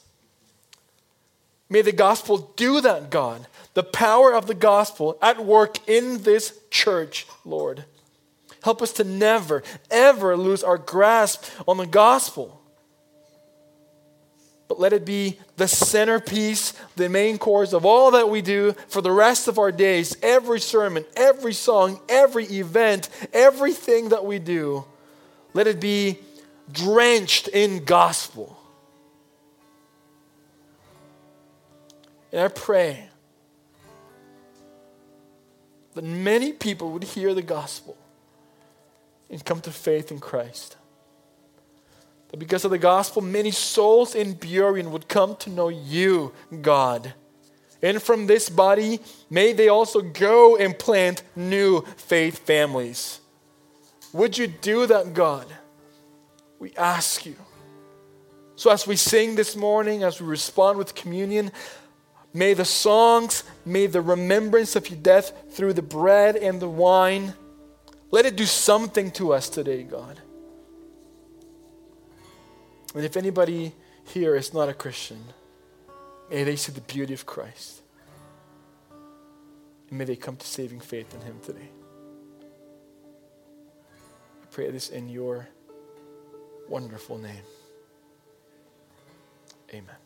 May 1.68 1.82
the 1.82 1.92
gospel 1.92 2.52
do 2.56 2.80
that, 2.80 3.10
God. 3.10 3.46
The 3.74 3.82
power 3.82 4.32
of 4.32 4.46
the 4.46 4.54
gospel 4.54 5.18
at 5.20 5.44
work 5.44 5.86
in 5.86 6.22
this 6.22 6.58
church, 6.70 7.26
Lord. 7.44 7.84
Help 8.62 8.80
us 8.80 8.92
to 8.92 9.04
never, 9.04 9.62
ever 9.90 10.36
lose 10.36 10.64
our 10.64 10.78
grasp 10.78 11.44
on 11.68 11.76
the 11.76 11.86
gospel 11.86 12.61
but 14.72 14.80
let 14.80 14.94
it 14.94 15.04
be 15.04 15.38
the 15.58 15.68
centerpiece, 15.68 16.72
the 16.96 17.06
main 17.06 17.36
course 17.36 17.74
of 17.74 17.84
all 17.84 18.12
that 18.12 18.30
we 18.30 18.40
do 18.40 18.74
for 18.88 19.02
the 19.02 19.12
rest 19.12 19.46
of 19.46 19.58
our 19.58 19.70
days. 19.70 20.16
Every 20.22 20.60
sermon, 20.60 21.04
every 21.14 21.52
song, 21.52 22.00
every 22.08 22.46
event, 22.46 23.10
everything 23.34 24.08
that 24.08 24.24
we 24.24 24.38
do, 24.38 24.86
let 25.52 25.66
it 25.66 25.78
be 25.78 26.20
drenched 26.70 27.48
in 27.48 27.84
gospel. 27.84 28.58
And 32.32 32.40
I 32.40 32.48
pray 32.48 33.10
that 35.92 36.02
many 36.02 36.54
people 36.54 36.92
would 36.92 37.04
hear 37.04 37.34
the 37.34 37.42
gospel 37.42 37.94
and 39.28 39.44
come 39.44 39.60
to 39.60 39.70
faith 39.70 40.10
in 40.10 40.18
Christ. 40.18 40.78
That 42.32 42.38
because 42.38 42.64
of 42.64 42.70
the 42.70 42.78
gospel, 42.78 43.22
many 43.22 43.52
souls 43.52 44.14
in 44.14 44.34
Burien 44.34 44.90
would 44.90 45.06
come 45.06 45.36
to 45.36 45.50
know 45.50 45.68
you, 45.68 46.32
God. 46.62 47.14
And 47.82 48.02
from 48.02 48.26
this 48.26 48.48
body, 48.48 49.00
may 49.28 49.52
they 49.52 49.68
also 49.68 50.00
go 50.00 50.56
and 50.56 50.76
plant 50.76 51.22
new 51.36 51.82
faith 51.96 52.38
families. 52.38 53.20
Would 54.12 54.38
you 54.38 54.46
do 54.46 54.86
that, 54.86 55.14
God? 55.14 55.46
We 56.58 56.72
ask 56.76 57.26
you. 57.26 57.36
So, 58.56 58.70
as 58.70 58.86
we 58.86 58.96
sing 58.96 59.34
this 59.34 59.54
morning, 59.54 60.02
as 60.02 60.20
we 60.20 60.26
respond 60.26 60.78
with 60.78 60.94
communion, 60.94 61.50
may 62.32 62.54
the 62.54 62.64
songs, 62.64 63.44
may 63.66 63.86
the 63.86 64.00
remembrance 64.00 64.76
of 64.76 64.88
your 64.88 64.98
death 65.00 65.32
through 65.50 65.74
the 65.74 65.82
bread 65.82 66.36
and 66.36 66.60
the 66.60 66.68
wine, 66.68 67.34
let 68.10 68.24
it 68.24 68.36
do 68.36 68.46
something 68.46 69.10
to 69.12 69.32
us 69.32 69.48
today, 69.48 69.82
God. 69.82 70.20
And 72.94 73.04
if 73.04 73.16
anybody 73.16 73.74
here 74.04 74.36
is 74.36 74.52
not 74.52 74.68
a 74.68 74.74
Christian, 74.74 75.24
may 76.30 76.44
they 76.44 76.56
see 76.56 76.72
the 76.72 76.80
beauty 76.82 77.14
of 77.14 77.24
Christ. 77.24 77.82
And 79.88 79.98
may 79.98 80.04
they 80.04 80.16
come 80.16 80.36
to 80.36 80.46
saving 80.46 80.80
faith 80.80 81.14
in 81.14 81.20
Him 81.20 81.38
today. 81.42 81.68
I 84.42 84.46
pray 84.50 84.70
this 84.70 84.90
in 84.90 85.08
your 85.08 85.48
wonderful 86.68 87.18
name. 87.18 87.44
Amen. 89.72 90.01